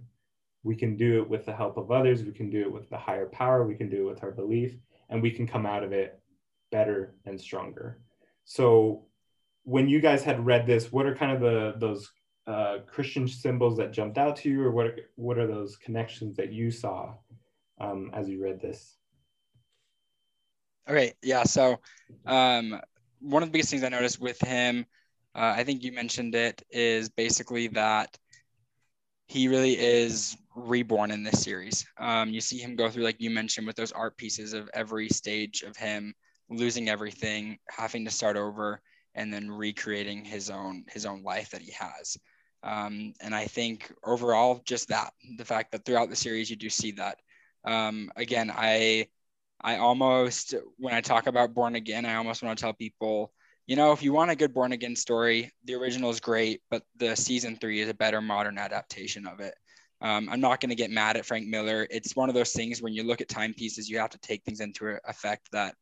We 0.63 0.77
can 0.77 0.97
do 0.97 1.21
it 1.21 1.29
with 1.29 1.45
the 1.45 1.55
help 1.55 1.77
of 1.77 1.91
others. 1.91 2.25
We 2.25 2.33
can 2.33 2.49
do 2.49 2.63
it 2.63 2.73
with 2.73 2.89
the 2.89 2.97
higher 2.97 3.27
power. 3.27 3.67
We 3.67 3.75
can 3.75 3.91
do 3.91 4.09
it 4.09 4.11
with 4.11 4.23
our 4.25 4.33
belief 4.33 4.79
and 5.11 5.21
we 5.21 5.31
can 5.31 5.47
come 5.47 5.67
out 5.67 5.85
of 5.85 5.93
it 5.93 6.23
better 6.71 7.17
and 7.27 7.39
stronger 7.39 8.01
so 8.47 9.05
when 9.65 9.89
you 9.89 10.01
guys 10.01 10.25
had 10.25 10.45
read 10.47 10.67
this 10.67 10.91
what 10.91 11.05
are 11.05 11.15
kind 11.15 11.33
of 11.33 11.41
the 11.41 11.75
those 11.79 12.11
uh, 12.47 12.79
christian 12.87 13.29
symbols 13.29 13.77
that 13.77 13.93
jumped 13.93 14.17
out 14.17 14.37
to 14.37 14.49
you 14.49 14.63
or 14.63 14.71
what 14.71 14.95
what 15.17 15.37
are 15.37 15.47
those 15.47 15.77
connections 15.77 16.35
that 16.37 16.51
you 16.53 16.71
saw 16.71 17.13
um, 17.79 18.11
as 18.15 18.29
you 18.29 18.43
read 18.43 18.59
this 18.61 18.97
Okay, 20.89 21.15
yeah. 21.23 21.43
So, 21.43 21.81
um, 22.27 22.81
one 23.21 23.43
of 23.43 23.49
the 23.49 23.53
biggest 23.53 23.71
things 23.71 23.83
I 23.83 23.89
noticed 23.89 24.21
with 24.21 24.41
him, 24.41 24.87
uh, 25.35 25.55
I 25.57 25.65
think 25.65 25.83
you 25.83 25.93
mentioned 25.93 26.35
it, 26.35 26.63
is 26.71 27.09
basically 27.09 27.67
that 27.69 28.17
he 29.27 29.49
really 29.49 29.77
is 29.77 30.37
reborn 30.55 31.11
in 31.11 31.25
this 31.25 31.43
series. 31.43 31.85
Um, 31.99 32.31
you 32.31 32.41
see 32.41 32.59
him 32.59 32.77
go 32.77 32.89
through, 32.89 33.03
like 33.03 33.21
you 33.21 33.31
mentioned, 33.31 33.67
with 33.67 33.75
those 33.75 33.91
art 33.91 34.17
pieces 34.17 34.53
of 34.53 34.71
every 34.75 35.09
stage 35.09 35.63
of 35.63 35.77
him 35.77 36.15
losing 36.49 36.89
everything, 36.89 37.59
having 37.69 38.05
to 38.05 38.11
start 38.11 38.37
over, 38.37 38.81
and 39.15 39.33
then 39.33 39.51
recreating 39.51 40.25
his 40.25 40.51
own 40.51 40.85
his 40.89 41.07
own 41.07 41.23
life 41.23 41.51
that 41.51 41.63
he 41.63 41.73
has. 41.73 42.17
Um, 42.63 43.13
and 43.21 43.35
I 43.35 43.47
think 43.47 43.93
overall, 44.05 44.61
just 44.65 44.89
that 44.89 45.13
the 45.39 45.45
fact 45.45 45.73
that 45.73 45.85
throughout 45.85 46.11
the 46.11 46.17
series 46.17 46.51
you 46.51 46.57
do 46.57 46.71
see 46.71 46.93
that. 46.93 47.19
Um, 47.65 48.11
again, 48.17 48.53
I 48.55 49.09
I 49.61 49.79
almost, 49.79 50.55
when 50.77 50.95
I 50.95 51.01
talk 51.01 51.27
about 51.27 51.55
Born 51.55 51.77
Again, 51.77 52.05
I 52.05 52.17
almost 52.17 52.43
want 52.43 52.59
to 52.59 52.63
tell 52.63 52.73
people, 52.75 53.33
you 53.67 53.75
know, 53.75 53.93
if 53.93 54.03
you 54.03 54.13
want 54.13 54.31
a 54.31 54.37
good 54.37 54.53
Born 54.53 54.73
Again 54.73 54.95
story, 54.95 55.53
the 55.65 55.75
original 55.75 56.11
is 56.11 56.21
great, 56.21 56.61
but 56.71 56.83
the 56.97 57.17
season 57.17 57.57
three 57.57 57.81
is 57.81 57.89
a 57.89 57.95
better 57.95 58.21
modern 58.21 58.59
adaptation 58.59 59.27
of 59.27 59.41
it. 59.41 59.55
Um, 60.03 60.29
I'm 60.31 60.41
not 60.41 60.61
going 60.61 60.71
to 60.71 60.77
get 60.77 60.91
mad 60.91 61.17
at 61.17 61.25
Frank 61.25 61.47
Miller. 61.47 61.87
It's 61.91 62.15
one 62.15 62.29
of 62.29 62.35
those 62.35 62.53
things 62.53 62.83
when 62.83 62.93
you 62.93 63.03
look 63.03 63.23
at 63.23 63.29
timepieces, 63.29 63.89
you 63.89 63.99
have 63.99 64.11
to 64.11 64.19
take 64.19 64.45
things 64.45 64.61
into 64.61 64.99
effect 65.09 65.49
that 65.53 65.75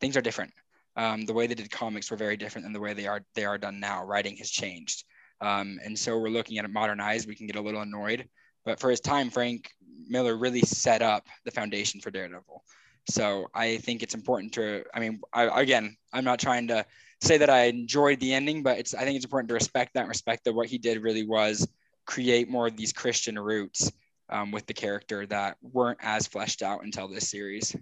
things 0.00 0.16
are 0.16 0.22
different. 0.22 0.52
Um, 0.96 1.24
the 1.24 1.32
way 1.32 1.46
they 1.46 1.54
did 1.54 1.70
comics 1.70 2.10
were 2.10 2.16
very 2.16 2.36
different 2.36 2.64
than 2.64 2.72
the 2.72 2.80
way 2.80 2.94
they 2.94 3.06
are 3.06 3.22
they 3.34 3.44
are 3.44 3.58
done 3.58 3.80
now. 3.80 4.04
Writing 4.04 4.36
has 4.38 4.50
changed, 4.50 5.04
um, 5.40 5.78
and 5.84 5.98
so 5.98 6.18
we're 6.18 6.30
looking 6.30 6.58
at 6.58 6.64
it 6.64 6.70
modernized. 6.70 7.28
We 7.28 7.36
can 7.36 7.46
get 7.46 7.56
a 7.56 7.60
little 7.60 7.82
annoyed, 7.82 8.28
but 8.64 8.80
for 8.80 8.90
his 8.90 9.00
time, 9.00 9.30
Frank 9.30 9.70
Miller 10.08 10.36
really 10.36 10.62
set 10.62 11.02
up 11.02 11.26
the 11.44 11.50
foundation 11.50 12.00
for 12.00 12.10
Daredevil. 12.10 12.64
So 13.08 13.46
I 13.54 13.78
think 13.78 14.02
it's 14.02 14.14
important 14.14 14.52
to, 14.54 14.84
I 14.94 15.00
mean, 15.00 15.20
I, 15.32 15.60
again, 15.60 15.96
I'm 16.12 16.24
not 16.24 16.38
trying 16.38 16.68
to 16.68 16.84
say 17.22 17.38
that 17.38 17.50
I 17.50 17.64
enjoyed 17.64 18.20
the 18.20 18.32
ending, 18.32 18.62
but 18.62 18.78
it's, 18.78 18.94
I 18.94 19.04
think 19.04 19.16
it's 19.16 19.24
important 19.24 19.48
to 19.48 19.54
respect 19.54 19.94
that, 19.94 20.08
respect 20.08 20.44
that 20.44 20.54
what 20.54 20.68
he 20.68 20.78
did 20.78 21.02
really 21.02 21.24
was 21.24 21.66
create 22.06 22.48
more 22.48 22.66
of 22.66 22.76
these 22.76 22.92
Christian 22.92 23.38
roots 23.38 23.90
um, 24.28 24.52
with 24.52 24.66
the 24.66 24.74
character 24.74 25.26
that 25.26 25.56
weren't 25.62 25.98
as 26.02 26.26
fleshed 26.26 26.62
out 26.62 26.84
until 26.84 27.08
this 27.08 27.30
series. 27.30 27.74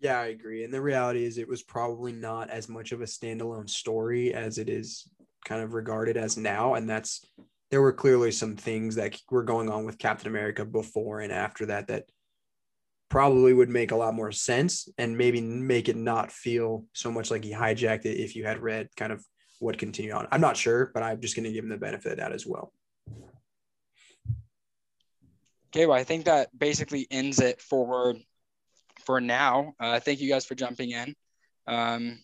Yeah, 0.00 0.20
I 0.20 0.26
agree. 0.26 0.64
And 0.64 0.72
the 0.72 0.80
reality 0.80 1.24
is, 1.24 1.38
it 1.38 1.48
was 1.48 1.62
probably 1.62 2.12
not 2.12 2.50
as 2.50 2.68
much 2.68 2.92
of 2.92 3.00
a 3.00 3.04
standalone 3.04 3.68
story 3.68 4.32
as 4.32 4.58
it 4.58 4.68
is 4.68 5.10
kind 5.44 5.62
of 5.62 5.72
regarded 5.72 6.16
as 6.16 6.36
now. 6.36 6.74
And 6.74 6.88
that's, 6.88 7.26
there 7.70 7.82
were 7.82 7.92
clearly 7.92 8.30
some 8.30 8.56
things 8.56 8.94
that 8.94 9.20
were 9.30 9.42
going 9.42 9.68
on 9.68 9.84
with 9.84 9.98
Captain 9.98 10.28
America 10.28 10.64
before 10.64 11.20
and 11.20 11.32
after 11.32 11.66
that 11.66 11.88
that 11.88 12.04
probably 13.08 13.52
would 13.52 13.68
make 13.70 13.90
a 13.90 13.96
lot 13.96 14.14
more 14.14 14.32
sense 14.32 14.88
and 14.98 15.16
maybe 15.16 15.40
make 15.40 15.88
it 15.88 15.96
not 15.96 16.30
feel 16.30 16.84
so 16.92 17.10
much 17.10 17.30
like 17.30 17.42
he 17.42 17.52
hijacked 17.52 18.04
it 18.04 18.20
if 18.20 18.36
you 18.36 18.44
had 18.44 18.60
read 18.60 18.88
kind 18.96 19.12
of 19.12 19.24
what 19.60 19.78
continued 19.78 20.14
on. 20.14 20.28
I'm 20.30 20.40
not 20.40 20.56
sure, 20.56 20.90
but 20.94 21.02
I'm 21.02 21.20
just 21.20 21.34
going 21.34 21.44
to 21.44 21.52
give 21.52 21.64
him 21.64 21.70
the 21.70 21.78
benefit 21.78 22.12
of 22.12 22.18
that 22.18 22.32
as 22.32 22.46
well. 22.46 22.72
Okay, 25.70 25.86
well, 25.86 25.96
I 25.96 26.04
think 26.04 26.26
that 26.26 26.56
basically 26.56 27.06
ends 27.10 27.40
it 27.40 27.60
for 27.60 28.14
for 29.08 29.22
now. 29.22 29.72
Uh, 29.80 29.98
thank 29.98 30.20
you 30.20 30.28
guys 30.28 30.44
for 30.44 30.54
jumping 30.54 30.90
in. 30.90 31.14
Um, 31.66 32.18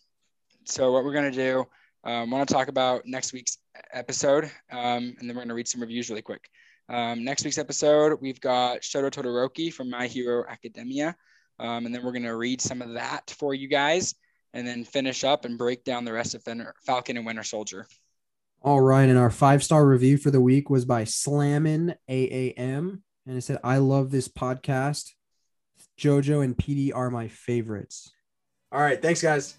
so 0.67 0.93
what 0.93 1.03
we're 1.03 1.15
going 1.15 1.33
to 1.33 1.37
do, 1.37 1.65
um, 2.05 2.31
want 2.31 2.47
to 2.47 2.55
talk 2.55 2.69
about 2.69 3.07
next 3.07 3.33
week's 3.33 3.57
episode, 3.91 4.51
um, 4.71 5.17
and 5.19 5.21
then 5.21 5.29
we're 5.29 5.37
going 5.37 5.49
to 5.49 5.55
read 5.55 5.67
some 5.67 5.81
reviews 5.81 6.11
really 6.11 6.21
quick. 6.21 6.47
Um, 6.91 7.25
next 7.25 7.43
week's 7.43 7.57
episode, 7.57 8.19
we've 8.21 8.39
got 8.39 8.83
Shoto 8.83 9.11
Todoroki 9.11 9.73
from 9.73 9.89
My 9.89 10.07
Hero 10.07 10.45
Academia. 10.47 11.17
Um, 11.59 11.87
and 11.87 11.95
then 11.95 12.05
we're 12.05 12.13
going 12.13 12.25
to 12.25 12.37
read 12.37 12.61
some 12.61 12.83
of 12.83 12.93
that 12.93 13.31
for 13.39 13.55
you 13.55 13.67
guys 13.67 14.15
and 14.53 14.69
then 14.69 14.85
finish 14.85 15.25
up 15.25 15.47
and 15.47 15.57
break 15.57 15.85
down 15.85 16.05
the 16.05 16.13
rest 16.13 16.35
of 16.35 16.45
Falcon 16.85 17.17
and 17.17 17.25
Winter 17.25 17.45
Soldier. 17.45 17.87
All 18.61 18.83
right. 18.83 19.09
And 19.09 19.17
our 19.17 19.31
five 19.31 19.65
star 19.65 19.87
review 19.87 20.19
for 20.19 20.31
the 20.31 20.41
week 20.43 20.69
was 20.69 20.85
by 20.85 21.05
Slammin 21.05 21.95
AAM. 22.11 23.01
And 23.27 23.39
it 23.39 23.41
said, 23.41 23.59
I 23.65 23.79
love 23.79 24.11
this 24.11 24.29
podcast. 24.29 25.13
JoJo 25.99 26.43
and 26.45 26.57
Petey 26.57 26.93
are 26.93 27.11
my 27.11 27.29
favorites. 27.29 28.13
All 28.73 28.81
right. 28.81 29.01
Thanks, 29.01 29.23
guys. 29.23 29.57